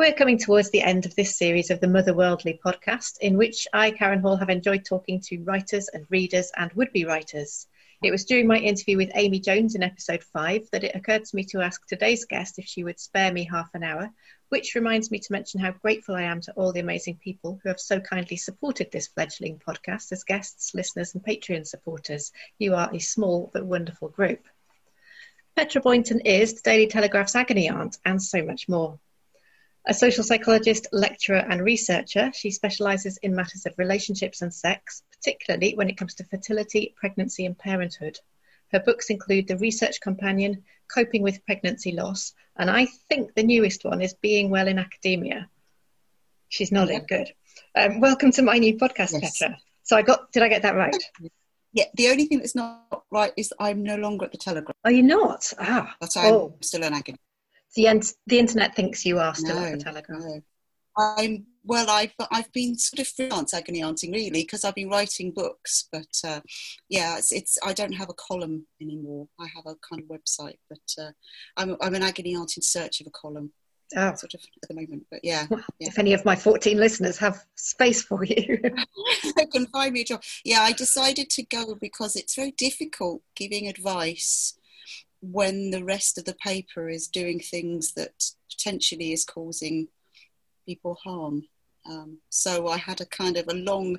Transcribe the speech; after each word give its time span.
We're 0.00 0.14
coming 0.14 0.38
towards 0.38 0.70
the 0.70 0.80
end 0.80 1.04
of 1.04 1.14
this 1.14 1.36
series 1.36 1.68
of 1.68 1.78
the 1.80 1.86
Mother 1.86 2.14
Worldly 2.14 2.58
podcast, 2.64 3.18
in 3.18 3.36
which 3.36 3.68
I, 3.74 3.90
Karen 3.90 4.22
Hall, 4.22 4.38
have 4.38 4.48
enjoyed 4.48 4.86
talking 4.86 5.20
to 5.26 5.42
writers 5.42 5.90
and 5.92 6.06
readers 6.08 6.50
and 6.56 6.72
would 6.72 6.90
be 6.94 7.04
writers. 7.04 7.66
It 8.02 8.10
was 8.10 8.24
during 8.24 8.46
my 8.46 8.56
interview 8.56 8.96
with 8.96 9.10
Amy 9.14 9.40
Jones 9.40 9.74
in 9.74 9.82
episode 9.82 10.22
five 10.22 10.66
that 10.72 10.84
it 10.84 10.96
occurred 10.96 11.26
to 11.26 11.36
me 11.36 11.44
to 11.50 11.60
ask 11.60 11.86
today's 11.86 12.24
guest 12.24 12.58
if 12.58 12.64
she 12.64 12.82
would 12.82 12.98
spare 12.98 13.30
me 13.30 13.44
half 13.44 13.68
an 13.74 13.82
hour, 13.82 14.10
which 14.48 14.74
reminds 14.74 15.10
me 15.10 15.18
to 15.18 15.32
mention 15.32 15.60
how 15.60 15.72
grateful 15.72 16.14
I 16.14 16.22
am 16.22 16.40
to 16.40 16.52
all 16.52 16.72
the 16.72 16.80
amazing 16.80 17.18
people 17.22 17.60
who 17.62 17.68
have 17.68 17.78
so 17.78 18.00
kindly 18.00 18.38
supported 18.38 18.90
this 18.90 19.08
fledgling 19.08 19.60
podcast 19.68 20.12
as 20.12 20.24
guests, 20.24 20.74
listeners, 20.74 21.14
and 21.14 21.22
Patreon 21.22 21.66
supporters. 21.66 22.32
You 22.58 22.74
are 22.74 22.88
a 22.90 23.00
small 23.00 23.50
but 23.52 23.66
wonderful 23.66 24.08
group. 24.08 24.46
Petra 25.56 25.82
Boynton 25.82 26.20
is 26.20 26.54
the 26.54 26.62
Daily 26.64 26.86
Telegraph's 26.86 27.36
agony 27.36 27.68
aunt 27.68 27.98
and 28.06 28.22
so 28.22 28.42
much 28.42 28.66
more. 28.66 28.98
A 29.86 29.94
social 29.94 30.22
psychologist, 30.22 30.88
lecturer, 30.92 31.38
and 31.38 31.62
researcher, 31.62 32.30
she 32.34 32.50
specialises 32.50 33.16
in 33.18 33.34
matters 33.34 33.64
of 33.64 33.78
relationships 33.78 34.42
and 34.42 34.52
sex, 34.52 35.02
particularly 35.10 35.74
when 35.74 35.88
it 35.88 35.96
comes 35.96 36.14
to 36.14 36.24
fertility, 36.24 36.94
pregnancy, 36.96 37.46
and 37.46 37.58
parenthood. 37.58 38.18
Her 38.72 38.80
books 38.80 39.08
include 39.08 39.48
The 39.48 39.56
Research 39.56 40.00
Companion, 40.00 40.64
Coping 40.92 41.22
with 41.22 41.44
Pregnancy 41.46 41.92
Loss, 41.92 42.34
and 42.56 42.70
I 42.70 42.88
think 43.08 43.34
the 43.34 43.42
newest 43.42 43.84
one 43.84 44.02
is 44.02 44.12
Being 44.14 44.50
Well 44.50 44.68
in 44.68 44.78
Academia. 44.78 45.48
She's 46.50 46.70
nodding, 46.70 47.06
yeah. 47.08 47.16
good. 47.18 47.32
Um, 47.74 48.00
welcome 48.00 48.32
to 48.32 48.42
my 48.42 48.58
new 48.58 48.76
podcast, 48.76 49.12
yes. 49.20 49.38
Petra. 49.38 49.56
So 49.82 49.96
I 49.96 50.02
got, 50.02 50.30
did 50.30 50.42
I 50.42 50.48
get 50.48 50.62
that 50.62 50.76
right? 50.76 50.94
Yeah, 51.72 51.86
the 51.94 52.08
only 52.08 52.26
thing 52.26 52.38
that's 52.38 52.54
not 52.54 53.04
right 53.10 53.32
is 53.36 53.54
I'm 53.58 53.82
no 53.82 53.96
longer 53.96 54.26
at 54.26 54.32
the 54.32 54.38
Telegraph. 54.38 54.76
Are 54.84 54.92
you 54.92 55.04
not? 55.04 55.52
Ah. 55.58 55.96
But 56.00 56.16
I'm 56.16 56.34
oh. 56.34 56.54
still 56.60 56.84
an 56.84 56.92
academic 56.92 57.20
the 57.74 58.14
the 58.26 58.38
internet 58.38 58.74
thinks 58.74 59.04
you 59.04 59.18
are 59.18 59.34
still 59.34 59.56
no, 59.56 59.64
at 59.64 59.78
the 59.78 59.84
Telegraph. 59.84 60.20
No. 60.20 60.40
I'm 60.96 61.46
well. 61.64 61.88
I've 61.88 62.12
I've 62.30 62.52
been 62.52 62.76
sort 62.76 63.00
of 63.00 63.08
freelance 63.08 63.54
agony 63.54 63.82
aunting 63.82 64.12
really 64.12 64.42
because 64.42 64.64
I've 64.64 64.74
been 64.74 64.90
writing 64.90 65.30
books, 65.30 65.88
but 65.92 66.08
uh, 66.24 66.40
yeah, 66.88 67.18
it's, 67.18 67.32
it's 67.32 67.58
I 67.64 67.72
don't 67.72 67.92
have 67.92 68.10
a 68.10 68.14
column 68.14 68.66
anymore. 68.80 69.28
I 69.38 69.46
have 69.54 69.66
a 69.66 69.76
kind 69.88 70.02
of 70.02 70.08
website, 70.08 70.58
but 70.68 71.02
uh, 71.02 71.12
I'm 71.56 71.76
I'm 71.80 71.94
an 71.94 72.02
agony 72.02 72.34
aunt 72.34 72.56
in 72.56 72.62
search 72.62 73.00
of 73.00 73.06
a 73.06 73.10
column. 73.10 73.52
Oh. 73.96 74.14
Sort 74.14 74.34
of 74.34 74.40
at 74.62 74.68
the 74.68 74.74
moment, 74.74 75.04
but 75.10 75.18
yeah, 75.24 75.46
well, 75.50 75.64
yeah. 75.80 75.88
If 75.88 75.98
any 75.98 76.12
of 76.12 76.24
my 76.24 76.36
14 76.36 76.78
listeners 76.78 77.18
have 77.18 77.44
space 77.56 78.02
for 78.02 78.22
you, 78.22 78.60
they 79.36 79.46
can 79.46 79.66
find 79.66 79.92
me 79.92 80.02
a 80.02 80.04
job. 80.04 80.22
Yeah, 80.44 80.60
I 80.60 80.70
decided 80.70 81.28
to 81.30 81.42
go 81.42 81.74
because 81.74 82.14
it's 82.14 82.36
very 82.36 82.52
difficult 82.52 83.22
giving 83.34 83.66
advice 83.66 84.54
when 85.22 85.70
the 85.70 85.84
rest 85.84 86.18
of 86.18 86.24
the 86.24 86.34
paper 86.34 86.88
is 86.88 87.06
doing 87.06 87.40
things 87.40 87.92
that 87.92 88.30
potentially 88.50 89.12
is 89.12 89.24
causing 89.24 89.88
people 90.66 90.98
harm. 91.02 91.44
Um, 91.86 92.18
so 92.28 92.68
I 92.68 92.78
had 92.78 93.00
a 93.00 93.06
kind 93.06 93.36
of 93.36 93.48
a 93.48 93.54
long 93.54 93.98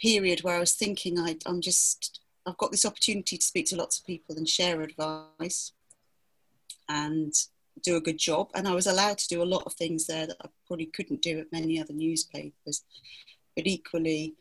period 0.00 0.42
where 0.42 0.56
I 0.56 0.60
was 0.60 0.74
thinking 0.74 1.18
I, 1.18 1.36
I'm 1.46 1.60
just 1.60 2.20
I've 2.46 2.58
got 2.58 2.70
this 2.70 2.84
opportunity 2.84 3.38
to 3.38 3.44
speak 3.44 3.66
to 3.66 3.76
lots 3.76 3.98
of 3.98 4.06
people 4.06 4.36
and 4.36 4.48
share 4.48 4.82
advice 4.82 5.72
and 6.88 7.32
do 7.82 7.96
a 7.96 8.00
good 8.00 8.18
job. 8.18 8.50
And 8.54 8.68
I 8.68 8.74
was 8.74 8.86
allowed 8.86 9.18
to 9.18 9.28
do 9.28 9.42
a 9.42 9.44
lot 9.44 9.64
of 9.64 9.72
things 9.72 10.06
there 10.06 10.26
that 10.26 10.36
I 10.42 10.48
probably 10.66 10.86
couldn't 10.86 11.22
do 11.22 11.38
at 11.38 11.52
many 11.52 11.80
other 11.80 11.94
newspapers. 11.94 12.82
But 13.56 13.66
equally, 13.66 14.34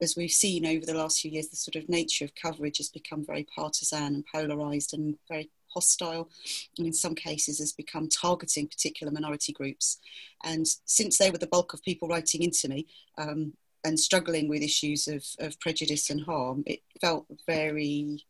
as 0.00 0.16
we've 0.16 0.30
seen 0.30 0.66
over 0.66 0.86
the 0.86 0.94
last 0.94 1.20
few 1.20 1.30
years, 1.30 1.48
the 1.48 1.56
sort 1.56 1.76
of 1.76 1.88
nature 1.88 2.24
of 2.24 2.34
coverage 2.34 2.78
has 2.78 2.88
become 2.88 3.24
very 3.24 3.46
partisan 3.54 4.14
and 4.14 4.24
polarized 4.32 4.94
and 4.94 5.16
very 5.28 5.50
hostile, 5.68 6.30
and 6.76 6.86
in 6.86 6.92
some 6.92 7.14
cases 7.14 7.58
has 7.58 7.72
become 7.72 8.08
targeting 8.08 8.66
particular 8.66 9.12
minority 9.12 9.52
groups. 9.52 9.98
And 10.44 10.66
since 10.84 11.18
they 11.18 11.30
were 11.30 11.38
the 11.38 11.46
bulk 11.46 11.74
of 11.74 11.82
people 11.82 12.08
writing 12.08 12.42
into 12.42 12.68
me 12.68 12.86
um, 13.18 13.52
and 13.84 13.98
struggling 13.98 14.48
with 14.48 14.62
issues 14.62 15.08
of, 15.08 15.24
of, 15.38 15.58
prejudice 15.60 16.10
and 16.10 16.22
harm, 16.22 16.64
it 16.66 16.80
felt 17.00 17.26
very 17.46 18.24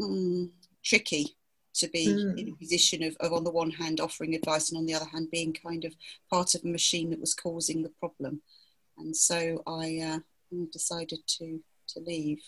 mm, 0.00 0.50
tricky 0.84 1.36
to 1.74 1.88
be 1.88 2.06
mm. 2.06 2.38
in 2.38 2.48
a 2.48 2.56
position 2.56 3.02
of, 3.02 3.16
of, 3.20 3.32
on 3.32 3.44
the 3.44 3.50
one 3.50 3.70
hand, 3.70 4.00
offering 4.00 4.34
advice, 4.34 4.70
and 4.70 4.78
on 4.78 4.86
the 4.86 4.94
other 4.94 5.06
hand, 5.06 5.30
being 5.30 5.52
kind 5.52 5.84
of 5.84 5.94
part 6.30 6.54
of 6.54 6.62
a 6.64 6.68
machine 6.68 7.10
that 7.10 7.20
was 7.20 7.34
causing 7.34 7.82
the 7.82 7.92
problem. 8.00 8.40
And 8.96 9.16
so 9.16 9.62
I, 9.66 9.98
uh, 9.98 10.18
decided 10.72 11.20
to 11.38 11.60
to 11.88 12.00
leave. 12.00 12.40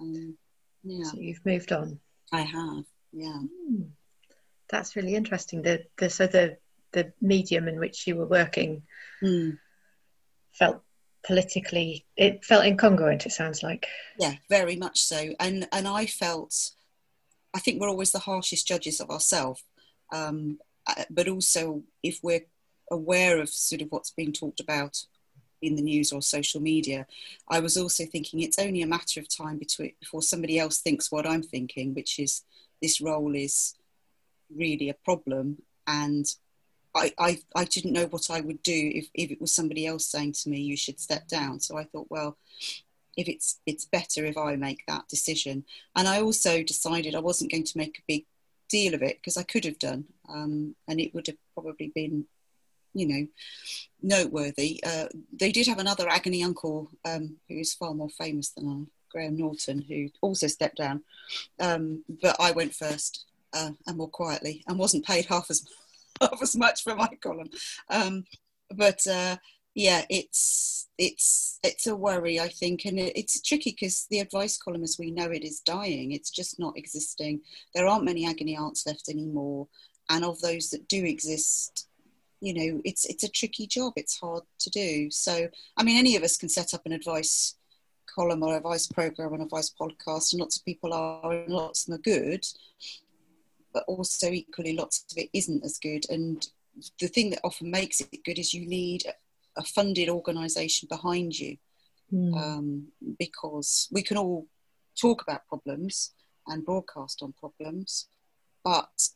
Um, 0.00 0.36
yeah. 0.82 1.04
So 1.04 1.18
you've 1.18 1.44
moved 1.44 1.72
on. 1.72 1.98
I 2.32 2.42
have. 2.42 2.84
Yeah. 3.12 3.40
Mm. 3.70 3.88
That's 4.70 4.96
really 4.96 5.14
interesting. 5.14 5.62
The 5.62 5.84
the 5.96 6.10
so 6.10 6.26
the 6.26 6.58
the 6.92 7.12
medium 7.20 7.68
in 7.68 7.78
which 7.78 8.06
you 8.06 8.16
were 8.16 8.26
working 8.26 8.82
mm. 9.22 9.58
felt 10.52 10.82
politically 11.26 12.06
it 12.16 12.44
felt 12.44 12.64
incongruent 12.64 13.26
it 13.26 13.32
sounds 13.32 13.62
like 13.62 13.86
yeah 14.18 14.34
very 14.48 14.76
much 14.76 15.00
so 15.00 15.34
and 15.40 15.68
and 15.72 15.86
i 15.86 16.06
felt 16.06 16.70
i 17.54 17.58
think 17.58 17.80
we're 17.80 17.88
always 17.88 18.12
the 18.12 18.18
harshest 18.20 18.66
judges 18.66 19.00
of 19.00 19.10
ourselves 19.10 19.62
um, 20.12 20.58
uh, 20.86 21.04
but 21.10 21.28
also 21.28 21.82
if 22.02 22.20
we're 22.22 22.46
aware 22.90 23.40
of 23.40 23.50
sort 23.50 23.82
of 23.82 23.88
what's 23.90 24.12
being 24.12 24.32
talked 24.32 24.60
about 24.60 24.96
in 25.60 25.76
the 25.76 25.82
news 25.82 26.12
or 26.12 26.22
social 26.22 26.60
media, 26.60 27.06
I 27.48 27.60
was 27.60 27.76
also 27.76 28.04
thinking 28.04 28.40
it's 28.40 28.58
only 28.58 28.82
a 28.82 28.86
matter 28.86 29.20
of 29.20 29.28
time 29.28 29.58
between, 29.58 29.92
before 30.00 30.22
somebody 30.22 30.58
else 30.58 30.78
thinks 30.78 31.12
what 31.12 31.26
I'm 31.26 31.42
thinking, 31.42 31.94
which 31.94 32.18
is 32.18 32.44
this 32.80 33.00
role 33.00 33.34
is 33.34 33.74
really 34.54 34.88
a 34.88 34.94
problem. 34.94 35.62
And 35.86 36.26
I, 36.94 37.12
I, 37.18 37.38
I 37.54 37.64
didn't 37.64 37.92
know 37.92 38.06
what 38.06 38.30
I 38.30 38.40
would 38.40 38.62
do 38.62 38.92
if, 38.94 39.08
if 39.14 39.30
it 39.30 39.40
was 39.40 39.54
somebody 39.54 39.86
else 39.86 40.06
saying 40.06 40.34
to 40.42 40.48
me, 40.48 40.60
you 40.60 40.76
should 40.76 41.00
step 41.00 41.28
down. 41.28 41.60
So 41.60 41.76
I 41.76 41.84
thought, 41.84 42.06
well, 42.10 42.36
if 43.18 43.28
it's 43.28 43.58
it's 43.66 43.84
better 43.84 44.24
if 44.24 44.38
I 44.38 44.54
make 44.54 44.84
that 44.86 45.08
decision. 45.08 45.64
And 45.96 46.06
I 46.06 46.20
also 46.20 46.62
decided 46.62 47.14
I 47.14 47.20
wasn't 47.20 47.50
going 47.50 47.64
to 47.64 47.76
make 47.76 47.98
a 47.98 48.06
big 48.06 48.24
deal 48.70 48.94
of 48.94 49.02
it 49.02 49.16
because 49.16 49.36
I 49.36 49.42
could 49.42 49.64
have 49.64 49.78
done, 49.78 50.04
um, 50.28 50.76
and 50.86 51.00
it 51.00 51.12
would 51.14 51.26
have 51.26 51.36
probably 51.52 51.90
been 51.94 52.26
you 52.98 53.06
know, 53.06 53.26
noteworthy. 54.02 54.80
Uh, 54.84 55.06
they 55.32 55.52
did 55.52 55.66
have 55.66 55.78
another 55.78 56.08
agony 56.08 56.42
uncle 56.42 56.90
um, 57.04 57.36
who's 57.48 57.74
far 57.74 57.94
more 57.94 58.10
famous 58.10 58.50
than 58.50 58.68
I, 58.68 58.90
Graham 59.10 59.36
Norton, 59.36 59.82
who 59.82 60.08
also 60.20 60.46
stepped 60.46 60.76
down. 60.76 61.02
Um, 61.60 62.04
but 62.22 62.36
I 62.38 62.52
went 62.52 62.74
first 62.74 63.26
uh, 63.54 63.70
and 63.86 63.96
more 63.96 64.08
quietly 64.08 64.62
and 64.66 64.78
wasn't 64.78 65.06
paid 65.06 65.26
half 65.26 65.50
as 65.50 65.66
half 66.20 66.42
as 66.42 66.56
much 66.56 66.82
for 66.82 66.94
my 66.94 67.08
column. 67.22 67.50
Um, 67.90 68.24
but 68.74 69.06
uh, 69.06 69.36
yeah, 69.74 70.04
it's 70.10 70.88
it's 70.98 71.58
it's 71.62 71.86
a 71.86 71.96
worry, 71.96 72.40
I 72.40 72.48
think, 72.48 72.84
and 72.84 72.98
it's 72.98 73.40
tricky 73.40 73.70
because 73.70 74.06
the 74.10 74.20
advice 74.20 74.58
column, 74.58 74.82
as 74.82 74.96
we 74.98 75.10
know 75.10 75.30
it, 75.30 75.44
is 75.44 75.60
dying. 75.60 76.12
It's 76.12 76.30
just 76.30 76.58
not 76.58 76.76
existing. 76.76 77.40
There 77.74 77.86
aren't 77.86 78.04
many 78.04 78.26
agony 78.26 78.56
aunts 78.56 78.86
left 78.86 79.08
anymore, 79.08 79.68
and 80.10 80.24
of 80.24 80.40
those 80.40 80.70
that 80.70 80.88
do 80.88 81.04
exist, 81.04 81.87
you 82.40 82.54
know 82.54 82.80
it's 82.84 83.04
it's 83.06 83.24
a 83.24 83.28
tricky 83.28 83.66
job 83.66 83.92
it's 83.96 84.18
hard 84.18 84.42
to 84.58 84.70
do 84.70 85.10
so 85.10 85.48
i 85.76 85.82
mean 85.82 85.98
any 85.98 86.16
of 86.16 86.22
us 86.22 86.36
can 86.36 86.48
set 86.48 86.74
up 86.74 86.82
an 86.86 86.92
advice 86.92 87.54
column 88.14 88.42
or 88.42 88.56
advice 88.56 88.86
program 88.86 89.32
and 89.32 89.42
advice 89.42 89.72
podcast 89.80 90.32
and 90.32 90.40
lots 90.40 90.56
of 90.56 90.64
people 90.64 90.92
are 90.92 91.32
and 91.32 91.52
lots 91.52 91.82
of 91.82 91.86
them 91.86 91.98
are 91.98 92.02
good 92.02 92.44
but 93.72 93.84
also 93.86 94.30
equally 94.30 94.74
lots 94.74 95.04
of 95.10 95.18
it 95.18 95.28
isn't 95.32 95.64
as 95.64 95.78
good 95.78 96.04
and 96.10 96.48
the 97.00 97.08
thing 97.08 97.30
that 97.30 97.40
often 97.44 97.70
makes 97.70 98.00
it 98.00 98.24
good 98.24 98.38
is 98.38 98.54
you 98.54 98.66
need 98.66 99.02
a 99.56 99.64
funded 99.64 100.08
organization 100.08 100.86
behind 100.88 101.38
you 101.38 101.56
mm. 102.12 102.34
um, 102.36 102.86
because 103.18 103.88
we 103.92 104.02
can 104.02 104.16
all 104.16 104.46
talk 105.00 105.22
about 105.22 105.46
problems 105.48 106.12
and 106.46 106.64
broadcast 106.64 107.22
on 107.22 107.32
problems 107.32 108.08
but 108.64 109.08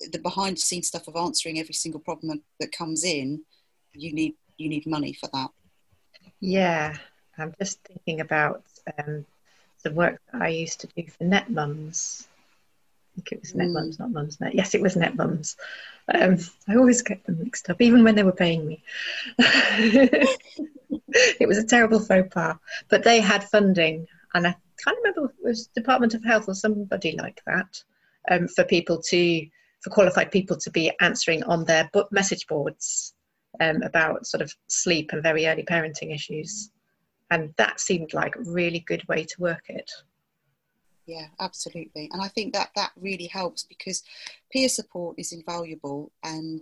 the 0.00 0.18
behind 0.18 0.56
the 0.56 0.60
scenes 0.60 0.88
stuff 0.88 1.08
of 1.08 1.16
answering 1.16 1.58
every 1.58 1.74
single 1.74 2.00
problem 2.00 2.42
that, 2.60 2.72
comes 2.72 3.04
in, 3.04 3.42
you 3.94 4.12
need 4.12 4.34
you 4.58 4.68
need 4.68 4.86
money 4.86 5.12
for 5.12 5.28
that. 5.32 5.50
Yeah, 6.40 6.96
I'm 7.38 7.54
just 7.58 7.80
thinking 7.82 8.20
about 8.20 8.62
um, 8.98 9.24
the 9.82 9.92
work 9.92 10.20
that 10.32 10.42
I 10.42 10.48
used 10.48 10.80
to 10.80 10.88
do 10.88 11.06
for 11.06 11.24
Netmums. 11.24 12.26
I 12.26 13.16
think 13.16 13.32
it 13.32 13.40
was 13.40 13.54
Net 13.54 13.68
mm. 13.68 13.72
Mums, 13.72 13.98
not 13.98 14.10
Mumsnet. 14.10 14.54
Yes, 14.54 14.74
it 14.74 14.82
was 14.82 14.94
Netmums. 14.94 15.56
Um, 16.12 16.38
I 16.68 16.76
always 16.76 17.02
get 17.02 17.24
them 17.24 17.38
mixed 17.42 17.70
up, 17.70 17.80
even 17.80 18.04
when 18.04 18.14
they 18.14 18.22
were 18.22 18.32
paying 18.32 18.66
me. 18.66 18.82
it 19.38 20.28
was 21.48 21.58
a 21.58 21.64
terrible 21.64 22.00
faux 22.00 22.28
pas, 22.32 22.56
but 22.88 23.04
they 23.04 23.20
had 23.20 23.44
funding, 23.44 24.06
and 24.34 24.46
I 24.46 24.54
can't 24.84 24.98
remember 24.98 25.32
it 25.32 25.44
was 25.44 25.68
Department 25.68 26.14
of 26.14 26.24
Health 26.24 26.48
or 26.48 26.54
somebody 26.54 27.16
like 27.16 27.40
that 27.46 27.82
um, 28.30 28.48
for 28.48 28.64
people 28.64 29.00
to 29.08 29.46
for 29.82 29.90
qualified 29.90 30.30
people 30.30 30.56
to 30.56 30.70
be 30.70 30.90
answering 31.00 31.42
on 31.44 31.64
their 31.64 31.90
message 32.10 32.46
boards 32.46 33.14
um, 33.60 33.82
about 33.82 34.26
sort 34.26 34.42
of 34.42 34.52
sleep 34.66 35.10
and 35.12 35.22
very 35.22 35.46
early 35.46 35.62
parenting 35.62 36.14
issues. 36.14 36.70
And 37.30 37.52
that 37.56 37.80
seemed 37.80 38.14
like 38.14 38.36
a 38.36 38.50
really 38.50 38.80
good 38.80 39.06
way 39.08 39.24
to 39.24 39.40
work 39.40 39.64
it. 39.68 39.90
Yeah, 41.06 41.26
absolutely. 41.38 42.08
And 42.12 42.20
I 42.20 42.28
think 42.28 42.52
that 42.54 42.70
that 42.74 42.90
really 42.96 43.26
helps 43.26 43.62
because 43.62 44.02
peer 44.52 44.68
support 44.68 45.16
is 45.18 45.32
invaluable 45.32 46.10
and 46.24 46.60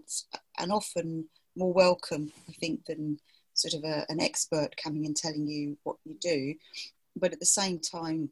and 0.58 0.70
often 0.70 1.26
more 1.56 1.72
welcome, 1.72 2.30
I 2.48 2.52
think, 2.52 2.84
than 2.86 3.18
sort 3.54 3.74
of 3.74 3.84
a, 3.84 4.04
an 4.08 4.20
expert 4.20 4.76
coming 4.76 5.06
and 5.06 5.16
telling 5.16 5.46
you 5.46 5.78
what 5.84 5.96
you 6.04 6.16
do. 6.20 6.54
But 7.16 7.32
at 7.32 7.40
the 7.40 7.46
same 7.46 7.78
time, 7.78 8.30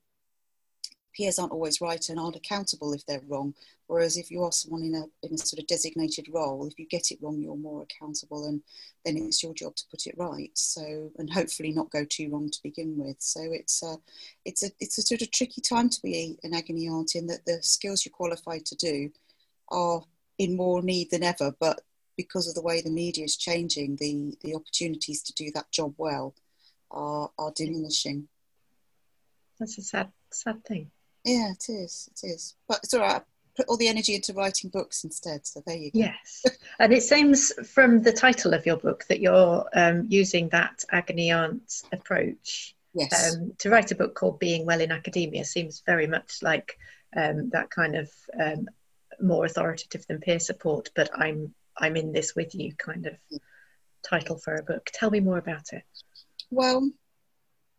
peers 1.16 1.38
aren't 1.38 1.52
always 1.52 1.80
right 1.80 2.08
and 2.08 2.18
aren't 2.18 2.36
accountable 2.36 2.92
if 2.92 3.04
they're 3.06 3.22
wrong. 3.28 3.54
Whereas 3.86 4.16
if 4.16 4.30
you 4.30 4.42
are 4.42 4.52
someone 4.52 4.82
in 4.82 4.94
a, 4.94 5.04
in 5.26 5.34
a 5.34 5.38
sort 5.38 5.60
of 5.60 5.66
designated 5.66 6.28
role, 6.32 6.66
if 6.66 6.78
you 6.78 6.86
get 6.86 7.10
it 7.10 7.18
wrong, 7.20 7.40
you're 7.40 7.56
more 7.56 7.82
accountable 7.82 8.46
and 8.46 8.62
then 9.04 9.16
it's 9.16 9.42
your 9.42 9.54
job 9.54 9.76
to 9.76 9.84
put 9.90 10.06
it 10.06 10.14
right. 10.16 10.50
So, 10.54 11.10
and 11.18 11.30
hopefully 11.30 11.72
not 11.72 11.90
go 11.90 12.04
too 12.04 12.30
wrong 12.30 12.48
to 12.50 12.62
begin 12.62 12.96
with. 12.96 13.16
So 13.18 13.40
it's 13.42 13.82
a, 13.82 13.96
it's 14.44 14.62
a, 14.62 14.70
it's 14.80 14.98
a 14.98 15.02
sort 15.02 15.22
of 15.22 15.30
tricky 15.30 15.60
time 15.60 15.90
to 15.90 16.02
be 16.02 16.38
an 16.42 16.54
agony 16.54 16.88
aunt 16.88 17.14
in 17.14 17.26
that 17.26 17.44
the 17.44 17.62
skills 17.62 18.04
you're 18.04 18.12
qualified 18.12 18.64
to 18.66 18.76
do 18.76 19.10
are 19.68 20.02
in 20.38 20.56
more 20.56 20.82
need 20.82 21.10
than 21.10 21.22
ever, 21.22 21.54
but 21.60 21.82
because 22.16 22.48
of 22.48 22.54
the 22.54 22.62
way 22.62 22.80
the 22.80 22.90
media 22.90 23.24
is 23.24 23.36
changing, 23.36 23.96
the, 23.96 24.36
the 24.42 24.54
opportunities 24.54 25.22
to 25.22 25.32
do 25.34 25.50
that 25.54 25.70
job 25.70 25.94
well 25.98 26.34
are, 26.90 27.30
are 27.38 27.52
diminishing. 27.54 28.28
That's 29.58 29.78
a 29.78 29.82
sad, 29.82 30.12
sad 30.30 30.64
thing. 30.64 30.90
Yeah, 31.24 31.52
it 31.52 31.64
is. 31.68 32.08
It 32.12 32.26
is. 32.26 32.56
But 32.68 32.80
it's 32.82 32.94
all 32.94 33.00
right. 33.00 33.16
I 33.16 33.22
put 33.56 33.68
all 33.68 33.76
the 33.76 33.88
energy 33.88 34.14
into 34.14 34.32
writing 34.32 34.70
books 34.70 35.04
instead. 35.04 35.46
So 35.46 35.62
there 35.66 35.76
you 35.76 35.90
go. 35.90 36.00
Yes. 36.00 36.44
and 36.78 36.92
it 36.92 37.02
seems 37.02 37.52
from 37.68 38.02
the 38.02 38.12
title 38.12 38.54
of 38.54 38.66
your 38.66 38.76
book 38.76 39.04
that 39.08 39.20
you're 39.20 39.68
um, 39.74 40.06
using 40.08 40.48
that 40.50 40.84
agony 40.90 41.30
aunt 41.30 41.82
approach. 41.92 42.74
Yes. 42.94 43.34
Um, 43.34 43.52
to 43.58 43.70
write 43.70 43.90
a 43.90 43.94
book 43.94 44.14
called 44.14 44.38
Being 44.38 44.66
Well 44.66 44.80
in 44.80 44.92
Academia 44.92 45.44
seems 45.44 45.82
very 45.86 46.06
much 46.06 46.38
like 46.42 46.78
um, 47.16 47.50
that 47.50 47.70
kind 47.70 47.96
of 47.96 48.10
um, 48.38 48.68
more 49.20 49.44
authoritative 49.44 50.06
than 50.06 50.20
peer 50.20 50.40
support, 50.40 50.90
but 50.94 51.10
I'm 51.14 51.54
I'm 51.78 51.96
in 51.96 52.12
this 52.12 52.34
with 52.34 52.54
you 52.54 52.74
kind 52.74 53.06
of 53.06 53.14
title 54.02 54.36
for 54.36 54.56
a 54.56 54.62
book. 54.62 54.90
Tell 54.92 55.10
me 55.10 55.20
more 55.20 55.38
about 55.38 55.72
it. 55.72 55.84
Well, 56.50 56.90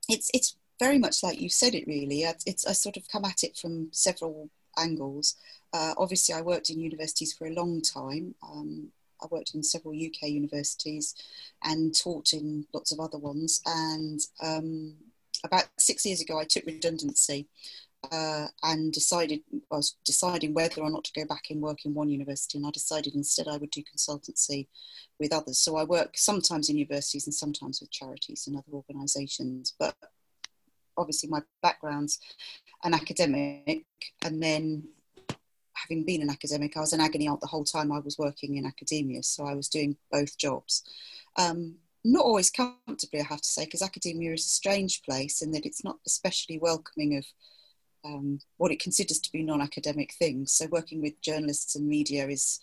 it's 0.09 0.31
it's 0.33 0.55
very 0.83 0.99
much 0.99 1.23
like 1.23 1.39
you 1.39 1.49
said 1.49 1.73
it 1.75 1.87
really. 1.87 2.23
It's, 2.45 2.67
I 2.67 2.73
sort 2.73 2.97
of 2.97 3.07
come 3.07 3.23
at 3.23 3.43
it 3.43 3.55
from 3.55 3.87
several 3.91 4.49
angles. 4.77 5.35
Uh, 5.71 5.93
obviously, 5.97 6.35
I 6.35 6.41
worked 6.41 6.69
in 6.69 6.79
universities 6.79 7.31
for 7.33 7.47
a 7.47 7.53
long 7.53 7.81
time. 7.81 8.35
Um, 8.43 8.89
I 9.21 9.27
worked 9.31 9.55
in 9.55 9.63
several 9.63 9.95
UK 9.95 10.29
universities 10.41 11.15
and 11.63 11.95
taught 11.95 12.33
in 12.33 12.67
lots 12.73 12.91
of 12.91 12.99
other 12.99 13.17
ones. 13.17 13.61
And 13.65 14.19
um, 14.41 14.95
about 15.45 15.67
six 15.77 16.05
years 16.05 16.19
ago, 16.19 16.37
I 16.37 16.43
took 16.43 16.65
redundancy 16.65 17.47
uh, 18.11 18.47
and 18.63 18.91
decided 18.91 19.39
I 19.71 19.77
was 19.77 19.95
deciding 20.03 20.53
whether 20.53 20.81
or 20.81 20.89
not 20.89 21.05
to 21.05 21.19
go 21.19 21.25
back 21.25 21.45
and 21.49 21.61
work 21.61 21.85
in 21.85 21.93
one 21.93 22.09
university, 22.09 22.57
and 22.57 22.67
I 22.67 22.71
decided 22.71 23.15
instead 23.15 23.47
I 23.47 23.55
would 23.55 23.71
do 23.71 23.83
consultancy 23.83 24.67
with 25.17 25.31
others. 25.31 25.59
So 25.59 25.77
I 25.77 25.85
work 25.85 26.17
sometimes 26.17 26.67
in 26.67 26.77
universities 26.77 27.25
and 27.25 27.33
sometimes 27.33 27.79
with 27.79 27.91
charities 27.91 28.47
and 28.47 28.57
other 28.57 28.73
organisations. 28.73 29.73
But 29.79 29.95
obviously 30.97 31.29
my 31.29 31.41
background's 31.61 32.19
an 32.83 32.93
academic, 32.93 33.85
and 34.23 34.41
then 34.41 34.83
having 35.75 36.03
been 36.03 36.21
an 36.21 36.29
academic, 36.29 36.77
I 36.77 36.81
was 36.81 36.93
an 36.93 37.01
agony 37.01 37.27
aunt 37.27 37.41
the 37.41 37.47
whole 37.47 37.63
time 37.63 37.91
I 37.91 37.99
was 37.99 38.17
working 38.17 38.55
in 38.55 38.65
academia, 38.65 39.23
so 39.23 39.45
I 39.45 39.55
was 39.55 39.69
doing 39.69 39.97
both 40.11 40.37
jobs. 40.37 40.83
Um, 41.37 41.75
not 42.05 42.25
always 42.25 42.51
comfortably, 42.51 43.21
I 43.21 43.23
have 43.23 43.41
to 43.41 43.47
say, 43.47 43.65
because 43.65 43.81
academia 43.81 44.33
is 44.33 44.45
a 44.45 44.49
strange 44.49 45.01
place 45.03 45.41
in 45.41 45.51
that 45.51 45.65
it's 45.65 45.83
not 45.83 45.97
especially 46.05 46.59
welcoming 46.59 47.17
of 47.17 47.25
um, 48.05 48.39
what 48.57 48.71
it 48.71 48.81
considers 48.81 49.19
to 49.19 49.31
be 49.31 49.43
non-academic 49.43 50.13
things. 50.13 50.51
So 50.51 50.67
working 50.67 51.01
with 51.01 51.21
journalists 51.21 51.75
and 51.75 51.87
media 51.87 52.27
is 52.27 52.59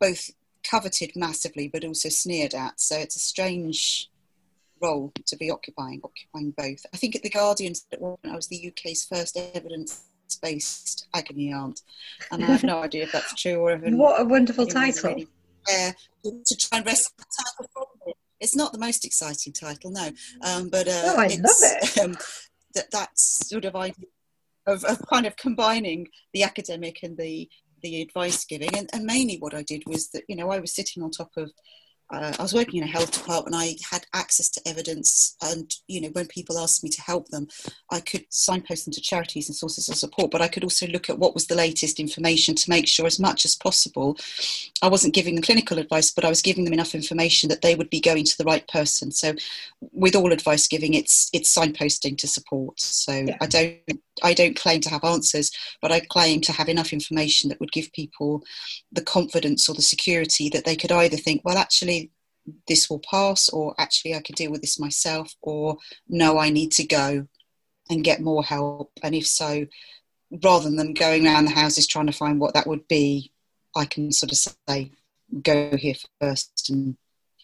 both 0.00 0.30
coveted 0.62 1.12
massively, 1.14 1.68
but 1.68 1.84
also 1.84 2.08
sneered 2.08 2.54
at. 2.54 2.80
So 2.80 2.96
it's 2.96 3.16
a 3.16 3.20
strange 3.20 4.10
role 4.80 5.12
to 5.26 5.36
be 5.36 5.50
occupying, 5.50 6.00
occupying 6.04 6.52
both. 6.56 6.84
I 6.92 6.96
think 6.96 7.16
at 7.16 7.22
The 7.22 7.30
Guardian, 7.30 7.74
I 7.92 8.36
was 8.36 8.48
the 8.48 8.72
UK's 8.72 9.04
first 9.04 9.36
evidence-based 9.36 11.08
agony 11.14 11.52
aunt, 11.52 11.82
and 12.30 12.42
I 12.44 12.46
have 12.46 12.64
no 12.64 12.82
idea 12.82 13.04
if 13.04 13.12
that's 13.12 13.34
true 13.34 13.56
or 13.56 13.74
even. 13.74 13.98
What 13.98 14.20
a 14.20 14.24
wonderful 14.24 14.66
title! 14.66 15.10
Really, 15.10 15.28
uh, 15.68 15.92
to 16.24 16.56
try 16.56 16.78
and 16.78 16.86
rescue 16.86 17.16
the 17.18 17.24
title 17.44 17.70
from 17.72 17.84
it. 18.06 18.16
It's 18.38 18.56
not 18.56 18.72
the 18.72 18.78
most 18.78 19.04
exciting 19.04 19.52
title, 19.52 19.90
no, 19.90 20.10
um, 20.42 20.68
but 20.68 20.86
uh, 20.86 21.02
oh, 21.04 21.16
I 21.18 21.28
love 21.28 21.56
it. 21.62 21.98
Um, 21.98 22.16
that 22.76 22.90
that's 22.92 23.48
sort 23.48 23.64
of 23.64 23.74
idea 23.74 24.06
of, 24.66 24.84
of 24.84 25.04
kind 25.08 25.26
of 25.26 25.36
combining 25.36 26.08
the 26.32 26.44
academic 26.44 27.02
and 27.02 27.16
the 27.16 27.48
the 27.82 28.02
advice 28.02 28.44
giving 28.44 28.74
and, 28.76 28.88
and 28.92 29.04
mainly 29.04 29.36
what 29.38 29.54
i 29.54 29.62
did 29.62 29.82
was 29.86 30.08
that 30.10 30.22
you 30.28 30.36
know 30.36 30.50
i 30.50 30.58
was 30.58 30.74
sitting 30.74 31.02
on 31.02 31.10
top 31.10 31.30
of 31.36 31.50
uh, 32.10 32.32
I 32.38 32.42
was 32.42 32.54
working 32.54 32.80
in 32.80 32.88
a 32.88 32.90
health 32.90 33.10
department. 33.10 33.56
I 33.56 33.74
had 33.90 34.06
access 34.14 34.48
to 34.50 34.60
evidence, 34.66 35.36
and 35.42 35.74
you 35.88 36.00
know, 36.00 36.08
when 36.08 36.26
people 36.26 36.58
asked 36.58 36.84
me 36.84 36.90
to 36.90 37.02
help 37.02 37.28
them, 37.28 37.48
I 37.90 38.00
could 38.00 38.24
signpost 38.30 38.84
them 38.84 38.92
to 38.92 39.00
charities 39.00 39.48
and 39.48 39.56
sources 39.56 39.88
of 39.88 39.96
support. 39.96 40.30
But 40.30 40.40
I 40.40 40.48
could 40.48 40.62
also 40.62 40.86
look 40.86 41.10
at 41.10 41.18
what 41.18 41.34
was 41.34 41.46
the 41.46 41.56
latest 41.56 41.98
information 41.98 42.54
to 42.54 42.70
make 42.70 42.86
sure, 42.86 43.06
as 43.06 43.18
much 43.18 43.44
as 43.44 43.56
possible, 43.56 44.16
I 44.82 44.88
wasn't 44.88 45.14
giving 45.14 45.34
them 45.34 45.42
clinical 45.42 45.78
advice, 45.78 46.12
but 46.12 46.24
I 46.24 46.28
was 46.28 46.42
giving 46.42 46.64
them 46.64 46.74
enough 46.74 46.94
information 46.94 47.48
that 47.48 47.62
they 47.62 47.74
would 47.74 47.90
be 47.90 48.00
going 48.00 48.24
to 48.24 48.38
the 48.38 48.44
right 48.44 48.66
person. 48.68 49.10
So, 49.10 49.34
with 49.92 50.14
all 50.14 50.32
advice 50.32 50.68
giving, 50.68 50.94
it's 50.94 51.28
it's 51.32 51.52
signposting 51.52 52.18
to 52.18 52.28
support. 52.28 52.78
So 52.80 53.12
yeah. 53.12 53.36
I 53.40 53.46
don't 53.46 54.00
I 54.22 54.34
don't 54.34 54.56
claim 54.56 54.80
to 54.82 54.90
have 54.90 55.04
answers, 55.04 55.50
but 55.80 55.92
I 55.92 56.00
claim 56.00 56.40
to 56.42 56.52
have 56.52 56.68
enough 56.68 56.92
information 56.92 57.48
that 57.48 57.60
would 57.60 57.72
give 57.72 57.92
people 57.92 58.42
the 58.92 59.02
confidence 59.02 59.68
or 59.68 59.74
the 59.74 59.82
security 59.82 60.48
that 60.50 60.64
they 60.64 60.76
could 60.76 60.92
either 60.92 61.16
think, 61.16 61.42
well, 61.44 61.58
actually, 61.58 62.10
this 62.68 62.88
will 62.88 63.00
pass, 63.00 63.48
or 63.48 63.74
actually, 63.78 64.14
I 64.14 64.20
could 64.20 64.36
deal 64.36 64.50
with 64.50 64.60
this 64.60 64.78
myself, 64.78 65.34
or 65.42 65.78
no, 66.08 66.38
I 66.38 66.50
need 66.50 66.72
to 66.72 66.86
go 66.86 67.26
and 67.90 68.04
get 68.04 68.20
more 68.20 68.44
help. 68.44 68.92
And 69.02 69.14
if 69.14 69.26
so, 69.26 69.66
rather 70.42 70.70
than 70.70 70.94
going 70.94 71.26
around 71.26 71.46
the 71.46 71.50
houses 71.52 71.86
trying 71.86 72.06
to 72.06 72.12
find 72.12 72.40
what 72.40 72.54
that 72.54 72.66
would 72.66 72.86
be, 72.88 73.32
I 73.74 73.84
can 73.84 74.12
sort 74.12 74.32
of 74.32 74.38
say, 74.38 74.92
go 75.42 75.76
here 75.76 75.94
first 76.20 76.70
and 76.70 76.96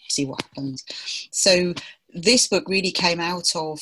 see 0.08 0.24
what 0.24 0.42
happens. 0.42 0.84
So, 1.30 1.74
this 2.14 2.46
book 2.46 2.68
really 2.68 2.92
came 2.92 3.20
out 3.20 3.56
of 3.56 3.80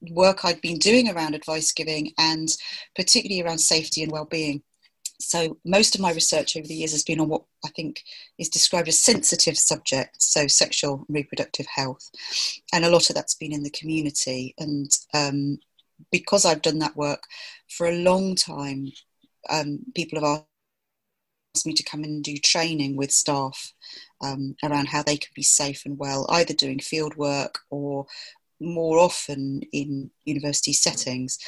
work 0.00 0.44
I'd 0.44 0.60
been 0.60 0.78
doing 0.78 1.08
around 1.08 1.34
advice 1.34 1.72
giving 1.72 2.12
and 2.18 2.48
particularly 2.94 3.42
around 3.42 3.58
safety 3.58 4.02
and 4.02 4.12
well-being. 4.12 4.62
So 5.20 5.58
most 5.64 5.94
of 5.94 6.00
my 6.00 6.12
research 6.12 6.56
over 6.56 6.66
the 6.66 6.74
years 6.74 6.92
has 6.92 7.02
been 7.02 7.18
on 7.18 7.28
what 7.28 7.42
I 7.64 7.70
think 7.70 8.04
is 8.38 8.48
described 8.48 8.86
as 8.86 8.98
sensitive 9.00 9.58
subjects, 9.58 10.32
so 10.32 10.46
sexual 10.46 11.04
and 11.08 11.16
reproductive 11.16 11.66
health, 11.66 12.08
and 12.72 12.84
a 12.84 12.90
lot 12.90 13.10
of 13.10 13.16
that's 13.16 13.34
been 13.34 13.52
in 13.52 13.64
the 13.64 13.70
community. 13.70 14.54
And 14.58 14.90
um, 15.14 15.58
because 16.12 16.44
I've 16.44 16.62
done 16.62 16.78
that 16.78 16.96
work 16.96 17.24
for 17.68 17.88
a 17.88 17.98
long 17.98 18.36
time, 18.36 18.92
um, 19.50 19.80
people 19.96 20.20
have 20.20 20.44
asked 21.56 21.66
me 21.66 21.72
to 21.72 21.82
come 21.82 22.04
and 22.04 22.22
do 22.22 22.36
training 22.36 22.96
with 22.96 23.10
staff 23.10 23.72
um, 24.20 24.54
around 24.62 24.86
how 24.86 25.02
they 25.02 25.16
can 25.16 25.30
be 25.34 25.42
safe 25.42 25.82
and 25.84 25.98
well, 25.98 26.26
either 26.30 26.54
doing 26.54 26.78
field 26.78 27.16
work 27.16 27.58
or 27.70 28.06
more 28.60 28.98
often 28.98 29.62
in 29.72 30.10
university 30.24 30.72
settings 30.72 31.38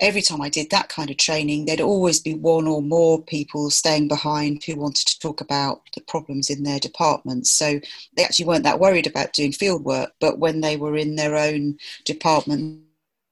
every 0.00 0.22
time 0.22 0.40
I 0.40 0.48
did 0.48 0.70
that 0.70 0.88
kind 0.88 1.10
of 1.10 1.16
training, 1.16 1.64
there'd 1.64 1.80
always 1.80 2.20
be 2.20 2.34
one 2.34 2.66
or 2.66 2.82
more 2.82 3.22
people 3.22 3.70
staying 3.70 4.08
behind 4.08 4.62
who 4.64 4.76
wanted 4.76 5.06
to 5.08 5.18
talk 5.18 5.40
about 5.40 5.82
the 5.94 6.00
problems 6.02 6.50
in 6.50 6.62
their 6.62 6.78
departments. 6.78 7.50
So 7.50 7.80
they 8.16 8.24
actually 8.24 8.46
weren't 8.46 8.64
that 8.64 8.80
worried 8.80 9.06
about 9.06 9.32
doing 9.32 9.52
field 9.52 9.84
work, 9.84 10.12
but 10.20 10.38
when 10.38 10.60
they 10.60 10.76
were 10.76 10.96
in 10.96 11.16
their 11.16 11.36
own 11.36 11.78
department, 12.04 12.82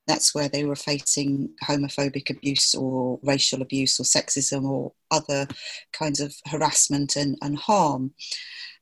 that's 0.06 0.35
where 0.35 0.49
they 0.49 0.64
were 0.64 0.76
facing 0.76 1.50
homophobic 1.64 2.30
abuse 2.30 2.75
or 2.75 3.18
racial 3.23 3.62
abuse 3.62 3.99
or 3.99 4.04
sexism 4.04 4.64
or 4.64 4.92
other 5.11 5.49
kinds 5.92 6.20
of 6.20 6.35
harassment 6.46 7.16
and, 7.16 7.37
and 7.42 7.58
harm. 7.58 8.12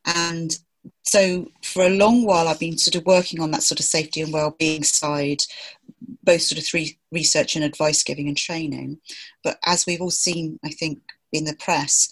And 0.04 0.56
so 1.02 1.50
for 1.62 1.84
a 1.84 1.90
long 1.90 2.24
while 2.24 2.48
i've 2.48 2.60
been 2.60 2.78
sort 2.78 2.94
of 2.94 3.06
working 3.06 3.40
on 3.40 3.50
that 3.50 3.62
sort 3.62 3.80
of 3.80 3.86
safety 3.86 4.20
and 4.20 4.32
well-being 4.32 4.82
side 4.82 5.42
both 6.24 6.42
sort 6.42 6.58
of 6.58 6.66
three 6.66 6.98
research 7.12 7.54
and 7.54 7.64
advice 7.64 8.02
giving 8.02 8.28
and 8.28 8.36
training. 8.36 8.98
But 9.42 9.58
as 9.64 9.86
we've 9.86 10.00
all 10.00 10.10
seen 10.10 10.58
i 10.64 10.70
think 10.70 11.00
in 11.32 11.44
the 11.44 11.56
press 11.56 12.08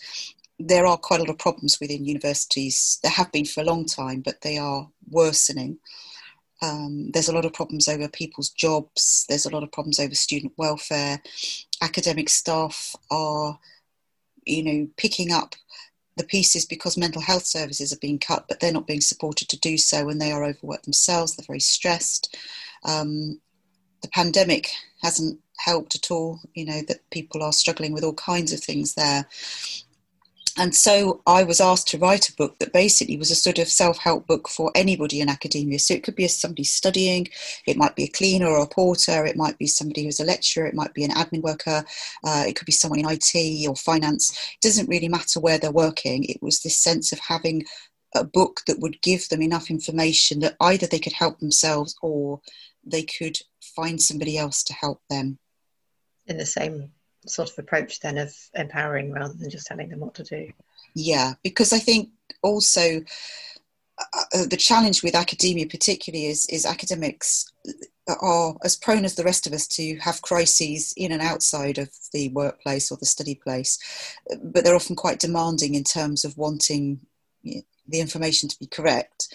there 0.58 0.86
are 0.86 0.96
quite 0.96 1.18
a 1.18 1.24
lot 1.24 1.30
of 1.30 1.38
problems 1.38 1.80
within 1.80 2.04
universities. 2.04 3.00
There 3.02 3.10
have 3.10 3.32
been 3.32 3.46
for 3.46 3.62
a 3.62 3.66
long 3.66 3.84
time 3.84 4.20
but 4.20 4.42
they 4.42 4.58
are 4.58 4.88
worsening. 5.10 5.78
Um, 6.60 7.10
there's 7.12 7.28
a 7.28 7.34
lot 7.34 7.44
of 7.44 7.52
problems 7.52 7.88
over 7.88 8.06
people's 8.08 8.50
jobs. 8.50 9.26
There's 9.28 9.46
a 9.46 9.50
lot 9.50 9.64
of 9.64 9.72
problems 9.72 9.98
over 9.98 10.14
student 10.14 10.52
welfare. 10.56 11.20
Academic 11.80 12.28
staff 12.28 12.94
are 13.10 13.58
you 14.44 14.62
know 14.62 14.88
picking 14.96 15.32
up 15.32 15.54
the 16.16 16.24
pieces 16.24 16.66
because 16.66 16.96
mental 16.96 17.22
health 17.22 17.46
services 17.46 17.92
are 17.92 17.98
being 17.98 18.18
cut, 18.18 18.46
but 18.48 18.60
they're 18.60 18.72
not 18.72 18.86
being 18.86 19.00
supported 19.00 19.48
to 19.48 19.58
do 19.60 19.78
so, 19.78 20.08
and 20.08 20.20
they 20.20 20.32
are 20.32 20.44
overworked 20.44 20.84
themselves. 20.84 21.36
They're 21.36 21.46
very 21.46 21.60
stressed. 21.60 22.36
Um, 22.84 23.40
the 24.02 24.08
pandemic 24.08 24.70
hasn't 25.02 25.38
helped 25.58 25.94
at 25.94 26.10
all. 26.10 26.40
You 26.54 26.66
know 26.66 26.82
that 26.88 27.08
people 27.10 27.42
are 27.42 27.52
struggling 27.52 27.92
with 27.92 28.04
all 28.04 28.14
kinds 28.14 28.52
of 28.52 28.60
things 28.60 28.94
there, 28.94 29.26
and 30.58 30.74
so 30.74 31.22
I 31.26 31.44
was 31.44 31.60
asked 31.60 31.88
to 31.88 31.98
write 31.98 32.28
a 32.28 32.34
book 32.34 32.58
that 32.58 32.72
basically 32.72 33.16
was 33.16 33.30
a 33.30 33.34
sort 33.34 33.58
of 33.58 33.68
self 33.68 33.96
help 33.98 34.26
book 34.26 34.48
for 34.48 34.70
anybody 34.74 35.20
in 35.20 35.28
academia. 35.28 35.78
So 35.78 35.94
it 35.94 36.02
could 36.02 36.14
be 36.14 36.28
somebody 36.28 36.64
studying, 36.64 37.28
it 37.66 37.76
might 37.76 37.96
be 37.96 38.04
a 38.04 38.08
cleaner 38.08 38.48
or 38.48 38.62
a 38.62 38.66
porter, 38.66 39.24
it 39.24 39.36
might 39.36 39.56
be 39.58 39.66
somebody 39.66 40.04
who's 40.04 40.20
a 40.20 40.24
lecturer, 40.24 40.66
it 40.66 40.74
might 40.74 40.92
be 40.92 41.04
an 41.04 41.10
admin 41.12 41.42
worker, 41.42 41.84
uh, 42.24 42.44
it 42.46 42.56
could 42.56 42.66
be 42.66 42.72
someone 42.72 43.00
in 43.00 43.08
IT 43.08 43.68
or 43.68 43.76
finance. 43.76 44.32
It 44.32 44.66
doesn't 44.66 44.88
really 44.88 45.08
matter 45.08 45.40
where 45.40 45.58
they're 45.58 45.72
working. 45.72 46.24
It 46.24 46.42
was 46.42 46.60
this 46.60 46.76
sense 46.76 47.12
of 47.12 47.18
having 47.18 47.64
a 48.14 48.24
book 48.24 48.60
that 48.66 48.80
would 48.80 49.00
give 49.00 49.28
them 49.30 49.40
enough 49.40 49.70
information 49.70 50.40
that 50.40 50.56
either 50.60 50.86
they 50.86 50.98
could 50.98 51.14
help 51.14 51.38
themselves 51.38 51.96
or 52.02 52.40
they 52.84 53.04
could 53.04 53.38
find 53.62 54.02
somebody 54.02 54.36
else 54.36 54.62
to 54.64 54.74
help 54.74 55.00
them. 55.08 55.38
In 56.26 56.36
the 56.36 56.46
same 56.46 56.92
sort 57.26 57.50
of 57.50 57.58
approach 57.58 58.00
then 58.00 58.18
of 58.18 58.34
empowering 58.54 59.12
rather 59.12 59.34
than 59.34 59.50
just 59.50 59.66
telling 59.66 59.88
them 59.88 60.00
what 60.00 60.14
to 60.14 60.24
do. 60.24 60.50
Yeah, 60.94 61.34
because 61.42 61.72
I 61.72 61.78
think 61.78 62.10
also 62.42 63.02
uh, 63.98 64.24
uh, 64.34 64.46
the 64.48 64.56
challenge 64.56 65.02
with 65.02 65.14
academia, 65.14 65.66
particularly, 65.66 66.26
is 66.26 66.46
is 66.46 66.66
academics 66.66 67.50
are 68.08 68.56
as 68.64 68.76
prone 68.76 69.04
as 69.04 69.14
the 69.14 69.24
rest 69.24 69.46
of 69.46 69.52
us 69.52 69.66
to 69.66 69.96
have 69.98 70.22
crises 70.22 70.92
in 70.96 71.12
and 71.12 71.22
outside 71.22 71.78
of 71.78 71.88
the 72.12 72.28
workplace 72.30 72.90
or 72.90 72.98
the 72.98 73.06
study 73.06 73.34
place, 73.34 73.78
but 74.42 74.64
they're 74.64 74.74
often 74.74 74.96
quite 74.96 75.20
demanding 75.20 75.74
in 75.74 75.84
terms 75.84 76.24
of 76.24 76.36
wanting 76.36 77.00
the 77.44 78.00
information 78.00 78.48
to 78.48 78.58
be 78.58 78.66
correct. 78.66 79.34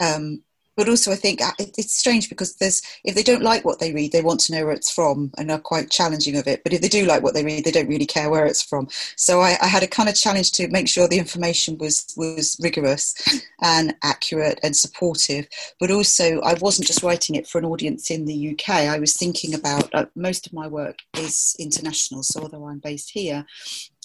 Um, 0.00 0.42
but 0.76 0.88
also 0.88 1.12
I 1.12 1.16
think 1.16 1.40
uh, 1.40 1.52
it's 1.58 1.96
strange 1.96 2.28
because 2.28 2.56
there's 2.56 2.82
if 3.04 3.14
they 3.14 3.22
don't 3.22 3.42
like 3.42 3.64
what 3.64 3.78
they 3.78 3.92
read, 3.92 4.12
they 4.12 4.22
want 4.22 4.40
to 4.40 4.52
know 4.52 4.64
where 4.64 4.74
it's 4.74 4.90
from 4.90 5.32
and 5.38 5.50
are 5.50 5.58
quite 5.58 5.90
challenging 5.90 6.36
of 6.36 6.46
it. 6.46 6.62
But 6.64 6.72
if 6.72 6.80
they 6.80 6.88
do 6.88 7.06
like 7.06 7.22
what 7.22 7.34
they 7.34 7.44
read, 7.44 7.64
they 7.64 7.70
don't 7.70 7.88
really 7.88 8.06
care 8.06 8.30
where 8.30 8.46
it's 8.46 8.62
from. 8.62 8.88
So 9.16 9.40
I, 9.40 9.56
I 9.62 9.66
had 9.66 9.82
a 9.82 9.88
kind 9.88 10.08
of 10.08 10.14
challenge 10.14 10.52
to 10.52 10.68
make 10.68 10.88
sure 10.88 11.08
the 11.08 11.18
information 11.18 11.78
was 11.78 12.12
was 12.16 12.58
rigorous 12.60 13.14
and 13.62 13.94
accurate 14.02 14.60
and 14.62 14.76
supportive. 14.76 15.46
But 15.80 15.90
also 15.90 16.40
I 16.40 16.54
wasn't 16.54 16.86
just 16.86 17.02
writing 17.02 17.36
it 17.36 17.46
for 17.46 17.58
an 17.58 17.64
audience 17.64 18.10
in 18.10 18.24
the 18.24 18.52
UK. 18.52 18.70
I 18.70 18.98
was 18.98 19.16
thinking 19.16 19.54
about 19.54 19.94
uh, 19.94 20.06
most 20.14 20.46
of 20.46 20.52
my 20.52 20.66
work 20.66 20.98
is 21.16 21.56
international. 21.58 22.22
So 22.22 22.42
although 22.42 22.68
I'm 22.68 22.78
based 22.78 23.10
here, 23.10 23.46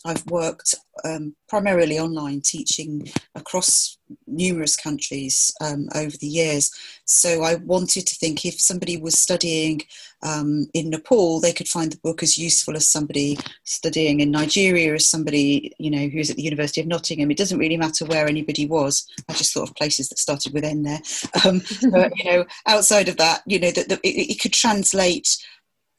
I've 0.05 0.25
worked 0.27 0.75
um, 1.03 1.35
primarily 1.47 1.99
online 1.99 2.41
teaching 2.41 3.09
across 3.35 3.97
numerous 4.27 4.75
countries 4.75 5.53
um, 5.61 5.87
over 5.95 6.15
the 6.17 6.27
years. 6.27 6.71
So 7.05 7.43
I 7.43 7.55
wanted 7.55 8.07
to 8.07 8.15
think 8.15 8.45
if 8.45 8.59
somebody 8.59 8.97
was 8.97 9.19
studying 9.19 9.81
um, 10.21 10.67
in 10.73 10.89
Nepal, 10.89 11.39
they 11.39 11.53
could 11.53 11.67
find 11.67 11.91
the 11.91 11.99
book 12.03 12.23
as 12.23 12.37
useful 12.37 12.75
as 12.75 12.87
somebody 12.87 13.37
studying 13.63 14.19
in 14.19 14.31
Nigeria, 14.31 14.93
as 14.93 15.05
somebody 15.05 15.73
you 15.79 15.91
know 15.91 16.07
who's 16.07 16.29
at 16.29 16.35
the 16.35 16.43
University 16.43 16.81
of 16.81 16.87
Nottingham. 16.87 17.31
It 17.31 17.37
doesn't 17.37 17.59
really 17.59 17.77
matter 17.77 18.05
where 18.05 18.27
anybody 18.27 18.65
was. 18.65 19.07
I 19.29 19.33
just 19.33 19.53
thought 19.53 19.69
of 19.69 19.75
places 19.75 20.09
that 20.09 20.19
started 20.19 20.53
with 20.53 20.63
N 20.63 20.83
there. 20.83 21.01
Um, 21.45 21.61
but 21.91 22.11
you 22.17 22.25
know, 22.25 22.45
outside 22.67 23.07
of 23.09 23.17
that, 23.17 23.41
you 23.45 23.59
know, 23.59 23.71
that 23.71 23.91
it, 23.91 24.07
it 24.07 24.41
could 24.41 24.53
translate 24.53 25.37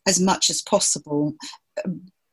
as 0.07 0.21
much 0.21 0.51
as 0.51 0.63
possible 0.63 1.35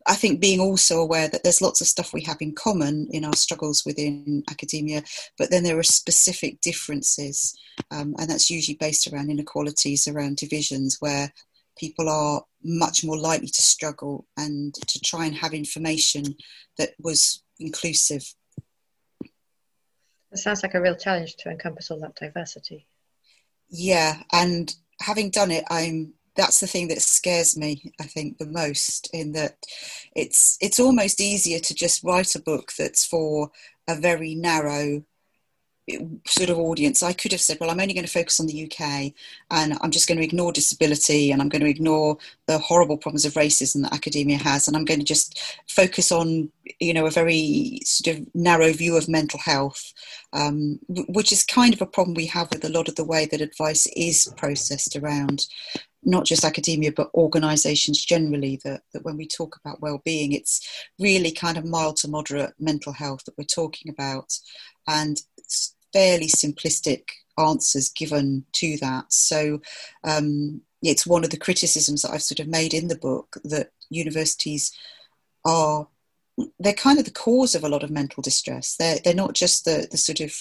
I 0.07 0.15
think 0.15 0.39
being 0.39 0.59
also 0.59 0.99
aware 0.99 1.27
that 1.27 1.43
there's 1.43 1.61
lots 1.61 1.81
of 1.81 1.87
stuff 1.87 2.13
we 2.13 2.23
have 2.23 2.37
in 2.41 2.55
common 2.55 3.07
in 3.11 3.25
our 3.25 3.35
struggles 3.35 3.83
within 3.85 4.43
academia, 4.49 5.03
but 5.37 5.51
then 5.51 5.63
there 5.63 5.77
are 5.77 5.83
specific 5.83 6.61
differences, 6.61 7.57
um, 7.91 8.15
and 8.17 8.29
that's 8.29 8.49
usually 8.49 8.77
based 8.77 9.07
around 9.07 9.29
inequalities, 9.29 10.07
around 10.07 10.37
divisions, 10.37 10.97
where 11.01 11.33
people 11.77 12.09
are 12.09 12.41
much 12.63 13.03
more 13.03 13.17
likely 13.17 13.47
to 13.47 13.61
struggle 13.61 14.25
and 14.37 14.73
to 14.75 14.99
try 15.01 15.25
and 15.25 15.35
have 15.35 15.53
information 15.53 16.23
that 16.77 16.91
was 16.99 17.43
inclusive. 17.59 18.33
It 20.31 20.39
sounds 20.39 20.63
like 20.63 20.73
a 20.73 20.81
real 20.81 20.95
challenge 20.95 21.35
to 21.37 21.49
encompass 21.49 21.91
all 21.91 21.99
that 22.01 22.15
diversity. 22.15 22.87
Yeah, 23.69 24.21
and 24.31 24.73
having 25.01 25.29
done 25.29 25.51
it, 25.51 25.63
I'm 25.69 26.13
that's 26.37 26.59
the 26.59 26.67
thing 26.67 26.87
that 26.87 27.01
scares 27.01 27.57
me 27.57 27.91
i 27.99 28.03
think 28.03 28.37
the 28.37 28.45
most 28.45 29.09
in 29.13 29.33
that 29.33 29.57
it's 30.15 30.57
it's 30.61 30.79
almost 30.79 31.19
easier 31.19 31.59
to 31.59 31.73
just 31.73 32.03
write 32.03 32.35
a 32.35 32.41
book 32.41 32.71
that's 32.77 33.05
for 33.05 33.51
a 33.87 33.95
very 33.95 34.35
narrow 34.35 35.03
sort 36.25 36.49
of 36.49 36.59
audience. 36.59 37.01
I 37.01 37.13
could 37.13 37.31
have 37.31 37.41
said 37.41 37.57
well 37.59 37.69
i'm 37.69 37.79
only 37.79 37.93
going 37.93 38.05
to 38.05 38.11
focus 38.11 38.39
on 38.39 38.47
the 38.47 38.65
uk 38.65 38.79
and 39.51 39.77
i'm 39.81 39.91
just 39.91 40.07
going 40.07 40.17
to 40.17 40.23
ignore 40.23 40.51
disability 40.51 41.31
and 41.31 41.41
i'm 41.41 41.49
going 41.49 41.61
to 41.61 41.69
ignore 41.69 42.17
the 42.47 42.57
horrible 42.57 42.97
problems 42.97 43.25
of 43.25 43.33
racism 43.33 43.83
that 43.83 43.93
academia 43.93 44.37
has 44.37 44.67
and 44.67 44.75
i'm 44.75 44.85
going 44.85 44.99
to 44.99 45.05
just 45.05 45.57
focus 45.69 46.11
on 46.11 46.51
you 46.79 46.93
know 46.93 47.05
a 47.05 47.11
very 47.11 47.79
sort 47.85 48.17
of 48.17 48.25
narrow 48.35 48.71
view 48.73 48.97
of 48.97 49.07
mental 49.07 49.39
health 49.39 49.93
um, 50.33 50.79
which 50.89 51.31
is 51.31 51.45
kind 51.45 51.73
of 51.73 51.81
a 51.81 51.85
problem 51.85 52.13
we 52.13 52.25
have 52.25 52.49
with 52.51 52.65
a 52.65 52.69
lot 52.69 52.89
of 52.89 52.95
the 52.95 53.05
way 53.05 53.25
that 53.25 53.41
advice 53.41 53.87
is 53.95 54.31
processed 54.35 54.95
around 54.97 55.47
not 56.07 56.25
just 56.25 56.45
academia 56.45 56.91
but 56.91 57.11
organizations 57.13 58.03
generally 58.03 58.59
that, 58.63 58.81
that 58.93 59.03
when 59.03 59.17
we 59.17 59.27
talk 59.27 59.57
about 59.57 59.81
well-being 59.81 60.31
it's 60.31 60.67
really 60.99 61.31
kind 61.31 61.57
of 61.57 61.65
mild 61.65 61.97
to 61.97 62.07
moderate 62.07 62.53
mental 62.59 62.93
health 62.93 63.23
that 63.25 63.37
we're 63.37 63.43
talking 63.43 63.91
about 63.91 64.33
and 64.87 65.21
fairly 65.93 66.27
simplistic 66.27 67.03
answers 67.37 67.89
given 67.89 68.43
to 68.53 68.77
that 68.77 69.11
so 69.11 69.61
um, 70.03 70.61
it's 70.81 71.05
one 71.05 71.23
of 71.23 71.29
the 71.29 71.37
criticisms 71.37 72.01
that 72.01 72.11
i've 72.11 72.23
sort 72.23 72.39
of 72.39 72.47
made 72.47 72.73
in 72.73 72.87
the 72.87 72.97
book 72.97 73.37
that 73.43 73.71
universities 73.89 74.71
are 75.45 75.87
they're 76.59 76.73
kind 76.73 76.99
of 76.99 77.05
the 77.05 77.11
cause 77.11 77.55
of 77.55 77.63
a 77.63 77.69
lot 77.69 77.81
of 77.81 77.89
mental 77.89 78.21
distress. 78.21 78.75
They're 78.75 78.99
they're 79.03 79.15
not 79.15 79.33
just 79.33 79.65
the 79.65 79.87
the 79.89 79.97
sort 79.97 80.19
of 80.19 80.35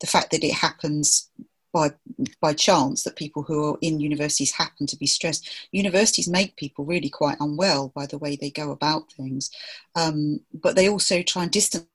the 0.00 0.06
fact 0.06 0.30
that 0.30 0.44
it 0.44 0.54
happens 0.54 1.28
by 1.72 1.92
by 2.40 2.52
chance 2.52 3.02
that 3.02 3.16
people 3.16 3.42
who 3.42 3.70
are 3.70 3.78
in 3.80 4.00
universities 4.00 4.52
happen 4.52 4.86
to 4.86 4.96
be 4.96 5.06
stressed. 5.06 5.48
Universities 5.72 6.28
make 6.28 6.56
people 6.56 6.84
really 6.84 7.10
quite 7.10 7.38
unwell 7.40 7.92
by 7.94 8.06
the 8.06 8.18
way 8.18 8.36
they 8.36 8.50
go 8.50 8.70
about 8.70 9.10
things, 9.12 9.50
um, 9.96 10.40
but 10.52 10.76
they 10.76 10.88
also 10.88 11.22
try 11.22 11.42
and 11.42 11.52
distance 11.52 11.86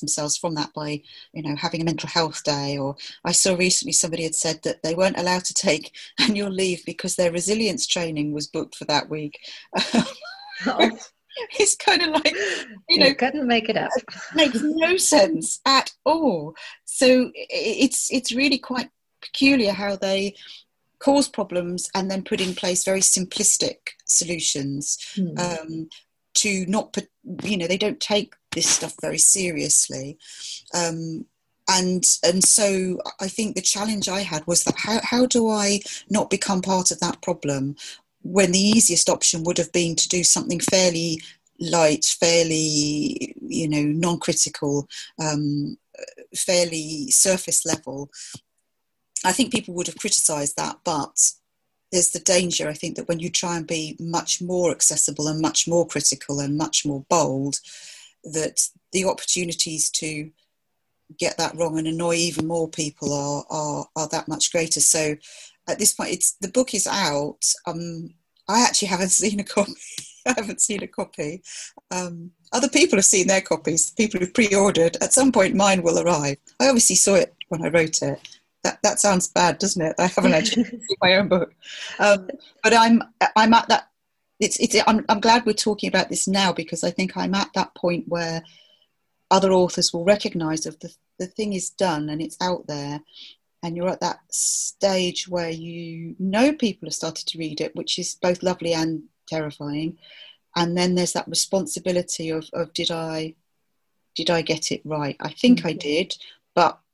themselves 0.00 0.36
from 0.36 0.54
that 0.54 0.72
by 0.74 1.00
you 1.32 1.42
know 1.42 1.54
having 1.54 1.80
a 1.80 1.84
mental 1.84 2.08
health 2.08 2.42
day 2.42 2.76
or 2.76 2.96
i 3.24 3.30
saw 3.30 3.54
recently 3.54 3.92
somebody 3.92 4.24
had 4.24 4.34
said 4.34 4.60
that 4.64 4.82
they 4.82 4.96
weren't 4.96 5.16
allowed 5.16 5.44
to 5.44 5.54
take 5.54 5.94
annual 6.20 6.50
leave 6.50 6.84
because 6.84 7.14
their 7.14 7.30
resilience 7.30 7.86
training 7.86 8.32
was 8.32 8.48
booked 8.48 8.74
for 8.74 8.84
that 8.86 9.08
week 9.08 9.38
oh. 9.76 10.12
it's 11.58 11.76
kind 11.76 12.02
of 12.02 12.08
like 12.08 12.34
you 12.88 12.98
know 12.98 13.06
you 13.06 13.14
couldn't 13.14 13.46
make 13.46 13.68
it 13.68 13.76
up 13.76 13.90
makes 14.34 14.60
no 14.62 14.96
sense 14.96 15.60
at 15.66 15.92
all 16.04 16.54
so 16.84 17.30
it's 17.34 18.10
it's 18.12 18.32
really 18.32 18.58
quite 18.58 18.90
peculiar 19.32 19.72
how 19.72 19.96
they 19.96 20.34
cause 20.98 21.28
problems 21.28 21.90
and 21.94 22.10
then 22.10 22.22
put 22.22 22.40
in 22.40 22.54
place 22.54 22.84
very 22.84 23.00
simplistic 23.00 23.76
solutions 24.04 24.98
mm. 25.16 25.38
um, 25.38 25.88
to 26.34 26.64
not 26.66 26.92
put, 26.92 27.08
you 27.42 27.56
know, 27.56 27.66
they 27.66 27.76
don't 27.76 28.00
take 28.00 28.34
this 28.52 28.68
stuff 28.68 28.94
very 29.00 29.18
seriously. 29.18 30.18
Um, 30.74 31.26
and 31.68 32.04
and 32.22 32.44
so 32.44 33.00
I 33.20 33.28
think 33.28 33.54
the 33.54 33.60
challenge 33.60 34.08
I 34.08 34.20
had 34.20 34.46
was 34.46 34.64
that 34.64 34.76
how, 34.76 35.00
how 35.02 35.26
do 35.26 35.50
I 35.50 35.80
not 36.08 36.30
become 36.30 36.62
part 36.62 36.90
of 36.90 37.00
that 37.00 37.20
problem 37.22 37.74
when 38.22 38.52
the 38.52 38.58
easiest 38.58 39.08
option 39.08 39.42
would 39.44 39.58
have 39.58 39.72
been 39.72 39.96
to 39.96 40.08
do 40.08 40.22
something 40.22 40.60
fairly 40.60 41.20
light, 41.58 42.04
fairly 42.04 43.34
you 43.40 43.68
know 43.68 43.82
non-critical, 43.82 44.88
um, 45.20 45.76
fairly 46.36 47.10
surface 47.10 47.66
level, 47.66 48.10
I 49.26 49.32
think 49.32 49.52
people 49.52 49.74
would 49.74 49.88
have 49.88 49.98
criticised 49.98 50.56
that, 50.56 50.78
but 50.84 51.32
there's 51.90 52.10
the 52.10 52.20
danger, 52.20 52.68
I 52.68 52.74
think, 52.74 52.94
that 52.94 53.08
when 53.08 53.18
you 53.18 53.28
try 53.28 53.56
and 53.56 53.66
be 53.66 53.96
much 53.98 54.40
more 54.40 54.70
accessible 54.70 55.26
and 55.26 55.40
much 55.40 55.66
more 55.66 55.84
critical 55.84 56.38
and 56.38 56.56
much 56.56 56.86
more 56.86 57.04
bold, 57.08 57.56
that 58.22 58.68
the 58.92 59.04
opportunities 59.04 59.90
to 59.90 60.30
get 61.18 61.36
that 61.38 61.56
wrong 61.56 61.76
and 61.76 61.88
annoy 61.88 62.14
even 62.14 62.46
more 62.46 62.68
people 62.68 63.12
are 63.12 63.44
are, 63.50 63.86
are 63.96 64.08
that 64.08 64.28
much 64.28 64.52
greater. 64.52 64.80
So 64.80 65.16
at 65.68 65.78
this 65.80 65.92
point, 65.92 66.12
it's 66.12 66.36
the 66.40 66.48
book 66.48 66.72
is 66.72 66.86
out. 66.86 67.44
Um, 67.66 68.14
I 68.48 68.62
actually 68.62 68.88
haven't 68.88 69.08
seen 69.22 69.40
a 69.40 69.44
copy. 69.44 69.72
I 70.24 70.34
haven't 70.36 70.60
seen 70.60 70.84
a 70.84 70.88
copy. 70.88 71.42
Um, 71.90 72.30
other 72.52 72.68
people 72.68 72.96
have 72.98 73.04
seen 73.04 73.26
their 73.26 73.40
copies. 73.40 73.90
People 73.90 74.20
who've 74.20 74.34
pre-ordered. 74.34 74.96
At 75.00 75.12
some 75.12 75.32
point, 75.32 75.56
mine 75.56 75.82
will 75.82 75.98
arrive. 75.98 76.38
I 76.60 76.68
obviously 76.68 76.96
saw 76.96 77.14
it 77.14 77.34
when 77.48 77.64
I 77.64 77.68
wrote 77.68 78.02
it, 78.02 78.20
that, 78.66 78.82
that 78.82 79.00
sounds 79.00 79.28
bad, 79.28 79.58
doesn't 79.58 79.80
it? 79.80 79.94
I 79.98 80.06
haven't 80.06 80.34
actually 80.34 80.80
my 81.02 81.14
own 81.16 81.28
book, 81.28 81.54
um, 81.98 82.28
but 82.62 82.74
I'm 82.74 83.02
I'm 83.36 83.54
at 83.54 83.68
that. 83.68 83.88
It's 84.40 84.58
it's. 84.58 84.76
I'm 84.86 85.04
I'm 85.08 85.20
glad 85.20 85.46
we're 85.46 85.52
talking 85.52 85.88
about 85.88 86.08
this 86.08 86.26
now 86.26 86.52
because 86.52 86.82
I 86.82 86.90
think 86.90 87.16
I'm 87.16 87.34
at 87.34 87.52
that 87.54 87.74
point 87.74 88.08
where 88.08 88.42
other 89.30 89.52
authors 89.52 89.92
will 89.92 90.04
recognise 90.04 90.66
if 90.66 90.78
the 90.80 90.94
the 91.18 91.26
thing 91.26 91.52
is 91.52 91.70
done 91.70 92.08
and 92.08 92.20
it's 92.20 92.36
out 92.40 92.66
there, 92.66 93.00
and 93.62 93.76
you're 93.76 93.88
at 93.88 94.00
that 94.00 94.18
stage 94.30 95.28
where 95.28 95.50
you 95.50 96.16
know 96.18 96.52
people 96.52 96.86
have 96.86 96.94
started 96.94 97.26
to 97.28 97.38
read 97.38 97.60
it, 97.60 97.74
which 97.76 97.98
is 97.98 98.16
both 98.20 98.42
lovely 98.42 98.74
and 98.74 99.04
terrifying. 99.28 99.98
And 100.56 100.76
then 100.76 100.94
there's 100.94 101.12
that 101.12 101.28
responsibility 101.28 102.30
of, 102.30 102.48
of 102.54 102.72
did 102.72 102.90
I 102.90 103.34
did 104.14 104.30
I 104.30 104.42
get 104.42 104.72
it 104.72 104.80
right? 104.84 105.16
I 105.20 105.30
think 105.30 105.58
mm-hmm. 105.58 105.68
I 105.68 105.72
did, 105.74 106.16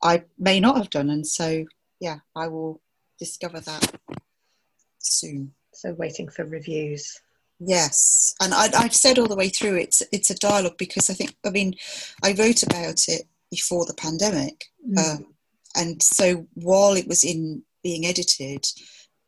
I 0.02 0.24
may 0.38 0.60
not 0.60 0.76
have 0.76 0.90
done. 0.90 1.10
And 1.10 1.26
so, 1.26 1.64
yeah, 2.00 2.18
I 2.34 2.48
will 2.48 2.80
discover 3.18 3.60
that 3.60 4.00
soon. 4.98 5.52
So, 5.72 5.92
waiting 5.94 6.28
for 6.28 6.44
reviews. 6.44 7.20
Yes, 7.64 8.34
and 8.40 8.52
I, 8.52 8.68
have 8.82 8.94
said 8.94 9.18
all 9.18 9.28
the 9.28 9.36
way 9.36 9.48
through 9.48 9.76
it's 9.76 10.02
it's 10.10 10.30
a 10.30 10.34
dialogue 10.34 10.76
because 10.78 11.08
I 11.08 11.14
think 11.14 11.36
I 11.46 11.50
mean 11.50 11.74
I 12.22 12.32
wrote 12.32 12.64
about 12.64 13.08
it 13.08 13.22
before 13.52 13.86
the 13.86 13.94
pandemic, 13.94 14.64
mm. 14.88 14.98
um, 14.98 15.26
and 15.76 16.02
so 16.02 16.48
while 16.54 16.94
it 16.94 17.06
was 17.06 17.22
in 17.22 17.62
being 17.84 18.04
edited, 18.04 18.66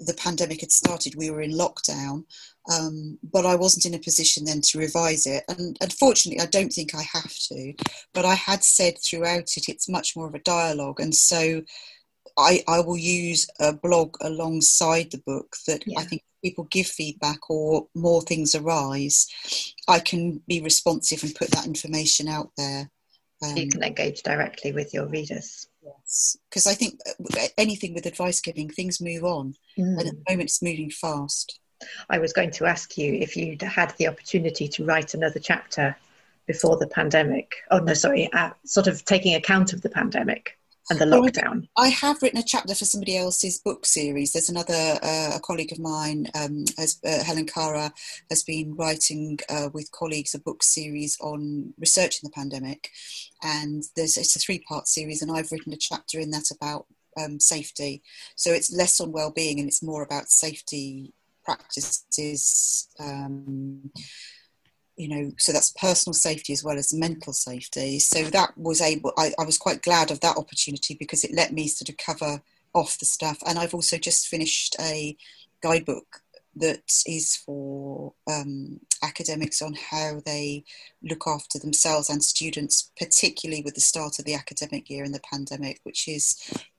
the 0.01 0.15
pandemic 0.15 0.61
had 0.61 0.73
started. 0.73 1.15
We 1.15 1.31
were 1.31 1.41
in 1.41 1.53
lockdown, 1.53 2.25
um, 2.73 3.19
but 3.23 3.47
I 3.47 3.55
wasn't 3.55 3.87
in 3.87 3.95
a 3.95 4.03
position 4.03 4.45
then 4.45 4.61
to 4.63 4.79
revise 4.79 5.27
it. 5.27 5.45
And 5.49 5.77
unfortunately, 5.81 6.43
I 6.43 6.47
don't 6.47 6.73
think 6.73 6.95
I 6.95 7.03
have 7.13 7.35
to. 7.49 7.75
But 8.13 8.25
I 8.25 8.35
had 8.35 8.65
said 8.65 8.95
throughout 8.99 9.57
it, 9.57 9.69
it's 9.69 9.89
much 9.89 10.17
more 10.17 10.27
of 10.27 10.35
a 10.35 10.41
dialogue, 10.41 11.01
and 11.01 11.15
so 11.15 11.63
I, 12.37 12.63
I 12.67 12.81
will 12.81 12.97
use 12.97 13.47
a 13.61 13.73
blog 13.73 14.17
alongside 14.21 15.11
the 15.11 15.23
book 15.25 15.57
that 15.67 15.85
yeah. 15.87 16.01
I 16.01 16.05
think 16.05 16.23
people 16.45 16.65
give 16.65 16.87
feedback 16.87 17.49
or 17.49 17.89
more 17.95 18.21
things 18.23 18.55
arise, 18.55 19.27
I 19.89 19.99
can 19.99 20.43
be 20.47 20.61
responsive 20.61 21.23
and 21.23 21.35
put 21.35 21.51
that 21.53 21.67
information 21.67 22.29
out 22.29 22.51
there. 22.57 22.91
Um, 23.43 23.57
you 23.57 23.69
can 23.69 23.83
engage 23.83 24.23
directly 24.23 24.73
with 24.73 24.93
your 24.93 25.07
readers. 25.07 25.67
Yes, 25.85 26.37
because 26.49 26.67
I 26.67 26.75
think 26.75 27.01
uh, 27.07 27.47
anything 27.59 27.95
with 27.95 28.07
advice 28.07 28.41
giving, 28.41 28.71
things 28.71 29.01
move 29.01 29.25
on, 29.25 29.55
mm. 29.79 29.99
and 29.99 30.01
at 30.01 30.15
the 30.15 30.25
moment 30.29 30.49
it's 30.49 30.63
moving 30.63 30.91
fast. 30.91 31.59
I 32.09 32.19
was 32.19 32.33
going 32.33 32.51
to 32.53 32.67
ask 32.67 32.97
you 32.97 33.15
if 33.15 33.37
you'd 33.37 33.61
had 33.61 33.95
the 33.99 34.09
opportunity 34.09 34.69
to 34.69 34.85
write 34.85 35.13
another 35.13 35.41
chapter 35.41 35.97
before 36.47 36.79
the 36.79 36.87
pandemic. 36.87 37.57
Oh 37.71 37.79
no, 37.79 37.95
sorry, 37.95 38.33
uh, 38.33 38.51
sort 38.65 38.87
of 38.87 39.05
taking 39.05 39.35
account 39.35 39.73
of 39.73 39.83
the 39.83 39.91
pandemic 39.91 40.59
and 40.91 40.99
the 40.99 41.05
lockdown. 41.05 41.69
I 41.77 41.89
have 41.89 42.21
written 42.23 42.41
a 42.41 42.45
chapter 42.45 42.75
for 42.75 42.85
somebody 42.85 43.17
else's 43.17 43.59
book 43.59 43.87
series. 43.87 44.33
There's 44.33 44.51
another 44.51 44.99
uh, 45.03 45.33
a 45.35 45.41
colleague 45.41 45.73
of 45.73 45.79
mine, 45.79 46.27
um, 46.35 46.65
as, 46.79 47.01
uh, 47.07 47.25
Helen 47.25 47.47
Kara, 47.47 47.93
has 48.31 48.43
been 48.43 48.75
writing 48.77 49.39
uh, 49.49 49.71
with 49.73 49.91
colleagues 49.93 50.35
a 50.35 50.39
book 50.39 50.63
series 50.63 51.17
on 51.21 51.73
researching 51.79 52.21
the 52.23 52.35
pandemic, 52.35 52.91
and 53.43 53.83
there's 53.97 54.17
it's 54.17 54.37
a 54.37 54.39
three 54.39 54.59
part 54.61 54.87
series, 54.87 55.23
and 55.23 55.31
I've 55.31 55.51
written 55.53 55.73
a 55.73 55.79
chapter 55.79 56.19
in 56.19 56.31
that 56.31 56.51
about 56.51 56.87
um, 57.17 57.41
safety. 57.41 58.03
So 58.37 58.53
it's 58.53 58.73
less 58.73 59.01
on 59.01 59.13
well-being 59.13 59.59
and 59.59 59.69
it's 59.69 59.83
more 59.83 60.03
about 60.03 60.31
safety 60.31 61.13
practices. 61.45 62.89
Um, 62.99 63.91
you 64.97 65.09
know, 65.09 65.33
so 65.39 65.53
that's 65.53 65.73
personal 65.73 66.15
safety 66.15 66.53
as 66.53 66.63
well 66.63 66.79
as 66.79 66.93
mental 66.93 67.33
safety. 67.33 67.99
So 67.99 68.25
that 68.25 68.57
was 68.57 68.81
able, 68.81 69.13
I, 69.17 69.33
I, 69.39 69.45
was 69.45 69.59
quite 69.59 69.83
glad 69.83 70.11
of 70.11 70.21
that 70.21 70.37
opportunity 70.37 70.95
because 70.95 71.25
it 71.25 71.35
let 71.35 71.53
me 71.53 71.67
sort 71.67 71.89
of 71.89 71.97
cover 71.97 72.41
off 72.75 72.99
the 72.99 73.05
stuff. 73.05 73.39
And 73.47 73.59
I've 73.59 73.75
also 73.75 73.99
just 73.99 74.29
finished 74.29 74.77
a 74.81 75.17
guidebook 75.63 76.21
that 76.57 77.03
is 77.07 77.35
for 77.35 78.13
um, 78.31 78.81
academics 79.03 79.61
on 79.61 79.75
how 79.75 80.21
they 80.25 80.65
look 81.03 81.27
after 81.27 81.59
themselves 81.59 82.09
and 82.09 82.23
students, 82.23 82.93
particularly 82.97 83.63
with 83.63 83.75
the 83.75 83.81
start 83.81 84.19
of 84.19 84.25
the 84.25 84.35
academic 84.35 84.89
year 84.89 85.05
and 85.05 85.15
the 85.15 85.21
pandemic, 85.29 85.81
which 85.83 86.07
is 86.07 86.37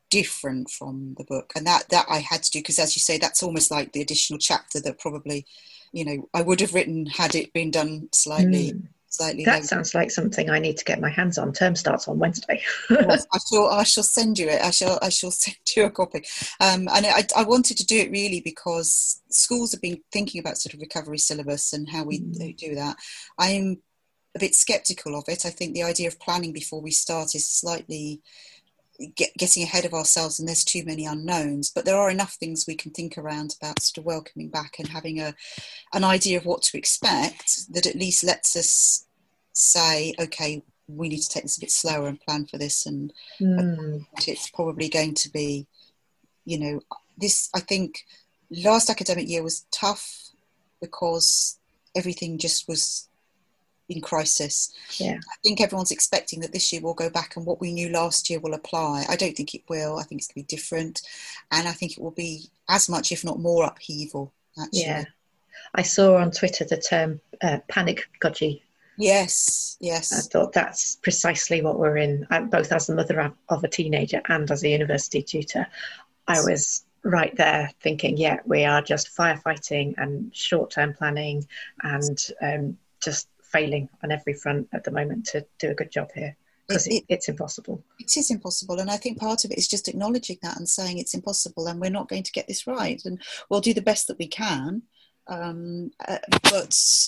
different 0.09 0.69
from 0.69 1.15
the 1.17 1.25
book. 1.25 1.51
And 1.55 1.67
that, 1.67 1.89
that 1.89 2.05
I 2.09 2.19
had 2.19 2.43
to 2.43 2.51
do 2.51 2.59
because, 2.59 2.79
as 2.79 2.95
you 2.95 3.01
say, 3.01 3.17
that's 3.17 3.43
almost 3.43 3.71
like 3.71 3.91
the 3.91 4.01
additional 4.01 4.39
chapter 4.39 4.79
that 4.79 4.99
probably 4.99 5.45
you 5.91 6.05
know 6.05 6.29
I 6.33 6.41
would 6.41 6.61
have 6.61 6.73
written 6.73 7.05
had 7.05 7.35
it 7.35 7.53
been 7.53 7.71
done 7.71 8.09
slightly. 8.11 8.73
Mm. 8.73 8.87
Slightly 9.07 9.45
that 9.45 9.63
sounds 9.63 9.95
like 9.95 10.11
something 10.11 10.49
I 10.49 10.59
need 10.59 10.75
to 10.75 10.83
get 10.83 10.99
my 10.99 11.09
hands 11.09 11.37
on. 11.37 11.53
Term 11.53 11.73
starts 11.77 12.05
on 12.09 12.19
Wednesday. 12.19 12.61
yes, 12.89 13.25
I 13.33 13.37
shall. 13.49 13.67
I 13.67 13.83
shall 13.83 14.03
send 14.03 14.37
you 14.37 14.49
it. 14.49 14.61
I 14.61 14.71
shall. 14.71 14.99
I 15.01 15.07
shall 15.07 15.31
send 15.43 15.55
you 15.73 15.85
a 15.85 15.89
copy. 15.89 16.25
Um, 16.59 16.89
and 16.93 17.05
I, 17.05 17.25
I, 17.33 17.43
wanted 17.43 17.77
to 17.77 17.85
do 17.85 17.97
it 17.97 18.11
really 18.11 18.41
because 18.41 19.21
schools 19.29 19.71
have 19.71 19.79
been 19.79 20.01
thinking 20.11 20.41
about 20.41 20.57
sort 20.57 20.73
of 20.73 20.81
recovery 20.81 21.17
syllabus 21.17 21.71
and 21.71 21.89
how 21.89 22.03
we 22.03 22.19
mm. 22.19 22.57
do 22.57 22.75
that. 22.75 22.97
I'm 23.39 23.77
a 24.35 24.39
bit 24.39 24.53
skeptical 24.53 25.17
of 25.17 25.23
it. 25.27 25.45
I 25.45 25.49
think 25.49 25.73
the 25.73 25.83
idea 25.83 26.09
of 26.09 26.19
planning 26.19 26.51
before 26.51 26.81
we 26.81 26.91
start 26.91 27.35
is 27.35 27.45
slightly 27.45 28.21
get, 29.15 29.31
getting 29.37 29.63
ahead 29.63 29.85
of 29.85 29.93
ourselves 29.93 30.39
and 30.39 30.47
there's 30.47 30.63
too 30.63 30.83
many 30.85 31.05
unknowns 31.05 31.69
but 31.69 31.85
there 31.85 31.97
are 31.97 32.09
enough 32.09 32.33
things 32.33 32.65
we 32.67 32.75
can 32.75 32.91
think 32.91 33.17
around 33.17 33.55
about 33.59 33.81
sort 33.81 33.97
of 33.97 34.05
welcoming 34.05 34.49
back 34.49 34.75
and 34.79 34.87
having 34.87 35.19
a 35.19 35.33
an 35.93 36.03
idea 36.03 36.37
of 36.37 36.45
what 36.45 36.61
to 36.61 36.77
expect 36.77 37.71
that 37.73 37.85
at 37.85 37.95
least 37.95 38.23
lets 38.23 38.55
us 38.55 39.05
say 39.53 40.13
okay 40.19 40.61
we 40.87 41.09
need 41.09 41.21
to 41.21 41.29
take 41.29 41.43
this 41.43 41.57
a 41.57 41.61
bit 41.61 41.71
slower 41.71 42.07
and 42.07 42.19
plan 42.21 42.45
for 42.45 42.57
this 42.57 42.85
and 42.85 43.11
mm. 43.41 44.05
it's 44.27 44.49
probably 44.51 44.87
going 44.87 45.13
to 45.13 45.29
be 45.31 45.65
you 46.45 46.59
know 46.59 46.79
this 47.17 47.49
i 47.55 47.59
think 47.59 48.05
last 48.49 48.89
academic 48.89 49.27
year 49.27 49.43
was 49.43 49.65
tough 49.71 50.29
because 50.81 51.57
everything 51.95 52.37
just 52.37 52.67
was 52.67 53.09
in 53.89 54.01
crisis. 54.01 54.73
Yeah. 54.97 55.17
I 55.17 55.35
think 55.43 55.61
everyone's 55.61 55.91
expecting 55.91 56.39
that 56.41 56.51
this 56.51 56.71
year 56.71 56.81
we'll 56.81 56.93
go 56.93 57.09
back 57.09 57.35
and 57.35 57.45
what 57.45 57.61
we 57.61 57.71
knew 57.71 57.89
last 57.89 58.29
year 58.29 58.39
will 58.39 58.53
apply. 58.53 59.05
I 59.09 59.15
don't 59.15 59.35
think 59.35 59.53
it 59.53 59.63
will. 59.69 59.97
I 59.97 60.03
think 60.03 60.21
it's 60.21 60.27
going 60.27 60.43
to 60.43 60.47
be 60.47 60.55
different. 60.55 61.01
And 61.51 61.67
I 61.67 61.71
think 61.71 61.93
it 61.93 62.01
will 62.01 62.11
be 62.11 62.49
as 62.69 62.89
much, 62.89 63.11
if 63.11 63.23
not 63.23 63.39
more, 63.39 63.65
upheaval, 63.65 64.33
actually. 64.59 64.81
Yeah. 64.81 65.05
I 65.73 65.81
saw 65.81 66.17
on 66.17 66.31
Twitter 66.31 66.65
the 66.65 66.77
term 66.77 67.19
uh, 67.41 67.59
panic 67.67 68.09
gudgy. 68.21 68.61
Yes, 68.97 69.77
yes. 69.81 70.13
I 70.13 70.21
thought 70.29 70.53
that's 70.53 70.95
precisely 70.97 71.61
what 71.61 71.77
we're 71.77 71.97
in, 71.97 72.25
both 72.49 72.71
as 72.71 72.87
the 72.87 72.95
mother 72.95 73.33
of 73.49 73.63
a 73.63 73.67
teenager 73.67 74.21
and 74.29 74.49
as 74.49 74.63
a 74.63 74.69
university 74.69 75.21
tutor. 75.21 75.67
I 76.27 76.39
was 76.41 76.85
right 77.03 77.35
there 77.35 77.71
thinking, 77.81 78.17
yeah, 78.17 78.39
we 78.45 78.65
are 78.65 78.81
just 78.81 79.15
firefighting 79.15 79.93
and 79.97 80.33
short 80.35 80.71
term 80.71 80.93
planning 80.93 81.45
and 81.83 82.17
um, 82.41 82.77
just 83.01 83.27
failing 83.51 83.89
on 84.03 84.11
every 84.11 84.33
front 84.33 84.67
at 84.73 84.83
the 84.83 84.91
moment 84.91 85.25
to 85.27 85.45
do 85.59 85.69
a 85.69 85.75
good 85.75 85.91
job 85.91 86.09
here 86.13 86.35
because 86.67 86.87
it, 86.87 86.95
it, 86.95 87.05
it's 87.09 87.29
impossible. 87.29 87.83
It 87.99 88.17
is 88.17 88.31
impossible, 88.31 88.79
and 88.79 88.89
I 88.89 88.97
think 88.97 89.19
part 89.19 89.45
of 89.45 89.51
it 89.51 89.57
is 89.57 89.67
just 89.67 89.87
acknowledging 89.87 90.37
that 90.41 90.57
and 90.57 90.67
saying 90.67 90.97
it's 90.97 91.13
impossible, 91.13 91.67
and 91.67 91.79
we're 91.79 91.89
not 91.89 92.09
going 92.09 92.23
to 92.23 92.31
get 92.31 92.47
this 92.47 92.67
right, 92.67 93.01
and 93.05 93.21
we'll 93.49 93.61
do 93.61 93.73
the 93.73 93.81
best 93.81 94.07
that 94.07 94.17
we 94.17 94.27
can. 94.27 94.81
Um, 95.27 95.91
uh, 96.07 96.17
but 96.43 97.07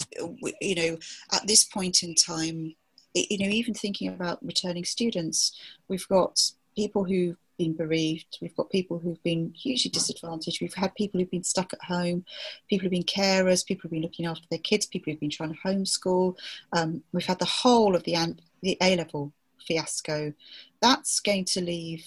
you 0.62 0.76
know, 0.76 0.98
at 1.32 1.48
this 1.48 1.64
point 1.64 2.04
in 2.04 2.16
time, 2.16 2.76
you 3.14 3.38
know, 3.38 3.52
even 3.52 3.74
thinking 3.74 4.10
about 4.10 4.44
returning 4.46 4.86
students, 4.86 5.60
we've 5.88 6.08
got 6.08 6.40
people 6.76 7.04
who 7.04 7.36
been 7.58 7.74
bereaved. 7.74 8.38
We've 8.42 8.56
got 8.56 8.70
people 8.70 9.00
who've 9.00 9.22
been 9.24 9.54
hugely 9.54 9.92
disadvantaged. 9.92 10.62
We've 10.62 10.74
had 10.74 10.96
people 10.96 11.20
who've 11.20 11.32
been 11.32 11.44
stuck 11.44 11.74
at 11.74 11.84
home, 11.84 12.26
people 12.70 12.84
who've 12.86 12.92
been 12.92 13.04
carers, 13.04 13.66
people 13.66 13.84
who've 13.84 13.92
been 13.92 14.02
looking 14.02 14.26
after 14.26 14.46
their 14.50 14.60
kids, 14.60 14.86
people 14.86 15.12
who've 15.12 15.20
been 15.20 15.30
trying 15.30 15.54
to 15.54 15.60
homeschool. 15.60 16.38
Um, 16.74 17.04
we've 17.12 17.26
had 17.26 17.40
the 17.40 17.46
whole 17.46 17.96
of 17.96 18.04
the, 18.04 18.36
the 18.62 18.78
A 18.82 18.96
level 18.96 19.34
fiasco. 19.68 20.34
That's 20.82 21.20
going 21.20 21.46
to 21.46 21.62
leave, 21.62 22.06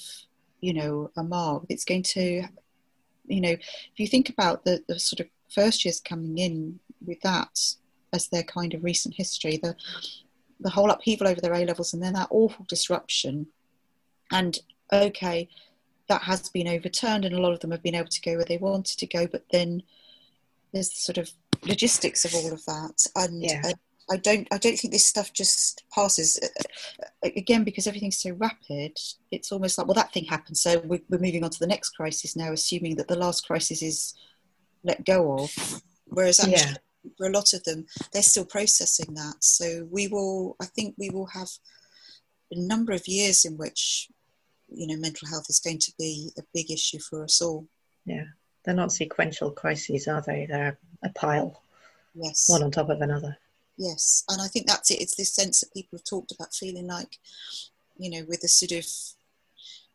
you 0.60 0.74
know, 0.74 1.10
a 1.16 1.22
mark. 1.22 1.64
It's 1.68 1.84
going 1.84 2.04
to, 2.04 2.44
you 3.26 3.40
know, 3.40 3.50
if 3.50 3.98
you 3.98 4.06
think 4.06 4.28
about 4.28 4.64
the, 4.64 4.82
the 4.88 4.98
sort 4.98 5.20
of 5.20 5.26
first 5.52 5.84
years 5.84 6.00
coming 6.00 6.38
in 6.38 6.78
with 7.04 7.20
that 7.22 7.58
as 8.12 8.28
their 8.28 8.42
kind 8.42 8.74
of 8.74 8.84
recent 8.84 9.14
history, 9.14 9.58
the 9.62 9.76
the 10.62 10.70
whole 10.70 10.90
upheaval 10.90 11.26
over 11.26 11.40
their 11.40 11.54
A 11.54 11.64
levels 11.64 11.94
and 11.94 12.02
then 12.02 12.12
that 12.12 12.28
awful 12.30 12.66
disruption 12.68 13.46
and 14.30 14.58
okay, 14.92 15.48
that 16.08 16.22
has 16.22 16.48
been 16.48 16.68
overturned 16.68 17.24
and 17.24 17.34
a 17.34 17.40
lot 17.40 17.52
of 17.52 17.60
them 17.60 17.70
have 17.70 17.82
been 17.82 17.94
able 17.94 18.08
to 18.08 18.20
go 18.20 18.36
where 18.36 18.44
they 18.44 18.58
wanted 18.58 18.98
to 18.98 19.06
go, 19.06 19.26
but 19.26 19.44
then 19.52 19.82
there's 20.72 20.90
the 20.90 20.96
sort 20.96 21.18
of 21.18 21.30
logistics 21.64 22.24
of 22.24 22.34
all 22.34 22.52
of 22.52 22.64
that. 22.66 23.06
And 23.16 23.42
yeah. 23.42 23.62
I, 23.64 23.74
I 24.10 24.16
don't 24.16 24.48
I 24.50 24.58
don't 24.58 24.76
think 24.76 24.92
this 24.92 25.06
stuff 25.06 25.32
just 25.32 25.84
passes 25.94 26.38
uh, 26.42 27.06
uh, 27.24 27.30
again 27.36 27.62
because 27.62 27.86
everything's 27.86 28.18
so 28.18 28.32
rapid. 28.32 28.98
It's 29.30 29.52
almost 29.52 29.78
like 29.78 29.86
well 29.86 29.94
that 29.94 30.12
thing 30.12 30.24
happened, 30.24 30.56
so 30.56 30.80
we're, 30.80 31.00
we're 31.08 31.18
moving 31.18 31.44
on 31.44 31.50
to 31.50 31.58
the 31.60 31.66
next 31.68 31.90
crisis 31.90 32.34
now, 32.34 32.52
assuming 32.52 32.96
that 32.96 33.06
the 33.06 33.16
last 33.16 33.46
crisis 33.46 33.82
is 33.82 34.14
let 34.82 35.04
go 35.04 35.38
of. 35.38 35.82
Whereas 36.06 36.40
actually, 36.40 36.54
yeah. 36.54 37.10
for 37.16 37.28
a 37.28 37.32
lot 37.32 37.52
of 37.52 37.62
them, 37.62 37.86
they're 38.12 38.22
still 38.22 38.44
processing 38.44 39.14
that. 39.14 39.36
So 39.44 39.86
we 39.90 40.08
will, 40.08 40.56
I 40.60 40.64
think, 40.64 40.96
we 40.98 41.10
will 41.10 41.26
have 41.26 41.48
a 42.50 42.58
number 42.58 42.92
of 42.92 43.06
years 43.06 43.44
in 43.44 43.56
which 43.56 44.08
you 44.72 44.86
know 44.86 44.96
mental 44.96 45.28
health 45.28 45.46
is 45.48 45.60
going 45.60 45.78
to 45.78 45.92
be 45.98 46.30
a 46.38 46.42
big 46.54 46.70
issue 46.70 46.98
for 46.98 47.24
us 47.24 47.40
all. 47.42 47.66
Yeah, 48.04 48.24
they're 48.64 48.74
not 48.74 48.92
sequential 48.92 49.50
crises, 49.50 50.08
are 50.08 50.22
they? 50.26 50.46
They're 50.46 50.78
a 51.02 51.10
pile. 51.10 51.62
Yes. 52.14 52.48
One 52.48 52.62
on 52.62 52.70
top 52.70 52.90
of 52.90 53.00
another. 53.00 53.36
Yes, 53.76 54.24
and 54.28 54.42
I 54.42 54.46
think 54.48 54.66
that's 54.66 54.90
it. 54.90 55.00
It's 55.00 55.14
this 55.14 55.32
sense 55.32 55.60
that 55.60 55.72
people 55.72 55.98
have 55.98 56.04
talked 56.04 56.32
about 56.32 56.54
feeling 56.54 56.86
like, 56.86 57.18
you 57.96 58.10
know, 58.10 58.26
with 58.28 58.44
a 58.44 58.48
sort 58.48 58.72
of, 58.72 58.86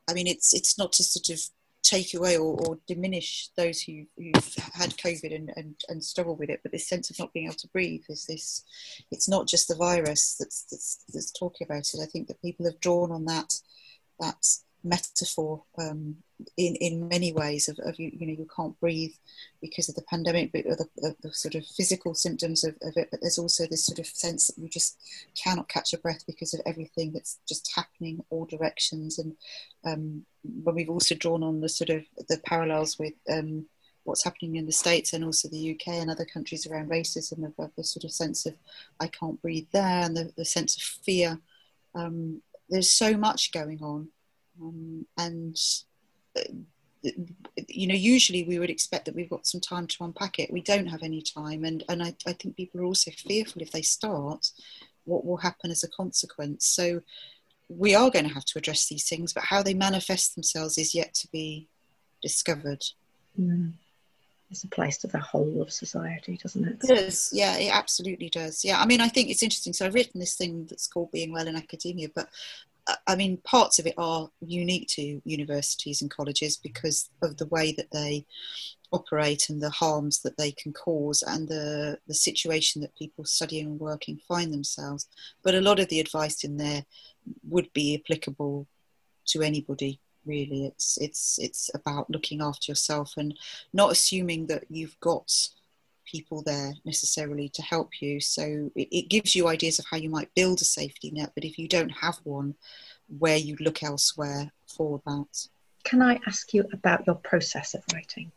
I 0.09 0.13
mean, 0.13 0.27
it's 0.27 0.53
it's 0.53 0.77
not 0.77 0.93
to 0.93 1.03
sort 1.03 1.29
of 1.29 1.43
take 1.83 2.15
away 2.15 2.35
or, 2.35 2.57
or 2.65 2.79
diminish 2.87 3.49
those 3.55 3.79
who, 3.81 4.05
who've 4.17 4.55
had 4.73 4.97
COVID 4.97 5.35
and, 5.35 5.51
and, 5.55 5.75
and 5.87 6.03
struggle 6.03 6.35
with 6.35 6.49
it, 6.49 6.59
but 6.63 6.71
this 6.71 6.87
sense 6.87 7.11
of 7.11 7.19
not 7.19 7.31
being 7.31 7.45
able 7.45 7.55
to 7.55 7.67
breathe 7.67 8.03
is 8.09 8.25
this, 8.25 8.63
it's 9.11 9.29
not 9.29 9.47
just 9.47 9.67
the 9.67 9.75
virus 9.75 10.35
that's, 10.39 10.63
that's, 10.63 11.03
that's 11.13 11.31
talking 11.31 11.65
about 11.65 11.87
it. 11.93 11.99
I 12.01 12.07
think 12.07 12.27
that 12.27 12.41
people 12.41 12.65
have 12.65 12.79
drawn 12.79 13.11
on 13.11 13.25
that, 13.25 13.53
that 14.19 14.47
metaphor 14.85 15.63
um, 15.77 16.15
in 16.57 16.75
in 16.75 17.07
many 17.07 17.33
ways 17.33 17.67
of, 17.67 17.79
of, 17.79 17.99
you 17.99 18.11
you 18.13 18.27
know 18.27 18.33
you 18.33 18.47
can't 18.55 18.79
breathe 18.79 19.13
because 19.61 19.89
of 19.89 19.95
the 19.95 20.01
pandemic 20.03 20.51
but 20.51 20.63
the, 20.63 20.87
the, 20.97 21.15
the 21.21 21.33
sort 21.33 21.55
of 21.55 21.65
physical 21.65 22.13
symptoms 22.13 22.63
of, 22.63 22.75
of, 22.81 22.95
it 22.95 23.07
but 23.09 23.19
there's 23.21 23.39
also 23.39 23.65
this 23.65 23.85
sort 23.85 23.99
of 23.99 24.05
sense 24.05 24.47
that 24.47 24.61
you 24.61 24.69
just 24.69 24.97
cannot 25.35 25.67
catch 25.69 25.93
a 25.93 25.97
breath 25.97 26.23
because 26.27 26.53
of 26.53 26.61
everything 26.65 27.11
that's 27.11 27.39
just 27.47 27.71
happening 27.75 28.23
all 28.29 28.45
directions. 28.45 29.19
And 29.19 29.35
um, 29.85 30.25
when 30.43 30.75
we've 30.75 30.89
also 30.89 31.15
drawn 31.15 31.43
on 31.43 31.61
the 31.61 31.69
sort 31.69 31.89
of 31.89 32.03
the 32.29 32.37
parallels 32.45 32.99
with 32.99 33.13
um, 33.29 33.65
what's 34.03 34.23
happening 34.23 34.55
in 34.55 34.65
the 34.65 34.71
states 34.71 35.13
and 35.13 35.23
also 35.23 35.49
the 35.49 35.71
UK 35.71 35.95
and 35.95 36.09
other 36.09 36.25
countries 36.25 36.67
around 36.67 36.89
racism 36.89 37.45
of 37.57 37.71
the 37.75 37.83
sort 37.83 38.03
of 38.03 38.11
sense 38.11 38.45
of 38.45 38.55
I 38.99 39.07
can't 39.07 39.41
breathe 39.41 39.67
there 39.71 40.03
and 40.03 40.15
the, 40.15 40.31
the 40.37 40.45
sense 40.45 40.75
of 40.77 40.83
fear. 40.83 41.39
Um, 41.95 42.41
there's 42.69 42.91
so 42.91 43.15
much 43.17 43.51
going 43.51 43.81
on 43.81 44.09
um, 44.61 45.05
and 45.17 45.57
uh, 46.37 46.41
you 47.67 47.87
know 47.87 47.95
usually 47.95 48.43
we 48.43 48.59
would 48.59 48.69
expect 48.69 49.05
that 49.05 49.15
we've 49.15 49.29
got 49.29 49.47
some 49.47 49.61
time 49.61 49.87
to 49.87 50.03
unpack 50.03 50.39
it. 50.39 50.51
We 50.51 50.61
don't 50.61 50.87
have 50.87 51.03
any 51.03 51.21
time. 51.21 51.63
And 51.63 51.83
and 51.89 52.01
I, 52.01 52.15
I 52.25 52.33
think 52.33 52.55
people 52.55 52.81
are 52.81 52.85
also 52.85 53.11
fearful 53.11 53.61
if 53.61 53.71
they 53.71 53.81
start 53.81 54.51
what 55.05 55.25
will 55.25 55.37
happen 55.37 55.71
as 55.71 55.83
a 55.83 55.89
consequence. 55.89 56.65
So 56.65 57.01
we 57.69 57.95
are 57.95 58.09
going 58.09 58.27
to 58.27 58.33
have 58.33 58.45
to 58.45 58.59
address 58.59 58.87
these 58.87 59.07
things 59.07 59.33
but 59.33 59.43
how 59.43 59.63
they 59.63 59.73
manifest 59.73 60.35
themselves 60.35 60.77
is 60.77 60.93
yet 60.93 61.13
to 61.13 61.27
be 61.31 61.67
discovered. 62.21 62.83
Mm. 63.39 63.73
it's 64.49 64.63
a 64.63 64.67
place 64.67 64.97
to 64.97 65.07
the 65.07 65.19
whole 65.19 65.61
of 65.61 65.73
society 65.73 66.37
doesn't 66.41 66.65
it? 66.65 66.77
It 66.83 66.95
does 66.95 67.29
yeah 67.33 67.57
it 67.57 67.71
absolutely 67.73 68.29
does. 68.29 68.63
Yeah 68.63 68.79
i 68.79 68.85
mean 68.85 69.01
i 69.01 69.07
think 69.07 69.29
it's 69.29 69.43
interesting. 69.43 69.73
So 69.73 69.85
i've 69.85 69.93
written 69.93 70.19
this 70.19 70.35
thing 70.35 70.65
that's 70.69 70.87
called 70.87 71.11
being 71.11 71.33
well 71.33 71.47
in 71.47 71.55
academia 71.55 72.09
but 72.13 72.29
I 73.07 73.15
mean, 73.15 73.37
parts 73.37 73.79
of 73.79 73.87
it 73.87 73.95
are 73.97 74.29
unique 74.41 74.87
to 74.89 75.21
universities 75.25 76.01
and 76.01 76.11
colleges 76.11 76.57
because 76.57 77.09
of 77.21 77.37
the 77.37 77.47
way 77.47 77.71
that 77.73 77.91
they 77.91 78.25
operate 78.91 79.49
and 79.49 79.61
the 79.61 79.71
harms 79.71 80.21
that 80.21 80.37
they 80.37 80.51
can 80.51 80.71
cause 80.71 81.23
and 81.23 81.47
the, 81.47 81.97
the 82.07 82.13
situation 82.13 82.81
that 82.81 82.95
people 82.95 83.25
studying 83.25 83.65
and 83.65 83.79
working 83.79 84.19
find 84.27 84.53
themselves. 84.53 85.07
But 85.43 85.55
a 85.55 85.61
lot 85.61 85.79
of 85.79 85.89
the 85.89 85.99
advice 85.99 86.43
in 86.43 86.57
there 86.57 86.85
would 87.49 87.73
be 87.73 87.95
applicable 87.95 88.67
to 89.27 89.41
anybody 89.41 89.99
really 90.25 90.65
it's 90.65 90.97
it's 90.97 91.37
it's 91.39 91.69
about 91.75 92.09
looking 92.09 92.41
after 92.41 92.71
yourself 92.71 93.13
and 93.17 93.37
not 93.73 93.91
assuming 93.91 94.47
that 94.47 94.63
you've 94.69 94.99
got 94.99 95.49
people 96.05 96.41
there 96.43 96.73
necessarily 96.85 97.49
to 97.49 97.61
help 97.61 98.01
you. 98.01 98.19
So 98.19 98.71
it, 98.75 98.87
it, 98.91 99.09
gives 99.09 99.35
you 99.35 99.47
ideas 99.47 99.79
of 99.79 99.85
how 99.89 99.97
you 99.97 100.09
might 100.09 100.33
build 100.35 100.61
a 100.61 100.65
safety 100.65 101.11
net, 101.11 101.31
but 101.35 101.43
if 101.43 101.57
you 101.57 101.67
don't 101.67 101.89
have 101.89 102.17
one, 102.23 102.55
where 103.19 103.37
you 103.37 103.55
look 103.59 103.83
elsewhere 103.83 104.51
for 104.67 105.01
that. 105.05 105.47
Can 105.83 106.01
I 106.01 106.19
ask 106.25 106.53
you 106.53 106.65
about 106.73 107.05
your 107.05 107.15
process 107.15 107.75
of 107.75 107.83
writing? 107.93 108.31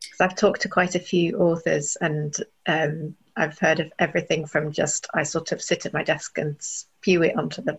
Because 0.00 0.20
I've 0.20 0.36
talked 0.36 0.62
to 0.62 0.68
quite 0.68 0.94
a 0.94 1.00
few 1.00 1.38
authors 1.38 1.96
and 2.00 2.34
um, 2.66 3.16
I've 3.36 3.58
heard 3.58 3.80
of 3.80 3.92
everything 3.98 4.46
from 4.46 4.72
just 4.72 5.06
I 5.12 5.22
sort 5.24 5.52
of 5.52 5.60
sit 5.60 5.84
at 5.84 5.92
my 5.92 6.02
desk 6.02 6.38
and 6.38 6.56
spew 6.60 7.22
it 7.22 7.36
onto 7.36 7.60
the 7.60 7.78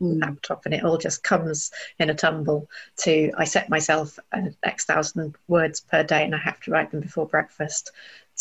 mm. 0.00 0.20
laptop 0.20 0.64
and 0.64 0.74
it 0.74 0.84
all 0.84 0.98
just 0.98 1.22
comes 1.22 1.70
in 1.98 2.10
a 2.10 2.14
tumble 2.14 2.68
to 2.98 3.30
I 3.36 3.44
set 3.44 3.70
myself 3.70 4.18
an 4.32 4.56
X 4.64 4.84
thousand 4.84 5.36
words 5.46 5.80
per 5.80 6.02
day 6.02 6.24
and 6.24 6.34
I 6.34 6.38
have 6.38 6.60
to 6.62 6.72
write 6.72 6.90
them 6.90 7.00
before 7.00 7.26
breakfast 7.26 7.92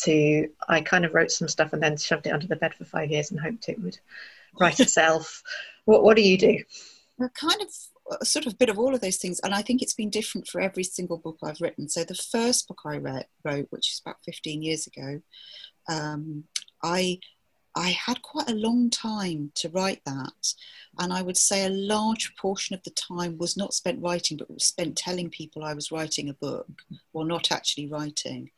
to 0.03 0.49
I 0.67 0.81
kind 0.81 1.05
of 1.05 1.13
wrote 1.13 1.31
some 1.31 1.47
stuff 1.47 1.73
and 1.73 1.81
then 1.81 1.97
shoved 1.97 2.27
it 2.27 2.31
under 2.31 2.47
the 2.47 2.55
bed 2.55 2.73
for 2.73 2.85
five 2.85 3.11
years 3.11 3.31
and 3.31 3.39
hoped 3.39 3.69
it 3.69 3.81
would 3.81 3.97
write 4.59 4.79
itself. 4.79 5.41
What, 5.87 6.03
what 6.03 6.15
do 6.15 6.23
you 6.23 6.35
do? 6.35 6.63
Well, 7.19 7.29
kind 7.39 7.61
of 7.61 7.67
a 8.19 8.25
sort 8.25 8.47
of 8.47 8.57
bit 8.57 8.69
of 8.69 8.79
all 8.79 8.95
of 8.95 9.01
those 9.01 9.17
things. 9.17 9.39
And 9.43 9.53
I 9.53 9.61
think 9.61 9.83
it's 9.83 9.93
been 9.93 10.09
different 10.09 10.47
for 10.47 10.59
every 10.59 10.83
single 10.83 11.19
book 11.19 11.37
I've 11.43 11.61
written. 11.61 11.87
So 11.89 12.03
the 12.03 12.15
first 12.15 12.67
book 12.67 12.79
I 12.87 12.97
read, 12.97 13.27
wrote, 13.43 13.67
which 13.69 13.91
is 13.91 14.01
about 14.03 14.17
15 14.25 14.63
years 14.63 14.87
ago, 14.87 15.21
um, 15.87 16.45
I 16.83 17.19
I 17.77 17.89
had 17.89 18.21
quite 18.21 18.49
a 18.49 18.55
long 18.55 18.89
time 18.89 19.51
to 19.55 19.69
write 19.69 20.01
that. 20.05 20.53
And 20.97 21.11
I 21.11 21.21
would 21.21 21.35
say 21.35 21.65
a 21.65 21.69
large 21.69 22.33
portion 22.37 22.73
of 22.73 22.81
the 22.83 22.91
time 22.91 23.37
was 23.37 23.57
not 23.57 23.73
spent 23.73 24.01
writing, 24.01 24.37
but 24.37 24.49
was 24.49 24.63
spent 24.63 24.95
telling 24.95 25.29
people 25.29 25.63
I 25.63 25.73
was 25.73 25.91
writing 25.91 26.29
a 26.29 26.33
book 26.33 26.67
or 27.11 27.25
not 27.25 27.51
actually 27.51 27.87
writing 27.87 28.49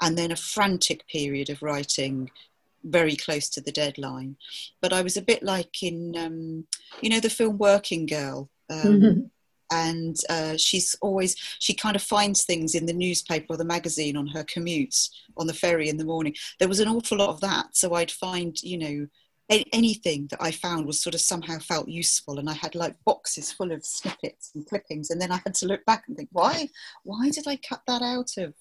and 0.00 0.16
then 0.16 0.32
a 0.32 0.36
frantic 0.36 1.06
period 1.06 1.50
of 1.50 1.62
writing 1.62 2.30
very 2.84 3.16
close 3.16 3.48
to 3.50 3.60
the 3.60 3.72
deadline. 3.72 4.36
But 4.80 4.92
I 4.92 5.02
was 5.02 5.16
a 5.16 5.22
bit 5.22 5.42
like 5.42 5.82
in, 5.82 6.14
um, 6.16 6.66
you 7.00 7.10
know, 7.10 7.20
the 7.20 7.30
film 7.30 7.58
Working 7.58 8.06
Girl. 8.06 8.50
Um, 8.70 8.82
mm-hmm. 8.82 9.20
And 9.72 10.16
uh, 10.28 10.56
she's 10.56 10.94
always, 11.00 11.34
she 11.58 11.74
kind 11.74 11.96
of 11.96 12.02
finds 12.02 12.44
things 12.44 12.74
in 12.74 12.86
the 12.86 12.92
newspaper 12.92 13.46
or 13.54 13.56
the 13.56 13.64
magazine 13.64 14.16
on 14.16 14.26
her 14.28 14.44
commute 14.44 15.08
on 15.36 15.46
the 15.46 15.54
ferry 15.54 15.88
in 15.88 15.96
the 15.96 16.04
morning. 16.04 16.34
There 16.58 16.68
was 16.68 16.80
an 16.80 16.88
awful 16.88 17.18
lot 17.18 17.30
of 17.30 17.40
that. 17.40 17.74
So 17.74 17.94
I'd 17.94 18.10
find, 18.10 18.62
you 18.62 18.78
know, 18.78 19.06
anything 19.72 20.26
that 20.30 20.42
I 20.42 20.50
found 20.50 20.86
was 20.86 21.00
sort 21.00 21.14
of 21.14 21.20
somehow 21.20 21.58
felt 21.58 21.88
useful, 21.88 22.38
and 22.38 22.48
I 22.48 22.54
had 22.54 22.74
like 22.74 22.96
boxes 23.04 23.52
full 23.52 23.72
of 23.72 23.84
snippets 23.84 24.52
and 24.54 24.66
clippings, 24.66 25.10
and 25.10 25.20
then 25.20 25.30
I 25.30 25.40
had 25.44 25.54
to 25.56 25.66
look 25.66 25.84
back 25.84 26.04
and 26.08 26.16
think, 26.16 26.30
why, 26.32 26.68
why 27.02 27.30
did 27.30 27.46
I 27.46 27.56
cut 27.56 27.82
that 27.86 28.02
out 28.02 28.36
of 28.38 28.54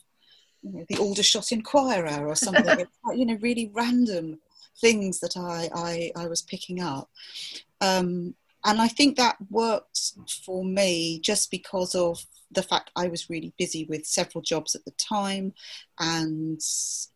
know, 0.71 0.85
the 0.89 0.97
Aldershot 0.97 1.51
Inquirer 1.51 2.27
or 2.27 2.35
something, 2.35 2.85
you 3.15 3.25
know, 3.25 3.37
really 3.41 3.71
random 3.73 4.39
things 4.79 5.19
that 5.19 5.37
I, 5.37 5.69
I, 5.75 6.11
I 6.23 6.27
was 6.27 6.41
picking 6.41 6.81
up. 6.81 7.09
Um, 7.81 8.35
and 8.65 8.81
I 8.81 8.87
think 8.87 9.17
that 9.17 9.35
worked 9.49 10.13
for 10.45 10.63
me 10.63 11.19
just 11.19 11.51
because 11.51 11.95
of 11.95 12.25
the 12.51 12.63
fact 12.63 12.91
I 12.95 13.07
was 13.07 13.29
really 13.29 13.53
busy 13.57 13.85
with 13.89 14.05
several 14.05 14.41
jobs 14.41 14.75
at 14.75 14.85
the 14.85 14.91
time 14.91 15.53
and 15.99 16.61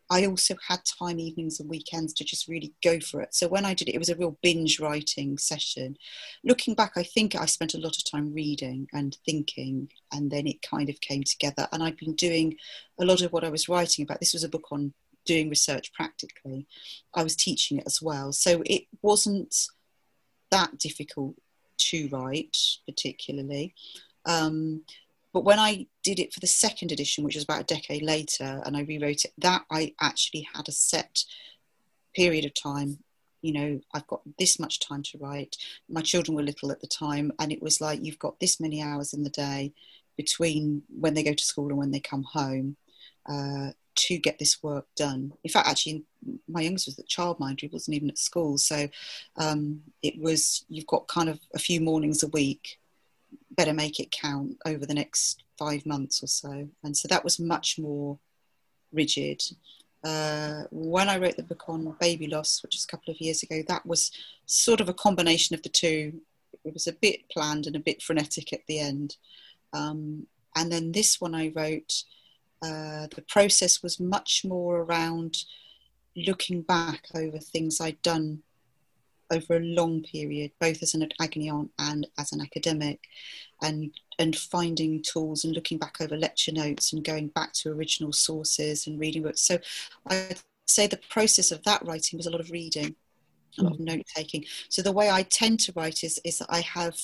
I 0.09 0.25
also 0.25 0.55
had 0.67 0.79
time 0.99 1.19
evenings 1.19 1.59
and 1.59 1.69
weekends 1.69 2.13
to 2.13 2.23
just 2.23 2.47
really 2.47 2.73
go 2.83 2.99
for 2.99 3.21
it. 3.21 3.33
So 3.35 3.47
when 3.47 3.65
I 3.65 3.73
did 3.73 3.89
it, 3.89 3.95
it 3.95 3.99
was 3.99 4.09
a 4.09 4.15
real 4.15 4.37
binge 4.41 4.79
writing 4.79 5.37
session. 5.37 5.97
Looking 6.43 6.75
back, 6.75 6.93
I 6.95 7.03
think 7.03 7.35
I 7.35 7.45
spent 7.45 7.73
a 7.73 7.79
lot 7.79 7.97
of 7.97 8.09
time 8.09 8.33
reading 8.33 8.87
and 8.93 9.17
thinking, 9.25 9.89
and 10.13 10.31
then 10.31 10.47
it 10.47 10.61
kind 10.61 10.89
of 10.89 11.01
came 11.01 11.23
together. 11.23 11.67
And 11.71 11.83
I'd 11.83 11.97
been 11.97 12.15
doing 12.15 12.57
a 12.99 13.05
lot 13.05 13.21
of 13.21 13.33
what 13.33 13.43
I 13.43 13.49
was 13.49 13.67
writing 13.67 14.03
about. 14.03 14.19
This 14.19 14.33
was 14.33 14.43
a 14.43 14.49
book 14.49 14.71
on 14.71 14.93
doing 15.25 15.49
research 15.49 15.91
practically. 15.93 16.67
I 17.13 17.23
was 17.23 17.35
teaching 17.35 17.79
it 17.79 17.83
as 17.85 18.01
well. 18.01 18.31
So 18.31 18.63
it 18.65 18.83
wasn't 19.01 19.55
that 20.51 20.77
difficult 20.77 21.35
to 21.77 22.07
write, 22.09 22.57
particularly. 22.87 23.75
Um, 24.25 24.83
but 25.37 25.45
when 25.45 25.59
I 25.59 25.85
did 26.01 26.17
it 26.17 26.33
for 26.33 26.39
the 26.39 26.47
second 26.47 26.91
edition, 26.91 27.23
which 27.23 27.35
was 27.35 27.43
about 27.43 27.61
a 27.61 27.75
decade 27.75 28.01
later, 28.01 28.59
and 28.65 28.75
I 28.75 28.81
rewrote 28.81 29.23
it, 29.23 29.33
that 29.37 29.65
I 29.71 29.93
actually 30.01 30.47
had 30.51 30.67
a 30.67 30.71
set 30.71 31.25
period 32.15 32.43
of 32.43 32.55
time. 32.55 33.03
You 33.43 33.53
know, 33.53 33.79
I've 33.93 34.07
got 34.07 34.21
this 34.39 34.59
much 34.59 34.79
time 34.79 35.03
to 35.03 35.19
write. 35.19 35.55
My 35.87 36.01
children 36.01 36.35
were 36.35 36.41
little 36.41 36.71
at 36.71 36.81
the 36.81 36.87
time, 36.87 37.31
and 37.37 37.51
it 37.51 37.61
was 37.61 37.79
like 37.79 38.03
you've 38.03 38.17
got 38.17 38.39
this 38.39 38.59
many 38.59 38.81
hours 38.81 39.13
in 39.13 39.21
the 39.21 39.29
day 39.29 39.73
between 40.15 40.81
when 40.89 41.13
they 41.13 41.21
go 41.21 41.35
to 41.35 41.45
school 41.45 41.69
and 41.69 41.77
when 41.77 41.91
they 41.91 41.99
come 41.99 42.23
home 42.23 42.75
uh, 43.27 43.73
to 43.93 44.17
get 44.17 44.39
this 44.39 44.63
work 44.63 44.87
done. 44.95 45.33
In 45.43 45.51
fact, 45.51 45.67
actually, 45.67 46.03
my 46.47 46.61
youngest 46.61 46.87
was 46.87 46.97
at 46.97 47.07
childminder; 47.07 47.61
he 47.61 47.67
wasn't 47.67 47.95
even 47.95 48.09
at 48.09 48.17
school, 48.17 48.57
so 48.57 48.87
um, 49.35 49.83
it 50.01 50.19
was 50.19 50.65
you've 50.67 50.87
got 50.87 51.07
kind 51.07 51.29
of 51.29 51.39
a 51.53 51.59
few 51.59 51.79
mornings 51.79 52.23
a 52.23 52.27
week 52.29 52.79
better 53.57 53.73
make 53.73 53.99
it 53.99 54.11
count 54.11 54.55
over 54.65 54.85
the 54.85 54.93
next 54.93 55.43
five 55.57 55.85
months 55.85 56.23
or 56.23 56.27
so. 56.27 56.69
And 56.83 56.95
so 56.95 57.07
that 57.07 57.23
was 57.23 57.39
much 57.39 57.77
more 57.79 58.17
rigid. 58.93 59.41
Uh, 60.03 60.63
when 60.71 61.09
I 61.09 61.17
wrote 61.17 61.35
the 61.35 61.43
book 61.43 61.63
on 61.67 61.95
baby 61.99 62.27
loss, 62.27 62.61
which 62.61 62.75
was 62.75 62.85
a 62.85 62.87
couple 62.87 63.11
of 63.11 63.19
years 63.19 63.43
ago, 63.43 63.63
that 63.67 63.85
was 63.85 64.11
sort 64.45 64.79
of 64.79 64.87
a 64.87 64.93
combination 64.93 65.55
of 65.55 65.63
the 65.63 65.69
two. 65.69 66.21
It 66.63 66.73
was 66.73 66.87
a 66.87 66.93
bit 66.93 67.27
planned 67.29 67.65
and 67.65 67.75
a 67.75 67.79
bit 67.79 68.01
frenetic 68.01 68.53
at 68.53 68.65
the 68.67 68.79
end. 68.79 69.17
Um, 69.73 70.27
and 70.55 70.71
then 70.71 70.91
this 70.91 71.19
one 71.19 71.35
I 71.35 71.51
wrote, 71.55 72.03
uh, 72.61 73.07
the 73.15 73.23
process 73.27 73.81
was 73.83 73.99
much 73.99 74.43
more 74.45 74.81
around 74.81 75.43
looking 76.15 76.61
back 76.61 77.07
over 77.13 77.37
things 77.37 77.81
I'd 77.81 78.01
done 78.01 78.43
over 79.31 79.57
a 79.57 79.61
long 79.61 80.03
period, 80.03 80.51
both 80.59 80.81
as 80.81 80.93
an 80.93 81.07
agony 81.19 81.49
aunt 81.49 81.71
and 81.79 82.07
as 82.17 82.31
an 82.31 82.41
academic, 82.41 83.01
and 83.61 83.91
and 84.19 84.35
finding 84.35 85.01
tools 85.01 85.43
and 85.43 85.53
looking 85.53 85.77
back 85.77 85.97
over 86.01 86.17
lecture 86.17 86.51
notes 86.51 86.93
and 86.93 87.03
going 87.03 87.27
back 87.27 87.53
to 87.53 87.71
original 87.71 88.11
sources 88.11 88.87
and 88.87 88.99
reading 88.99 89.23
books. 89.23 89.41
So 89.41 89.59
I'd 90.07 90.39
say 90.65 90.87
the 90.87 90.99
process 91.09 91.51
of 91.51 91.63
that 91.63 91.85
writing 91.85 92.17
was 92.17 92.25
a 92.25 92.31
lot 92.31 92.41
of 92.41 92.51
reading, 92.51 92.95
a 93.59 93.63
lot 93.63 93.73
of 93.73 93.79
mm. 93.79 93.85
note 93.85 94.05
taking. 94.15 94.45
So 94.69 94.81
the 94.81 94.91
way 94.91 95.09
I 95.09 95.23
tend 95.23 95.59
to 95.61 95.73
write 95.75 96.03
is 96.03 96.19
is 96.23 96.39
that 96.39 96.47
I 96.49 96.61
have 96.61 96.97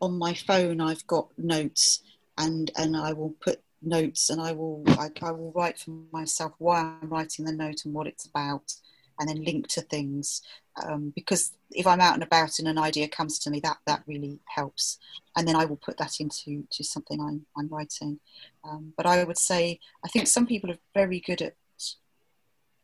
on 0.00 0.18
my 0.18 0.34
phone 0.34 0.80
I've 0.80 1.06
got 1.06 1.28
notes 1.36 2.02
and 2.36 2.70
and 2.76 2.96
I 2.96 3.12
will 3.12 3.34
put 3.40 3.60
notes 3.82 4.30
and 4.30 4.40
I 4.40 4.52
will 4.52 4.82
I, 4.88 5.10
I 5.22 5.30
will 5.32 5.52
write 5.52 5.78
for 5.78 5.90
myself 6.12 6.52
why 6.58 6.80
I'm 6.80 7.08
writing 7.08 7.44
the 7.44 7.52
note 7.52 7.84
and 7.84 7.94
what 7.94 8.06
it's 8.06 8.26
about 8.26 8.74
and 9.18 9.28
then 9.28 9.44
link 9.44 9.66
to 9.68 9.80
things 9.82 10.42
um, 10.86 11.12
because 11.14 11.52
if 11.72 11.86
I'm 11.86 12.00
out 12.00 12.14
and 12.14 12.22
about 12.22 12.58
and 12.58 12.68
an 12.68 12.78
idea 12.78 13.08
comes 13.08 13.38
to 13.40 13.50
me 13.50 13.60
that 13.60 13.78
that 13.86 14.02
really 14.06 14.40
helps 14.46 14.98
and 15.36 15.46
then 15.46 15.56
I 15.56 15.64
will 15.64 15.76
put 15.76 15.98
that 15.98 16.20
into 16.20 16.64
to 16.70 16.84
something 16.84 17.20
I'm, 17.20 17.46
I'm 17.56 17.68
writing 17.68 18.20
um, 18.64 18.92
but 18.96 19.06
I 19.06 19.24
would 19.24 19.38
say 19.38 19.80
I 20.04 20.08
think 20.08 20.26
some 20.26 20.46
people 20.46 20.70
are 20.70 20.78
very 20.94 21.20
good 21.20 21.42
at 21.42 21.54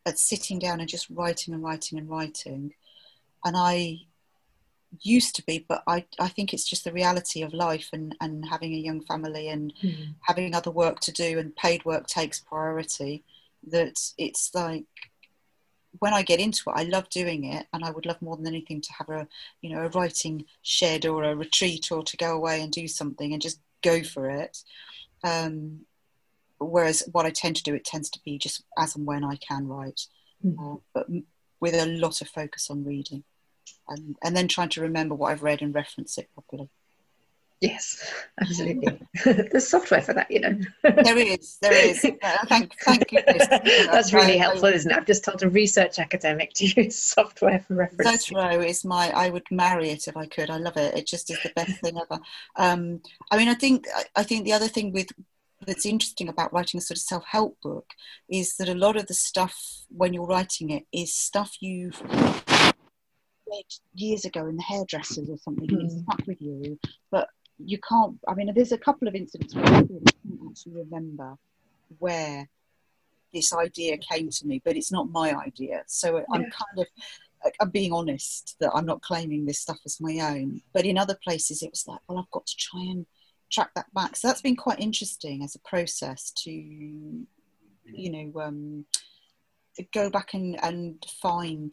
at 0.06 0.18
sitting 0.18 0.58
down 0.58 0.80
and 0.80 0.88
just 0.88 1.08
writing 1.08 1.54
and 1.54 1.62
writing 1.62 1.98
and 1.98 2.08
writing 2.08 2.74
and 3.44 3.56
I 3.56 4.00
used 5.02 5.34
to 5.36 5.44
be, 5.44 5.64
but 5.68 5.82
I, 5.86 6.04
I 6.18 6.28
think 6.28 6.52
it's 6.52 6.68
just 6.68 6.84
the 6.84 6.92
reality 6.92 7.42
of 7.42 7.52
life 7.52 7.90
and, 7.92 8.14
and 8.20 8.46
having 8.48 8.72
a 8.72 8.78
young 8.78 9.00
family 9.02 9.48
and 9.48 9.72
mm. 9.82 10.14
having 10.20 10.54
other 10.54 10.70
work 10.70 11.00
to 11.00 11.12
do 11.12 11.38
and 11.38 11.54
paid 11.56 11.84
work 11.84 12.06
takes 12.06 12.40
priority. 12.40 13.24
That 13.66 13.98
it's 14.18 14.54
like 14.54 14.84
when 15.98 16.12
I 16.12 16.22
get 16.22 16.40
into 16.40 16.70
it, 16.70 16.74
I 16.74 16.84
love 16.84 17.08
doing 17.08 17.44
it, 17.44 17.66
and 17.72 17.84
I 17.84 17.90
would 17.90 18.06
love 18.06 18.20
more 18.20 18.36
than 18.36 18.46
anything 18.46 18.80
to 18.80 18.92
have 18.94 19.08
a 19.08 19.28
you 19.60 19.74
know 19.74 19.84
a 19.84 19.88
writing 19.88 20.44
shed 20.62 21.06
or 21.06 21.24
a 21.24 21.36
retreat 21.36 21.90
or 21.90 22.02
to 22.02 22.16
go 22.16 22.34
away 22.34 22.60
and 22.60 22.72
do 22.72 22.88
something 22.88 23.32
and 23.32 23.42
just 23.42 23.60
go 23.82 24.02
for 24.02 24.28
it. 24.30 24.58
Um, 25.22 25.80
whereas 26.58 27.02
what 27.12 27.26
I 27.26 27.30
tend 27.30 27.56
to 27.56 27.62
do, 27.62 27.74
it 27.74 27.84
tends 27.84 28.10
to 28.10 28.20
be 28.24 28.38
just 28.38 28.62
as 28.78 28.96
and 28.96 29.06
when 29.06 29.24
I 29.24 29.36
can 29.36 29.66
write, 29.68 30.06
mm. 30.44 30.54
uh, 30.58 30.78
but 30.92 31.06
with 31.60 31.74
a 31.74 31.86
lot 31.86 32.20
of 32.20 32.28
focus 32.28 32.70
on 32.70 32.84
reading 32.84 33.24
and, 33.88 34.16
and 34.22 34.36
then 34.36 34.48
trying 34.48 34.68
to 34.70 34.80
remember 34.80 35.14
what 35.14 35.32
I've 35.32 35.42
read 35.42 35.62
and 35.62 35.74
reference 35.74 36.18
it 36.18 36.28
properly. 36.34 36.68
Yes, 37.60 38.12
absolutely. 38.40 39.00
There's 39.24 39.68
software 39.68 40.02
for 40.02 40.12
that, 40.14 40.30
you 40.30 40.40
know. 40.40 40.58
there 40.82 41.18
is, 41.18 41.58
there 41.62 41.72
is. 41.72 42.04
Uh, 42.22 42.46
thank, 42.46 42.74
thank 42.80 43.08
goodness. 43.08 43.46
That's 43.48 44.12
really 44.12 44.38
helpful, 44.38 44.68
isn't 44.68 44.90
it? 44.90 44.96
I've 44.96 45.06
just 45.06 45.24
told 45.24 45.42
a 45.42 45.48
research 45.48 45.98
academic 45.98 46.52
to 46.54 46.66
use 46.82 46.96
software 47.02 47.60
for 47.60 47.74
reference. 47.74 48.28
Zotero 48.28 48.66
is 48.66 48.84
my. 48.84 49.10
I 49.10 49.30
would 49.30 49.44
marry 49.50 49.90
it 49.90 50.06
if 50.08 50.16
I 50.16 50.26
could. 50.26 50.48
I 50.48 50.56
love 50.56 50.76
it. 50.76 50.94
It 50.94 51.06
just 51.06 51.30
is 51.30 51.38
the 51.42 51.52
best 51.54 51.80
thing 51.80 51.98
ever. 51.98 52.20
Um, 52.56 53.00
I 53.30 53.36
mean, 53.36 53.48
I 53.48 53.54
think 53.54 53.86
I 54.16 54.22
think 54.22 54.44
the 54.44 54.52
other 54.52 54.68
thing 54.68 54.92
with 54.92 55.08
that's 55.66 55.86
interesting 55.86 56.28
about 56.28 56.52
writing 56.52 56.78
a 56.78 56.80
sort 56.80 56.98
of 56.98 57.02
self-help 57.02 57.58
book 57.62 57.86
is 58.28 58.56
that 58.56 58.68
a 58.68 58.74
lot 58.74 58.96
of 58.96 59.06
the 59.06 59.14
stuff 59.14 59.86
when 59.88 60.12
you're 60.12 60.26
writing 60.26 60.70
it 60.70 60.84
is 60.92 61.12
stuff 61.12 61.56
you've 61.60 62.00
read 62.02 63.64
years 63.94 64.24
ago 64.24 64.46
in 64.46 64.56
the 64.56 64.62
hairdressers 64.62 65.28
or 65.28 65.38
something, 65.38 65.68
mm. 65.68 65.84
it's 65.84 66.00
stuck 66.02 66.26
with 66.26 66.40
you. 66.40 66.78
But 67.10 67.28
you 67.58 67.78
can't. 67.78 68.18
I 68.28 68.34
mean, 68.34 68.52
there's 68.54 68.72
a 68.72 68.78
couple 68.78 69.08
of 69.08 69.14
incidents 69.14 69.54
where 69.54 69.64
I 69.64 69.68
can't 69.68 70.10
actually 70.48 70.72
remember 70.72 71.36
where 71.98 72.48
this 73.32 73.52
idea 73.52 73.98
came 73.98 74.30
to 74.30 74.46
me, 74.46 74.60
but 74.64 74.76
it's 74.76 74.92
not 74.92 75.10
my 75.10 75.34
idea. 75.34 75.82
So. 75.86 76.24
I'm 76.32 76.42
kind 76.42 76.78
of. 76.78 76.86
I'm 77.60 77.68
being 77.68 77.92
honest 77.92 78.56
that 78.60 78.70
I'm 78.74 78.86
not 78.86 79.02
claiming 79.02 79.44
this 79.44 79.60
stuff 79.60 79.76
as 79.84 80.00
my 80.00 80.18
own, 80.20 80.62
but 80.72 80.86
in 80.86 80.96
other 80.96 81.14
places 81.22 81.62
it 81.62 81.70
was 81.70 81.86
like, 81.86 82.00
well, 82.08 82.16
I've 82.16 82.30
got 82.30 82.46
to 82.46 82.56
try 82.56 82.80
and 82.80 83.04
track 83.50 83.70
that 83.74 83.92
back. 83.94 84.16
So 84.16 84.28
that's 84.28 84.40
been 84.40 84.56
quite 84.56 84.80
interesting 84.80 85.42
as 85.42 85.54
a 85.54 85.58
process 85.58 86.30
to, 86.44 86.50
you 86.50 87.26
know, 87.86 88.40
um, 88.40 88.86
go 89.92 90.10
back 90.10 90.34
and, 90.34 90.62
and 90.64 91.04
find 91.20 91.72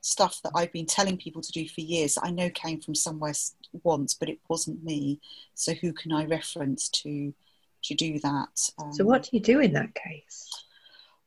stuff 0.00 0.40
that 0.42 0.52
I've 0.54 0.72
been 0.72 0.86
telling 0.86 1.16
people 1.16 1.42
to 1.42 1.52
do 1.52 1.68
for 1.68 1.80
years 1.80 2.18
I 2.22 2.30
know 2.30 2.50
came 2.50 2.80
from 2.80 2.94
somewhere 2.94 3.34
once, 3.82 4.14
but 4.14 4.28
it 4.28 4.38
wasn't 4.48 4.84
me. 4.84 5.20
So 5.54 5.74
who 5.74 5.92
can 5.92 6.12
I 6.12 6.24
reference 6.24 6.88
to 6.90 7.34
to 7.82 7.94
do 7.94 8.18
that? 8.20 8.70
Um, 8.78 8.92
so 8.92 9.04
what 9.04 9.22
do 9.22 9.30
you 9.32 9.40
do 9.40 9.60
in 9.60 9.72
that 9.72 9.94
case? 9.94 10.48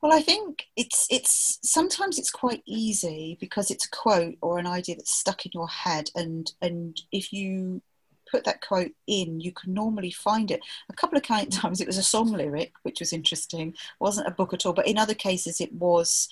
Well, 0.01 0.12
I 0.12 0.21
think 0.21 0.67
it's 0.75 1.07
it's 1.09 1.59
sometimes 1.63 2.19
it's 2.19 2.31
quite 2.31 2.62
easy 2.65 3.38
because 3.39 3.71
it's 3.71 3.86
a 3.86 3.89
quote 3.89 4.36
or 4.41 4.59
an 4.59 4.67
idea 4.67 4.95
that's 4.95 5.13
stuck 5.13 5.45
in 5.45 5.51
your 5.53 5.69
head, 5.69 6.09
and 6.15 6.51
and 6.62 7.01
if 7.12 7.31
you 7.31 7.81
put 8.29 8.43
that 8.43 8.62
quote 8.62 8.91
in, 9.07 9.39
you 9.39 9.51
can 9.51 9.73
normally 9.73 10.12
find 10.12 10.51
it. 10.51 10.59
A 10.89 10.93
couple 10.93 11.17
of 11.17 11.23
times 11.23 11.79
it 11.79 11.88
was 11.88 11.97
a 11.97 12.03
song 12.03 12.33
lyric, 12.33 12.73
which 12.83 12.99
was 12.99 13.13
interesting. 13.13 13.69
It 13.69 13.75
wasn't 14.01 14.27
a 14.27 14.31
book 14.31 14.53
at 14.53 14.65
all, 14.65 14.73
but 14.73 14.88
in 14.88 14.97
other 14.97 15.13
cases 15.13 15.62
it 15.62 15.71
was. 15.73 16.27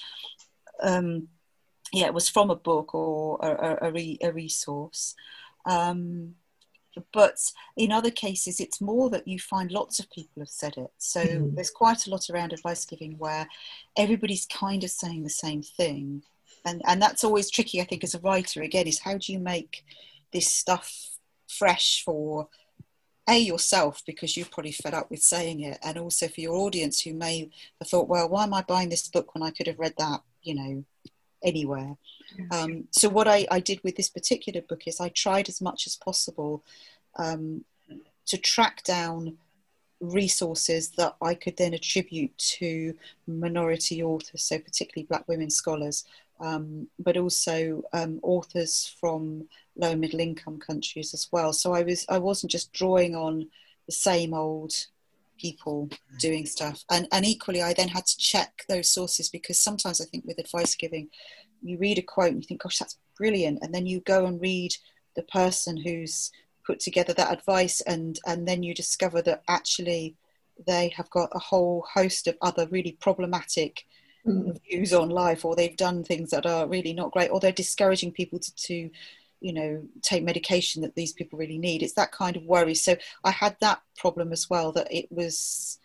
Um, 0.84 1.30
yeah, 1.92 2.06
it 2.06 2.14
was 2.14 2.30
from 2.30 2.50
a 2.50 2.56
book 2.56 2.96
or 2.96 3.38
a, 3.42 3.88
a, 3.88 3.92
re, 3.92 4.18
a 4.22 4.32
resource. 4.32 5.16
Um, 5.66 6.36
but 7.14 7.40
in 7.78 7.92
other 7.92 8.12
cases, 8.12 8.60
it's 8.60 8.82
more 8.82 9.10
that 9.10 9.28
you 9.28 9.40
find 9.40 9.72
lots 9.72 10.00
of 10.00 10.12
people 10.12 10.42
have 10.42 10.50
said 10.50 10.78
it. 10.78 10.92
So 10.98 11.24
mm. 11.24 11.56
there's 11.56 11.72
quite 11.72 12.06
a 12.06 12.10
lot 12.10 12.30
around 12.30 12.54
advice 12.54 12.86
giving 12.86 13.18
where 13.18 13.48
everybody's 13.98 14.46
kind 14.46 14.84
of 14.84 14.90
saying 14.90 15.24
the 15.24 15.30
same 15.30 15.62
thing. 15.62 16.24
And, 16.66 16.82
and 16.86 17.02
that's 17.02 17.24
always 17.24 17.50
tricky, 17.50 17.82
I 17.82 17.86
think, 17.86 18.04
as 18.04 18.14
a 18.14 18.20
writer, 18.20 18.62
again, 18.62 18.88
is 18.88 19.00
how 19.00 19.18
do 19.18 19.32
you 19.32 19.40
make 19.40 19.84
this 20.32 20.48
stuff 20.48 21.12
fresh 21.48 22.04
for 22.04 22.48
a 23.28 23.38
yourself 23.38 24.02
because 24.06 24.36
you're 24.36 24.48
probably 24.48 24.72
fed 24.72 24.94
up 24.94 25.10
with 25.12 25.22
saying 25.22 25.62
it 25.62 25.78
and 25.84 25.98
also 25.98 26.28
for 26.28 26.42
your 26.42 26.56
audience 26.56 27.02
who 27.02 27.14
may 27.14 27.50
have 27.80 27.88
thought 27.88 28.08
well 28.08 28.28
why 28.28 28.44
am 28.44 28.54
i 28.54 28.64
buying 28.64 28.90
this 28.90 29.08
book 29.08 29.36
when 29.36 29.44
i 29.44 29.52
could 29.52 29.68
have 29.68 29.78
read 29.78 29.94
that 29.98 30.22
you 30.42 30.56
know 30.56 30.84
anywhere. 31.44 31.98
Um, 32.52 32.88
so 32.92 33.10
what 33.10 33.28
I, 33.28 33.46
I, 33.52 33.60
did 33.60 33.84
with 33.84 33.96
this 33.96 34.10
particular 34.10 34.62
book 34.62 34.88
is 34.88 35.02
I 35.02 35.10
tried 35.10 35.50
as 35.50 35.60
much 35.60 35.86
as 35.86 35.96
possible 35.96 36.64
um, 37.18 37.66
to 38.28 38.38
track 38.38 38.84
down 38.84 39.38
resources 40.00 40.90
that 40.92 41.16
I 41.22 41.36
could 41.36 41.58
then 41.58 41.74
attribute 41.74 42.38
to 42.38 42.96
minority 43.28 44.02
authors, 44.02 44.44
so 44.44 44.58
particularly 44.60 45.06
black 45.08 45.28
women 45.28 45.50
scholars, 45.50 46.06
um, 46.40 46.88
but 47.00 47.18
also 47.18 47.84
um, 47.94 48.20
authors 48.24 48.96
from 49.00 49.48
low 49.76 49.92
and 49.92 50.02
middle 50.02 50.20
income 50.20 50.58
countries 50.58 51.14
as 51.14 51.28
well. 51.32 51.54
So 51.54 51.74
I 51.74 51.84
was 51.84 52.06
I 52.10 52.18
wasn't 52.18 52.52
just 52.52 52.74
drawing 52.74 53.16
on 53.16 53.48
the 53.86 53.92
same 53.92 54.34
old 54.34 54.74
people 55.42 55.90
doing 56.20 56.46
stuff. 56.46 56.84
And, 56.92 57.08
and 57.12 57.26
equally, 57.26 57.62
I 57.62 57.74
then 57.74 57.88
had 57.88 58.06
to 58.06 58.18
check 58.18 58.64
those 58.70 58.92
sources 58.92 59.30
because 59.30 59.60
sometimes 59.60 60.00
I 60.00 60.06
think 60.06 60.26
with 60.26 60.38
advice 60.38 60.76
giving, 60.76 61.10
you 61.62 61.78
read 61.78 61.98
a 61.98 62.04
quote 62.04 62.32
and 62.32 62.44
you 62.44 62.48
think, 62.48 62.62
gosh, 62.62 62.78
that's 62.78 63.00
brilliant. 63.18 63.60
And 63.62 63.74
then 63.74 63.88
you 63.88 64.02
go 64.02 64.26
and 64.26 64.40
read 64.42 64.76
the 65.16 65.24
person 65.24 65.78
who's 65.78 66.32
put 66.66 66.80
together 66.80 67.14
that 67.14 67.34
advice 67.34 67.82
and, 67.82 68.20
and 68.26 68.48
then 68.48 68.62
you 68.64 68.74
discover 68.74 69.22
that 69.24 69.44
actually 69.48 70.16
they 70.68 70.90
have 70.96 71.10
got 71.10 71.30
a 71.34 71.40
whole 71.40 71.86
host 71.92 72.28
of 72.28 72.38
other 72.42 72.68
really 72.68 72.98
problematic 73.02 73.86
mm. 74.26 74.56
views 74.70 74.94
on 74.94 75.10
life 75.10 75.44
or 75.44 75.56
they've 75.56 75.78
done 75.78 76.04
things 76.04 76.30
that 76.30 76.46
are 76.46 76.68
really 76.68 76.94
not 76.94 77.12
great 77.12 77.30
or 77.32 77.40
they're 77.40 77.52
discouraging 77.52 78.12
people 78.12 78.38
to, 78.38 78.56
to 78.56 78.90
you 79.42 79.54
know 79.54 79.84
take 80.02 80.24
medication 80.24 80.82
that 80.82 80.96
these 80.96 81.14
people 81.14 81.38
really 81.38 81.58
need. 81.58 81.84
It's 81.84 81.94
that 81.94 82.12
kind 82.12 82.38
of 82.38 82.44
worry. 82.44 82.76
So 82.76 82.96
i 83.24 83.32
had 83.32 83.58
that 83.60 83.82
problem 83.98 84.32
as 84.32 84.50
well 84.50 84.72
that 84.72 84.88
it 84.92 85.12
was 85.12 85.80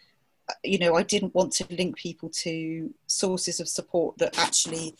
you 0.62 0.78
know 0.78 0.94
i 0.94 1.02
didn't 1.02 1.34
want 1.34 1.52
to 1.52 1.66
link 1.70 1.96
people 1.96 2.28
to 2.28 2.92
sources 3.06 3.60
of 3.60 3.68
support 3.68 4.16
that 4.18 4.38
actually 4.38 4.94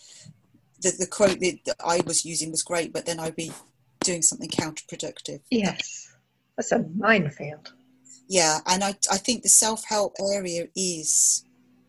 the, 0.80 0.92
the 0.98 1.06
quote 1.06 1.38
that 1.40 1.76
i 1.84 2.00
was 2.06 2.24
using 2.24 2.50
was 2.50 2.62
great 2.62 2.92
but 2.92 3.06
then 3.06 3.20
i'd 3.20 3.36
be 3.36 3.52
doing 4.00 4.22
something 4.22 4.48
counterproductive. 4.48 5.40
Yes. 5.50 6.14
That's 6.56 6.70
a 6.70 6.84
minefield. 6.94 7.72
Yeah 8.28 8.58
and 8.66 8.82
i, 8.82 8.94
I 9.10 9.18
think 9.18 9.42
the 9.42 9.48
self-help 9.48 10.16
area 10.20 10.68
is 10.74 11.44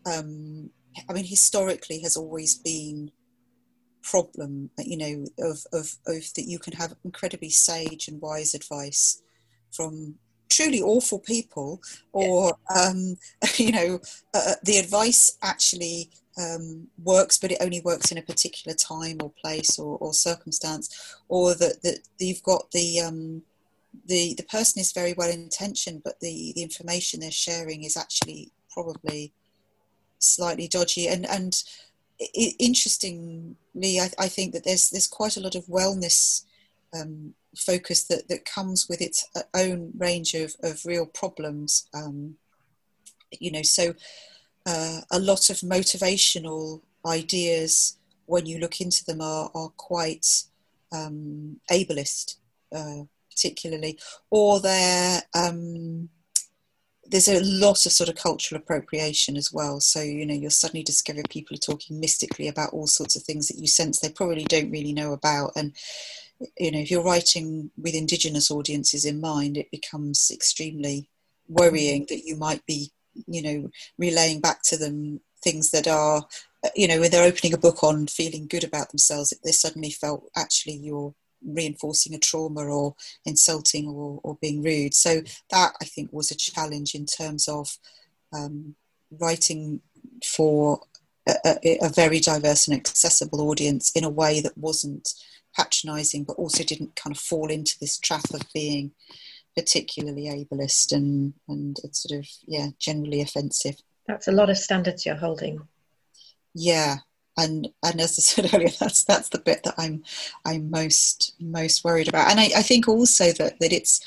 um, 0.05 0.69
i 1.09 1.13
mean 1.13 1.25
historically 1.25 1.99
has 2.01 2.15
always 2.15 2.55
been 2.55 3.11
problem 4.09 4.69
you 4.79 4.97
know 4.97 5.25
of, 5.39 5.65
of, 5.73 5.95
of 6.07 6.33
that 6.35 6.45
you 6.47 6.59
can 6.59 6.73
have 6.73 6.95
incredibly 7.03 7.49
sage 7.49 8.07
and 8.07 8.21
wise 8.21 8.53
advice 8.53 9.21
from 9.71 10.15
truly 10.49 10.81
awful 10.81 11.19
people 11.19 11.81
or 12.13 12.53
um, 12.75 13.17
you 13.57 13.71
know 13.71 13.99
uh, 14.33 14.41
uh, 14.47 14.53
the 14.63 14.77
advice 14.77 15.37
actually 15.43 16.09
um, 16.37 16.87
works 17.03 17.37
but 17.37 17.51
it 17.51 17.57
only 17.61 17.81
works 17.81 18.11
in 18.11 18.17
a 18.17 18.21
particular 18.21 18.75
time 18.75 19.17
or 19.21 19.31
place 19.41 19.77
or, 19.77 19.97
or 19.97 20.13
circumstance 20.13 21.17
or 21.27 21.53
that, 21.55 21.81
that 21.83 21.99
you've 22.19 22.43
got 22.43 22.71
the 22.71 22.99
um, 23.01 23.41
the 24.05 24.35
the 24.35 24.43
person 24.43 24.79
is 24.79 24.93
very 24.93 25.13
well 25.17 25.29
intentioned 25.29 26.01
but 26.03 26.19
the 26.21 26.53
the 26.55 26.63
information 26.63 27.19
they're 27.19 27.31
sharing 27.31 27.83
is 27.83 27.97
actually 27.97 28.51
probably 28.71 29.33
slightly 30.19 30.67
dodgy. 30.67 31.07
And 31.07 31.25
and 31.25 31.63
interestingly, 32.19 33.99
I, 33.99 34.09
I, 34.17 34.27
think 34.27 34.53
that 34.53 34.63
there's 34.63 34.89
there's 34.89 35.07
quite 35.07 35.37
a 35.37 35.39
lot 35.39 35.55
of 35.55 35.65
wellness 35.65 36.43
um, 36.93 37.33
focus 37.55 38.03
that, 38.05 38.27
that 38.29 38.45
comes 38.45 38.87
with 38.89 39.01
its 39.01 39.27
uh, 39.35 39.41
own 39.53 39.91
range 39.97 40.33
of, 40.33 40.55
of 40.63 40.85
real 40.85 41.05
problems. 41.05 41.87
Um, 41.93 42.35
you 43.39 43.51
know, 43.51 43.61
so 43.61 43.93
uh, 44.65 45.01
a 45.11 45.19
lot 45.19 45.49
of 45.49 45.57
motivational 45.57 46.81
ideas, 47.05 47.97
when 48.25 48.45
you 48.45 48.59
look 48.59 48.81
into 48.81 49.03
them, 49.05 49.21
are, 49.21 49.49
are 49.53 49.69
quite 49.77 50.43
um, 50.91 51.57
ableist, 51.71 52.37
uh, 52.73 53.03
particularly, 53.29 53.99
or 54.29 54.59
they're 54.59 55.21
um, 55.35 56.09
there's 57.09 57.27
a 57.27 57.43
lot 57.43 57.85
of 57.85 57.91
sort 57.91 58.09
of 58.09 58.15
cultural 58.15 58.61
appropriation 58.61 59.37
as 59.37 59.51
well. 59.51 59.79
So, 59.79 60.01
you 60.01 60.25
know, 60.25 60.33
you'll 60.33 60.51
suddenly 60.51 60.83
discover 60.83 61.21
people 61.29 61.55
are 61.55 61.59
talking 61.59 61.99
mystically 61.99 62.47
about 62.47 62.73
all 62.73 62.87
sorts 62.87 63.15
of 63.15 63.23
things 63.23 63.47
that 63.47 63.57
you 63.57 63.67
sense 63.67 63.99
they 63.99 64.09
probably 64.09 64.43
don't 64.43 64.71
really 64.71 64.93
know 64.93 65.13
about. 65.13 65.51
And, 65.55 65.75
you 66.57 66.71
know, 66.71 66.79
if 66.79 66.91
you're 66.91 67.03
writing 67.03 67.71
with 67.77 67.95
Indigenous 67.95 68.51
audiences 68.51 69.05
in 69.05 69.21
mind, 69.21 69.57
it 69.57 69.71
becomes 69.71 70.29
extremely 70.31 71.09
worrying 71.47 72.05
that 72.09 72.25
you 72.25 72.35
might 72.35 72.65
be, 72.65 72.91
you 73.27 73.41
know, 73.41 73.69
relaying 73.97 74.41
back 74.41 74.61
to 74.63 74.77
them 74.77 75.21
things 75.43 75.71
that 75.71 75.87
are, 75.87 76.27
you 76.75 76.87
know, 76.87 76.99
when 76.99 77.11
they're 77.11 77.27
opening 77.27 77.53
a 77.53 77.57
book 77.57 77.83
on 77.83 78.07
feeling 78.07 78.47
good 78.47 78.63
about 78.63 78.89
themselves, 78.89 79.33
they 79.43 79.51
suddenly 79.51 79.91
felt 79.91 80.29
actually 80.35 80.73
you're 80.73 81.13
reinforcing 81.45 82.13
a 82.13 82.19
trauma 82.19 82.65
or 82.65 82.95
insulting 83.25 83.87
or, 83.87 84.19
or 84.23 84.37
being 84.41 84.61
rude. 84.61 84.93
So 84.93 85.21
that 85.51 85.73
I 85.81 85.85
think 85.85 86.11
was 86.11 86.31
a 86.31 86.35
challenge 86.35 86.95
in 86.95 87.05
terms 87.05 87.47
of 87.47 87.77
um, 88.33 88.75
writing 89.11 89.81
for 90.25 90.81
a, 91.27 91.35
a, 91.45 91.77
a, 91.83 91.89
very 91.89 92.19
diverse 92.19 92.67
and 92.67 92.75
accessible 92.75 93.41
audience 93.49 93.91
in 93.91 94.03
a 94.03 94.09
way 94.09 94.41
that 94.41 94.57
wasn't 94.57 95.13
patronizing 95.55 96.23
but 96.23 96.37
also 96.37 96.63
didn't 96.63 96.95
kind 96.95 97.15
of 97.15 97.21
fall 97.21 97.49
into 97.49 97.77
this 97.79 97.97
trap 97.97 98.23
of 98.33 98.41
being 98.53 98.91
particularly 99.55 100.25
ableist 100.25 100.93
and 100.93 101.33
and 101.47 101.77
sort 101.91 102.19
of 102.19 102.27
yeah 102.45 102.67
generally 102.79 103.21
offensive. 103.21 103.75
That's 104.07 104.27
a 104.27 104.31
lot 104.31 104.49
of 104.49 104.57
standards 104.57 105.05
you're 105.05 105.15
holding. 105.15 105.59
Yeah 106.53 106.97
and 107.37 107.69
and 107.83 108.01
as 108.01 108.17
I 108.17 108.21
said 108.21 108.53
earlier, 108.53 108.69
that's 108.79 109.03
that's 109.03 109.29
the 109.29 109.39
bit 109.39 109.63
that 109.63 109.75
I'm 109.77 110.03
I'm 110.45 110.69
most 110.69 111.35
most 111.39 111.83
worried 111.83 112.07
about. 112.07 112.31
And 112.31 112.39
I, 112.39 112.49
I 112.57 112.61
think 112.61 112.87
also 112.87 113.31
that 113.33 113.59
that 113.59 113.73
it's 113.73 114.05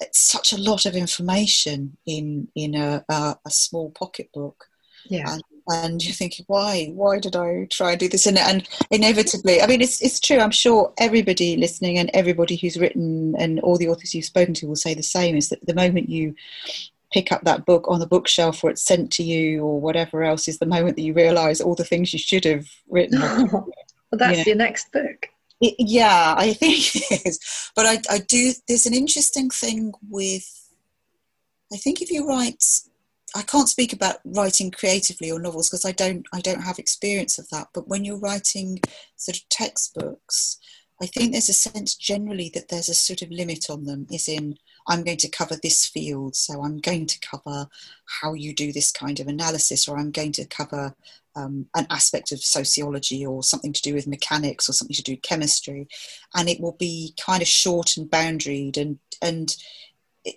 it's 0.00 0.20
such 0.20 0.52
a 0.52 0.60
lot 0.60 0.86
of 0.86 0.94
information 0.94 1.96
in 2.06 2.48
in 2.54 2.74
a, 2.74 3.04
a, 3.08 3.36
a 3.44 3.50
small 3.50 3.90
pocketbook. 3.90 4.68
Yeah. 5.08 5.32
And, 5.32 5.42
and 5.68 6.04
you're 6.04 6.14
thinking, 6.14 6.44
why? 6.48 6.92
Why 6.94 7.18
did 7.18 7.34
I 7.34 7.66
try 7.70 7.92
and 7.92 8.00
do 8.00 8.08
this? 8.08 8.26
And, 8.26 8.38
and 8.38 8.68
inevitably, 8.90 9.60
I 9.60 9.66
mean, 9.66 9.80
it's 9.80 10.00
it's 10.00 10.20
true. 10.20 10.38
I'm 10.38 10.52
sure 10.52 10.92
everybody 10.98 11.56
listening 11.56 11.98
and 11.98 12.10
everybody 12.14 12.56
who's 12.56 12.78
written 12.78 13.34
and 13.36 13.58
all 13.60 13.76
the 13.76 13.88
authors 13.88 14.14
you've 14.14 14.24
spoken 14.24 14.54
to 14.54 14.66
will 14.66 14.76
say 14.76 14.94
the 14.94 15.02
same. 15.02 15.36
Is 15.36 15.48
that 15.48 15.64
the 15.66 15.74
moment 15.74 16.08
you 16.08 16.34
pick 17.12 17.32
up 17.32 17.42
that 17.42 17.64
book 17.66 17.84
on 17.88 18.00
the 18.00 18.06
bookshelf 18.06 18.62
or 18.62 18.70
it's 18.70 18.82
sent 18.82 19.12
to 19.12 19.22
you 19.22 19.62
or 19.62 19.80
whatever 19.80 20.22
else 20.22 20.48
is 20.48 20.58
the 20.58 20.66
moment 20.66 20.96
that 20.96 21.02
you 21.02 21.12
realize 21.12 21.60
all 21.60 21.74
the 21.74 21.84
things 21.84 22.12
you 22.12 22.18
should 22.18 22.44
have 22.44 22.66
written. 22.88 23.20
well, 23.52 23.68
that's 24.12 24.32
you 24.32 24.36
know. 24.38 24.44
your 24.46 24.56
next 24.56 24.90
book. 24.92 25.28
It, 25.60 25.74
yeah, 25.78 26.34
I 26.36 26.52
think 26.52 26.94
it 27.10 27.26
is. 27.26 27.70
But 27.74 27.86
I, 27.86 27.98
I 28.10 28.18
do, 28.18 28.52
there's 28.68 28.86
an 28.86 28.94
interesting 28.94 29.50
thing 29.50 29.92
with, 30.08 30.44
I 31.72 31.76
think 31.76 32.02
if 32.02 32.10
you 32.10 32.26
write, 32.26 32.64
I 33.34 33.42
can't 33.42 33.68
speak 33.68 33.92
about 33.92 34.16
writing 34.24 34.70
creatively 34.70 35.30
or 35.30 35.38
novels 35.38 35.68
because 35.68 35.84
I 35.84 35.92
don't, 35.92 36.26
I 36.32 36.40
don't 36.40 36.62
have 36.62 36.78
experience 36.78 37.38
of 37.38 37.48
that. 37.50 37.68
But 37.72 37.88
when 37.88 38.04
you're 38.04 38.18
writing 38.18 38.80
sort 39.16 39.36
of 39.36 39.48
textbooks, 39.48 40.58
I 41.00 41.06
think 41.06 41.32
there's 41.32 41.48
a 41.48 41.54
sense 41.54 41.94
generally 41.94 42.50
that 42.54 42.68
there's 42.68 42.88
a 42.88 42.94
sort 42.94 43.22
of 43.22 43.30
limit 43.30 43.66
on 43.68 43.84
them, 43.84 44.06
is 44.10 44.28
in 44.28 44.56
I'm 44.88 45.02
going 45.02 45.16
to 45.18 45.28
cover 45.28 45.56
this 45.62 45.86
field, 45.86 46.36
so 46.36 46.62
I'm 46.62 46.78
going 46.78 47.06
to 47.06 47.20
cover 47.20 47.68
how 48.20 48.34
you 48.34 48.54
do 48.54 48.72
this 48.72 48.92
kind 48.92 49.20
of 49.20 49.26
analysis, 49.26 49.88
or 49.88 49.98
I'm 49.98 50.10
going 50.10 50.32
to 50.32 50.46
cover 50.46 50.94
um, 51.34 51.66
an 51.74 51.86
aspect 51.90 52.32
of 52.32 52.40
sociology 52.40 53.24
or 53.26 53.42
something 53.42 53.72
to 53.72 53.82
do 53.82 53.94
with 53.94 54.06
mechanics 54.06 54.68
or 54.68 54.72
something 54.72 54.94
to 54.94 55.02
do 55.02 55.12
with 55.12 55.22
chemistry, 55.22 55.88
and 56.34 56.48
it 56.48 56.60
will 56.60 56.76
be 56.78 57.14
kind 57.20 57.42
of 57.42 57.48
short 57.48 57.96
and 57.96 58.10
boundaried 58.10 58.76
and 58.76 58.98
and 59.22 59.56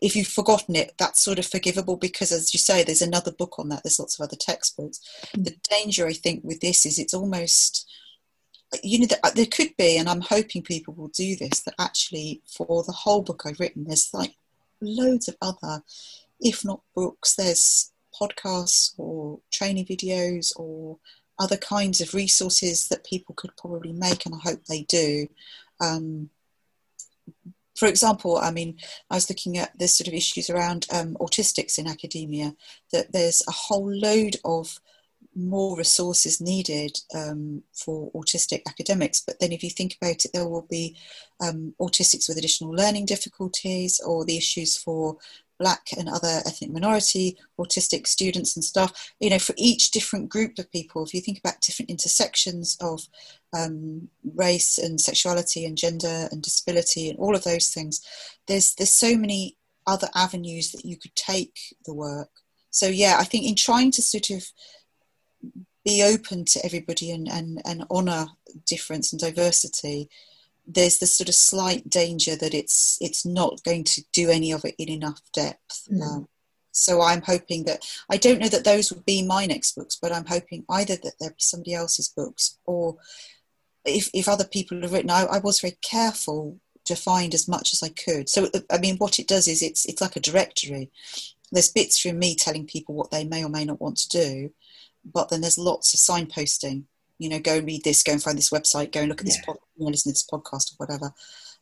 if 0.02 0.16
you've 0.16 0.28
forgotten 0.28 0.76
it, 0.76 0.94
that's 1.00 1.24
sort 1.24 1.40
of 1.40 1.48
forgivable 1.48 1.98
because, 1.98 2.32
as 2.32 2.54
you 2.54 2.60
say, 2.60 2.84
there's 2.84 3.02
another 3.02 3.32
book 3.32 3.58
on 3.58 3.70
that. 3.70 3.82
There's 3.84 3.98
lots 3.98 4.20
of 4.20 4.24
other 4.24 4.36
textbooks. 4.40 5.00
Mm. 5.36 5.46
The 5.46 5.56
danger, 5.68 6.06
I 6.06 6.14
think, 6.14 6.44
with 6.44 6.60
this 6.60 6.86
is 6.86 7.00
it's 7.00 7.16
almost 7.16 7.90
you 8.84 9.00
know, 9.00 9.08
there 9.36 9.46
could 9.46 9.76
be, 9.78 9.98
and 9.98 10.08
I'm 10.08 10.22
hoping 10.22 10.62
people 10.62 10.94
will 10.94 11.10
do 11.10 11.36
this, 11.36 11.62
that 11.62 11.74
actually 11.80 12.42
for 12.46 12.84
the 12.84 12.92
whole 12.92 13.22
book 13.22 13.44
I've 13.46 13.60
written, 13.60 13.86
there's 13.86 14.14
like 14.14 14.36
loads 14.82 15.28
of 15.28 15.36
other, 15.42 15.84
if 16.40 16.64
not 16.64 16.82
books, 16.96 17.36
there's 17.36 17.92
podcasts 18.20 18.94
or 18.98 19.40
training 19.52 19.86
videos 19.86 20.52
or 20.56 20.98
other 21.38 21.58
kinds 21.58 22.02
of 22.02 22.14
resources 22.14 22.88
that 22.90 23.06
people 23.06 23.34
could 23.36 23.56
probably 23.58 23.94
make, 23.94 24.26
and 24.26 24.36
I 24.36 24.50
hope 24.50 24.66
they 24.66 24.84
do. 24.84 25.28
Um, 25.80 26.30
for 27.78 27.88
example, 27.88 28.38
I 28.38 28.52
mean, 28.52 28.78
I 29.10 29.16
was 29.16 29.30
looking 29.30 29.58
at 29.58 29.78
this 29.80 29.96
sort 29.96 30.10
of 30.10 30.14
issues 30.14 30.50
around 30.50 30.86
um, 30.92 31.16
autistics 31.22 31.80
in 31.80 31.88
academia, 31.88 32.56
that 32.92 33.14
there's 33.14 33.42
a 33.48 33.52
whole 33.52 33.90
load 33.90 34.36
of 34.44 34.82
more 35.36 35.78
resources 35.78 36.42
needed 36.42 37.00
um, 37.14 37.64
for 37.74 38.12
autistic 38.12 38.62
academics. 38.68 39.22
But 39.26 39.40
then, 39.40 39.52
if 39.52 39.64
you 39.64 39.70
think 39.70 39.98
about 40.02 40.26
it, 40.26 40.32
there 40.34 40.48
will 40.48 40.68
be 40.70 40.98
um, 41.42 41.74
autistics 41.80 42.28
with 42.28 42.38
additional 42.38 42.72
learning 42.72 43.06
difficulties 43.06 44.00
or 44.06 44.26
the 44.26 44.38
issues 44.38 44.78
for 44.78 45.18
black 45.60 45.90
and 45.98 46.10
other 46.10 46.42
ethnic 46.46 46.72
minority 46.72 47.38
autistic 47.60 48.08
students 48.08 48.56
and 48.56 48.64
stuff 48.64 49.12
you 49.20 49.30
know 49.30 49.38
for 49.38 49.54
each 49.58 49.92
different 49.92 50.30
group 50.30 50.58
of 50.58 50.72
people 50.72 51.04
if 51.04 51.14
you 51.14 51.20
think 51.20 51.38
about 51.38 51.60
different 51.62 51.90
intersections 51.90 52.78
of 52.80 53.02
um, 53.54 54.08
race 54.36 54.78
and 54.78 55.00
sexuality 55.00 55.66
and 55.66 55.78
gender 55.78 56.30
and 56.32 56.42
disability 56.42 57.10
and 57.10 57.20
all 57.20 57.36
of 57.36 57.44
those 57.44 57.70
things 57.70 58.02
there's 58.48 58.74
there's 58.76 58.94
so 58.94 59.16
many 59.18 59.58
other 59.86 60.08
avenues 60.16 60.72
that 60.72 60.86
you 60.86 60.96
could 60.96 61.16
take 61.16 61.76
the 61.86 61.94
work 61.94 62.30
so 62.70 62.88
yeah 62.88 63.18
i 63.20 63.24
think 63.24 63.46
in 63.46 63.56
trying 63.56 63.92
to 63.92 64.02
sort 64.02 64.30
of 64.30 64.46
be 65.86 66.04
open 66.04 66.46
to 66.46 66.64
everybody 66.66 67.12
and, 67.12 67.28
and, 67.30 67.62
and 67.66 67.86
honour 67.90 68.28
difference 68.66 69.12
and 69.12 69.20
diversity, 69.20 70.10
there's 70.68 71.00
this 71.00 71.16
sort 71.16 71.30
of 71.30 71.36
slight 71.36 71.90
danger 71.90 72.36
that 72.36 72.54
it's 72.54 72.98
it's 73.02 73.26
not 73.26 73.64
going 73.64 73.84
to 73.84 74.04
do 74.14 74.30
any 74.30 74.52
of 74.52 74.64
it 74.66 74.76
in 74.78 74.90
enough 74.90 75.20
depth. 75.34 75.88
Mm. 75.92 76.02
Um, 76.02 76.28
so 76.72 77.02
I'm 77.02 77.24
hoping 77.24 77.66
that 77.66 77.84
I 78.10 78.18
don't 78.18 78.40
know 78.40 78.48
that 78.50 78.64
those 78.64 78.92
would 78.92 79.04
be 79.04 79.26
my 79.26 79.46
next 79.46 79.76
books, 79.76 79.98
but 80.00 80.12
I'm 80.12 80.26
hoping 80.26 80.66
either 80.70 80.96
that 80.96 81.14
there'd 81.20 81.36
be 81.36 81.42
somebody 81.42 81.74
else's 81.74 82.10
books 82.10 82.60
or 82.66 82.98
if, 83.86 84.10
if 84.14 84.28
other 84.28 84.46
people 84.46 84.82
have 84.82 84.94
written, 84.94 85.10
I, 85.10 85.24
I 85.24 85.40
was 85.40 85.62
very 85.62 85.78
careful 85.82 86.60
to 86.86 86.96
find 86.96 87.34
as 87.34 87.48
much 87.48 87.74
as 87.74 87.84
I 87.84 87.90
could. 87.90 88.30
So 88.30 88.50
I 88.72 88.78
mean, 88.78 88.98
what 88.98 89.20
it 89.20 89.28
does 89.28 89.48
is 89.48 89.62
it's 89.62 89.86
it's 89.86 90.02
like 90.02 90.16
a 90.16 90.22
directory. 90.22 90.92
There's 91.52 91.72
bits 91.72 92.00
from 92.00 92.20
me 92.20 92.36
telling 92.36 92.68
people 92.68 92.94
what 92.94 93.12
they 93.12 93.24
may 93.24 93.44
or 93.44 93.50
may 93.50 93.66
not 93.66 93.82
want 93.82 93.98
to 93.98 94.10
do, 94.10 94.52
but 95.06 95.30
then 95.30 95.42
there's 95.42 95.58
lots 95.58 95.94
of 95.94 96.00
signposting. 96.00 96.84
You 97.18 97.30
know, 97.30 97.40
go 97.40 97.58
and 97.58 97.68
read 97.68 97.84
this, 97.84 98.04
go 98.04 98.14
and 98.14 98.24
find 98.24 98.38
this 98.38 98.50
website, 98.50 98.92
go 98.92 99.02
and 99.02 99.10
look 99.10 99.20
at 99.20 99.26
this, 99.26 99.38
yeah. 99.38 99.46
pod, 99.46 99.58
you 99.76 99.86
know, 99.86 99.92
listen 99.92 100.12
to 100.12 100.14
this 100.14 100.28
podcast 100.32 100.74
or 100.74 100.76
whatever. 100.78 101.14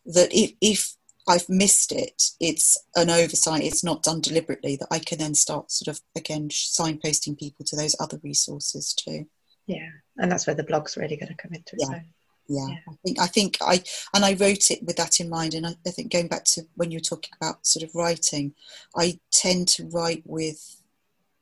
That 0.06 0.30
if, 0.32 0.52
if 0.62 0.95
I've 1.28 1.50
missed 1.50 1.91
it, 1.91 2.32
it's 2.39 2.78
an 2.95 3.10
oversight, 3.10 3.63
it's 3.63 3.84
not 3.84 4.04
done 4.04 4.21
deliberately, 4.21 4.76
that 4.78 4.88
I 4.91 5.00
can 5.00 5.17
then 5.17 5.34
start 5.34 5.71
sort 5.71 5.95
of 5.95 6.02
again 6.15 6.50
signposting 6.50 7.38
people 7.38 7.65
to 7.65 7.76
those 7.76 7.95
other 8.00 8.19
resources 8.23 8.93
too. 8.93 9.26
Yeah, 9.65 9.89
and 10.17 10.32
that's 10.32 10.47
where 10.47 10.56
the 10.56 10.63
blog's 10.63 10.95
really 10.95 11.17
going 11.17 11.28
to 11.30 11.36
come 11.36 11.54
into 11.54 11.76
its 11.76 11.88
yeah. 11.89 11.95
own. 11.95 12.06
Yeah. 12.47 12.67
yeah. 12.69 12.78
I 12.89 12.95
think 13.04 13.19
I 13.19 13.28
think 13.28 13.58
I 13.62 13.84
and 14.13 14.23
I 14.23 14.34
wrote 14.34 14.71
it 14.71 14.84
with 14.84 14.95
that 14.97 15.19
in 15.19 15.30
mind. 15.30 15.54
And 15.54 15.67
I, 15.67 15.76
I, 15.86 15.91
think 15.91 16.12
going 16.12 16.28
back 16.30 16.45
to 16.45 16.62
when 16.76 16.91
you 16.91 16.97
were 16.97 17.02
talking 17.02 17.32
about 17.39 17.67
sort 17.67 17.84
of 17.84 17.93
writing, 17.93 18.54
I 18.95 19.19
tend 19.32 19.67
to 19.69 19.86
write 19.89 20.23
with 20.26 20.77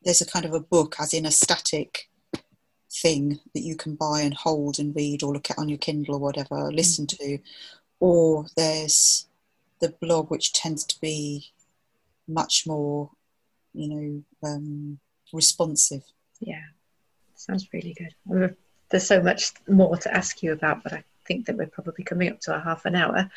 there's 0.06 0.22
a 0.22 0.26
kind 0.26 0.46
of 0.46 0.54
a 0.54 0.60
book, 0.60 0.96
as 1.00 1.14
in 1.14 1.26
a 1.26 1.32
static 1.32 2.10
thing 2.92 3.40
that 3.54 3.64
you 3.64 3.76
can 3.76 3.96
buy 3.96 4.22
and 4.22 4.36
hold 4.36 4.80
and 4.80 4.96
read 4.96 5.24
or 5.24 5.34
look 5.34 5.50
at 5.50 5.58
on 5.58 5.68
your 5.68 5.80
Kindle 5.80 6.16
or 6.16 6.20
whatever, 6.20 6.56
or 6.56 6.72
listen 6.72 7.08
to, 7.08 7.40
or 8.00 8.46
there's 8.56 9.28
the 9.82 9.90
blog, 9.90 10.30
which 10.30 10.54
tends 10.54 10.84
to 10.86 11.02
be 11.02 11.52
much 12.28 12.66
more, 12.68 13.10
you 13.74 13.90
know, 13.90 14.24
um, 14.48 15.00
responsive. 15.34 16.04
Yeah, 16.40 16.64
sounds 17.36 17.68
really 17.74 17.94
good. 17.94 18.56
There's 18.90 19.08
so 19.08 19.22
much 19.22 19.52
more 19.68 19.98
to 19.98 20.16
ask 20.16 20.44
you 20.44 20.54
about, 20.54 20.84
but 20.84 20.94
I 20.94 21.04
think 21.26 21.48
that 21.48 21.58
we're 21.58 21.66
probably 21.66 22.04
coming 22.04 22.30
up 22.30 22.40
to 22.42 22.56
a 22.56 22.60
half 22.60 22.86
an 22.86 22.96
hour. 22.96 23.30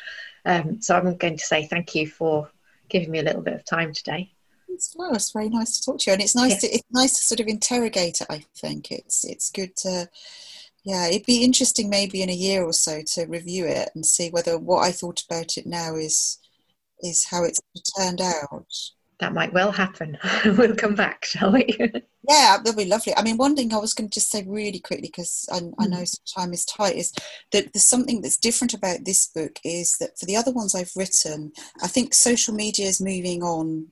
Um, 0.45 0.81
so 0.81 0.95
I'm 0.95 1.15
going 1.17 1.37
to 1.37 1.45
say 1.45 1.65
thank 1.65 1.95
you 1.95 2.07
for 2.07 2.49
giving 2.87 3.09
me 3.09 3.19
a 3.19 3.23
little 3.23 3.41
bit 3.41 3.55
of 3.55 3.65
time 3.65 3.93
today 3.93 4.31
it's, 4.69 4.95
well, 4.95 5.13
it's 5.13 5.31
very 5.31 5.49
nice 5.49 5.79
to 5.79 5.85
talk 5.85 5.99
to 5.99 6.09
you, 6.09 6.13
and 6.13 6.21
it's 6.21 6.35
nice 6.35 6.63
yeah. 6.63 6.69
to 6.69 6.75
it's 6.75 6.87
nice 6.91 7.17
to 7.17 7.23
sort 7.23 7.39
of 7.39 7.47
interrogate 7.47 8.21
it. 8.21 8.27
I 8.29 8.45
think 8.55 8.91
it's 8.91 9.25
it's 9.25 9.51
good 9.51 9.75
to 9.77 10.09
yeah, 10.83 11.07
it'd 11.07 11.25
be 11.25 11.43
interesting 11.43 11.89
maybe 11.89 12.21
in 12.21 12.29
a 12.29 12.33
year 12.33 12.63
or 12.63 12.73
so 12.73 13.01
to 13.13 13.25
review 13.25 13.65
it 13.65 13.89
and 13.95 14.05
see 14.05 14.29
whether 14.29 14.57
what 14.57 14.85
I 14.85 14.91
thought 14.91 15.23
about 15.29 15.57
it 15.57 15.65
now 15.65 15.95
is 15.95 16.39
is 17.01 17.25
how 17.25 17.43
it's 17.43 17.61
turned 17.97 18.21
out. 18.21 18.65
That 19.19 19.33
might 19.33 19.53
well 19.53 19.71
happen. 19.71 20.17
we'll 20.45 20.75
come 20.75 20.95
back, 20.95 21.25
shall 21.25 21.51
we? 21.51 21.77
yeah, 22.29 22.57
that'd 22.57 22.77
be 22.77 22.85
lovely. 22.85 23.15
I 23.15 23.21
mean, 23.21 23.37
one 23.37 23.55
thing 23.55 23.73
I 23.73 23.77
was 23.77 23.93
going 23.93 24.09
to 24.09 24.13
just 24.13 24.31
say 24.31 24.45
really 24.47 24.79
quickly 24.79 25.07
because 25.07 25.47
I, 25.51 25.57
I, 25.77 25.87
know 25.87 25.97
mm. 25.97 26.33
time 26.33 26.53
is 26.53 26.63
tight 26.63 26.95
is 26.95 27.13
that 27.51 27.73
there's 27.73 27.85
something 27.85 28.21
that's 28.21 28.37
different 28.37 28.73
about 28.73 29.03
this 29.03 29.27
book 29.27 29.59
is 29.65 29.97
that 29.99 30.17
for 30.17 30.25
the 30.25 30.37
other 30.37 30.51
ones 30.51 30.73
I've 30.73 30.91
written, 30.95 31.51
I 31.83 31.87
think 31.87 32.13
social 32.13 32.53
media 32.53 32.87
is 32.87 33.01
moving 33.01 33.43
on 33.43 33.87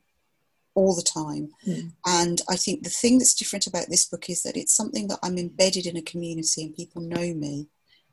all 0.78 0.94
the 0.94 1.02
time. 1.02 1.50
Mm. 1.66 1.92
And 2.06 2.40
I 2.48 2.54
think 2.54 2.84
the 2.84 2.88
thing 2.90 3.18
that's 3.18 3.34
different 3.34 3.66
about 3.66 3.86
this 3.88 4.06
book 4.06 4.30
is 4.30 4.44
that 4.44 4.56
it's 4.56 4.74
something 4.74 5.08
that 5.08 5.18
I'm 5.24 5.36
embedded 5.36 5.86
in 5.86 5.96
a 5.96 6.02
community 6.02 6.62
and 6.62 6.76
people 6.76 7.02
know 7.02 7.34
me. 7.34 7.66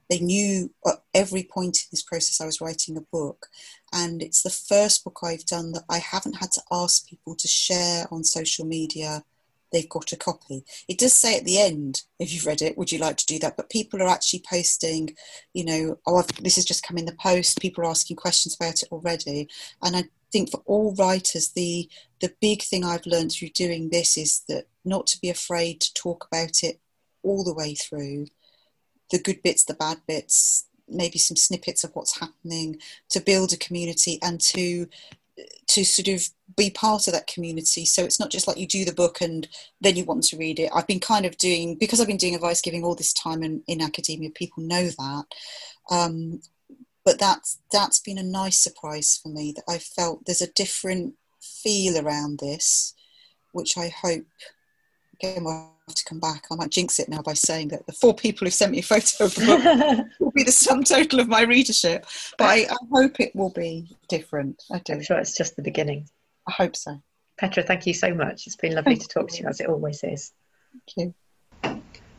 They 0.09 0.20
knew 0.20 0.72
at 0.86 1.03
every 1.13 1.43
point 1.43 1.78
in 1.78 1.88
this 1.91 2.01
process 2.01 2.41
I 2.41 2.45
was 2.45 2.61
writing 2.61 2.97
a 2.97 3.01
book. 3.01 3.47
And 3.93 4.24
it's 4.24 4.41
the 4.41 4.49
first 4.49 5.03
book 5.03 5.20
I've 5.24 5.45
done 5.45 5.74
that 5.74 5.86
I 5.89 5.99
haven't 5.99 6.38
had 6.38 6.51
to 6.53 6.61
ask 6.72 7.07
people 7.07 7.36
to 7.36 7.47
share 7.47 8.07
on 8.11 8.24
social 8.24 8.66
media 8.66 9.24
they've 9.72 9.89
got 9.89 10.11
a 10.13 10.16
copy. 10.16 10.63
It 10.88 10.97
does 10.97 11.13
say 11.13 11.38
at 11.38 11.43
the 11.43 11.59
end, 11.59 12.03
if 12.18 12.34
you've 12.34 12.45
read 12.45 12.61
it, 12.61 12.78
would 12.78 12.91
you 12.91 12.97
like 12.99 13.18
to 13.18 13.26
do 13.26 13.39
that? 13.39 13.57
But 13.57 13.70
people 13.70 14.01
are 14.01 14.07
actually 14.07 14.43
posting, 14.49 15.16
you 15.53 15.66
know, 15.66 15.99
oh, 16.07 16.18
I've, 16.18 16.28
this 16.41 16.55
has 16.55 16.66
just 16.66 16.86
come 16.86 16.97
in 16.97 17.05
the 17.05 17.18
post. 17.22 17.59
People 17.59 17.84
are 17.84 17.89
asking 17.89 18.16
questions 18.16 18.55
about 18.55 18.82
it 18.82 18.89
already. 18.91 19.49
And 19.84 19.97
I 19.97 20.03
think 20.32 20.51
for 20.51 20.61
all 20.65 20.95
writers, 20.95 21.49
the 21.49 21.89
the 22.21 22.34
big 22.41 22.63
thing 22.63 22.84
I've 22.84 23.05
learned 23.05 23.32
through 23.32 23.49
doing 23.49 23.89
this 23.89 24.17
is 24.17 24.41
that 24.47 24.67
not 24.84 25.07
to 25.07 25.19
be 25.19 25.30
afraid 25.30 25.82
to 25.82 25.93
talk 25.93 26.28
about 26.32 26.63
it 26.63 26.80
all 27.23 27.43
the 27.43 27.53
way 27.53 27.76
through, 27.76 28.28
the 29.11 29.19
good 29.19 29.41
bits, 29.43 29.65
the 29.65 29.73
bad 29.73 29.97
bits, 30.07 30.67
maybe 30.88 31.19
some 31.19 31.36
snippets 31.36 31.84
of 31.84 31.91
what's 31.93 32.19
happening, 32.19 32.78
to 33.09 33.19
build 33.19 33.53
a 33.53 33.57
community 33.57 34.19
and 34.21 34.39
to 34.41 34.88
to 35.67 35.84
sort 35.84 36.07
of 36.07 36.28
be 36.55 36.69
part 36.69 37.07
of 37.07 37.13
that 37.13 37.28
community. 37.28 37.86
So 37.86 38.03
it's 38.03 38.19
not 38.19 38.32
just 38.32 38.47
like 38.47 38.57
you 38.57 38.67
do 38.67 38.86
the 38.86 38.93
book 38.93 39.19
and 39.19 39.47
then 39.82 39.95
you 39.95 40.05
want 40.05 40.23
to 40.26 40.38
read 40.38 40.59
it. 40.59 40.71
I've 40.73 40.88
been 40.88 40.99
kind 40.99 41.26
of 41.26 41.38
doing 41.38 41.76
because 41.76 41.99
I've 41.99 42.07
been 42.07 42.17
doing 42.17 42.36
advice 42.36 42.61
giving 42.61 42.84
all 42.84 42.95
this 42.95 43.13
time 43.13 43.43
in, 43.43 43.61
in 43.67 43.82
academia. 43.82 44.30
People 44.30 44.63
know 44.63 44.86
that. 44.86 45.26
Um, 45.91 46.39
but 47.06 47.20
that's 47.20 47.60
that's 47.72 47.99
been 47.99 48.18
a 48.18 48.24
nice 48.24 48.58
surprise 48.58 49.20
for 49.22 49.30
me 49.30 49.53
that 49.56 49.64
I 49.70 49.78
felt 49.78 50.26
there's 50.26 50.41
a 50.41 50.51
different 50.51 51.14
feel 51.39 51.97
around 51.97 52.39
this, 52.39 52.93
which 53.53 53.78
I 53.78 53.89
hope 53.89 54.26
again 55.14 55.43
we'll 55.43 55.72
have 55.88 55.95
to 55.95 56.06
come 56.06 56.20
back. 56.20 56.45
I 56.51 56.56
might 56.56 56.72
jinx 56.72 56.99
it 56.99 57.08
now 57.08 57.22
by 57.22 57.34
saying 57.34 57.70
that 57.70 57.86
the 57.86 57.93
four 57.93 58.16
people 58.16 58.45
who 58.45 58.51
sent 58.51 58.72
me 58.72 58.80
a 58.80 58.84
photo 58.84 59.26
of 59.26 59.36
the 59.36 60.10
will 60.20 60.32
be 60.32 60.43
the 60.43 60.51
sum 60.51 60.84
total 60.84 61.20
of 61.20 61.28
my 61.28 61.43
readership. 61.43 62.08
But 62.38 62.45
I, 62.45 62.56
I 62.70 62.78
hope 62.91 63.20
it 63.20 63.36
will 63.36 63.51
be 63.51 63.88
different. 64.10 64.64
I 64.72 64.80
do. 64.80 64.93
I'm 64.93 65.03
sure 65.03 65.20
it's 65.20 65.38
just 65.38 65.56
the 65.56 65.62
beginning. 65.62 66.10
I 66.47 66.51
hope 66.51 66.76
so. 66.76 66.99
Petra, 67.38 67.64
thank 67.64 67.86
you 67.86 67.93
so 67.93 68.14
much. 68.14 68.47
It's 68.47 68.56
been 68.56 68.74
lovely 68.74 68.95
thank 68.95 69.03
to 69.03 69.08
talk 69.08 69.32
you. 69.32 69.38
to 69.38 69.43
you 69.43 69.49
as 69.49 69.60
it 69.60 69.68
always 69.68 70.03
is. 70.03 70.32
Thank 70.72 71.08
you. 71.08 71.16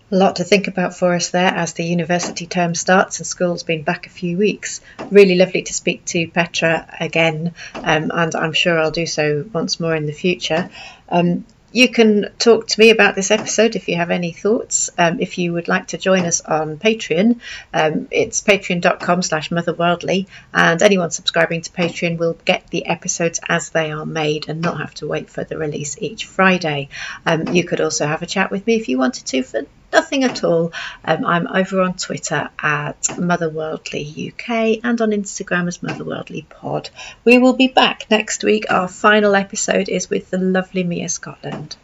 A 0.08 0.16
lot 0.16 0.36
to 0.36 0.44
think 0.44 0.68
about 0.68 0.96
for 0.96 1.16
us 1.16 1.30
there 1.30 1.52
as 1.52 1.72
the 1.72 1.84
university 1.84 2.46
term 2.46 2.76
starts 2.76 3.18
and 3.18 3.26
school's 3.26 3.64
been 3.64 3.82
back 3.82 4.06
a 4.06 4.10
few 4.10 4.38
weeks. 4.38 4.80
Really 5.10 5.34
lovely 5.34 5.62
to 5.62 5.74
speak 5.74 6.04
to 6.04 6.28
Petra 6.28 6.86
again, 7.00 7.54
um, 7.74 8.12
and 8.14 8.36
I'm 8.36 8.52
sure 8.52 8.78
I'll 8.78 8.92
do 8.92 9.06
so 9.06 9.44
once 9.52 9.80
more 9.80 9.96
in 9.96 10.06
the 10.06 10.12
future. 10.12 10.70
Um, 11.08 11.44
you 11.72 11.88
can 11.88 12.30
talk 12.38 12.68
to 12.68 12.78
me 12.78 12.90
about 12.90 13.16
this 13.16 13.32
episode 13.32 13.74
if 13.74 13.88
you 13.88 13.96
have 13.96 14.12
any 14.12 14.30
thoughts. 14.30 14.90
Um, 14.96 15.18
if 15.18 15.38
you 15.38 15.52
would 15.54 15.66
like 15.66 15.88
to 15.88 15.98
join 15.98 16.24
us 16.24 16.40
on 16.40 16.78
Patreon, 16.78 17.40
um, 17.74 18.06
it's 18.12 18.40
patreon.com 18.42 19.22
slash 19.22 19.50
motherworldly, 19.50 20.28
and 20.54 20.80
anyone 20.82 21.10
subscribing 21.10 21.62
to 21.62 21.72
Patreon 21.72 22.16
will 22.16 22.38
get 22.44 22.68
the 22.70 22.86
episodes 22.86 23.40
as 23.48 23.70
they 23.70 23.90
are 23.90 24.06
made 24.06 24.48
and 24.48 24.60
not 24.60 24.78
have 24.78 24.94
to 24.94 25.08
wait 25.08 25.30
for 25.30 25.42
the 25.42 25.58
release 25.58 25.96
each 25.98 26.26
Friday. 26.26 26.90
Um, 27.26 27.48
you 27.48 27.64
could 27.64 27.80
also 27.80 28.06
have 28.06 28.22
a 28.22 28.26
chat 28.26 28.52
with 28.52 28.64
me 28.68 28.76
if 28.76 28.88
you 28.88 28.98
wanted 28.98 29.26
to 29.26 29.42
for 29.42 29.62
nothing 29.92 30.24
at 30.24 30.44
all. 30.44 30.72
Um, 31.04 31.24
I'm 31.24 31.46
over 31.46 31.80
on 31.80 31.94
Twitter 31.94 32.50
at 32.58 33.00
Motherworldly 33.02 34.32
UK 34.32 34.80
and 34.84 35.00
on 35.00 35.10
Instagram 35.10 35.68
as 35.68 35.78
Motherworldly 35.78 36.48
Pod. 36.48 36.90
We 37.24 37.38
will 37.38 37.54
be 37.54 37.68
back 37.68 38.06
next 38.10 38.44
week. 38.44 38.66
Our 38.70 38.88
final 38.88 39.34
episode 39.34 39.88
is 39.88 40.10
with 40.10 40.30
the 40.30 40.38
lovely 40.38 40.84
Mia 40.84 41.08
Scotland. 41.08 41.76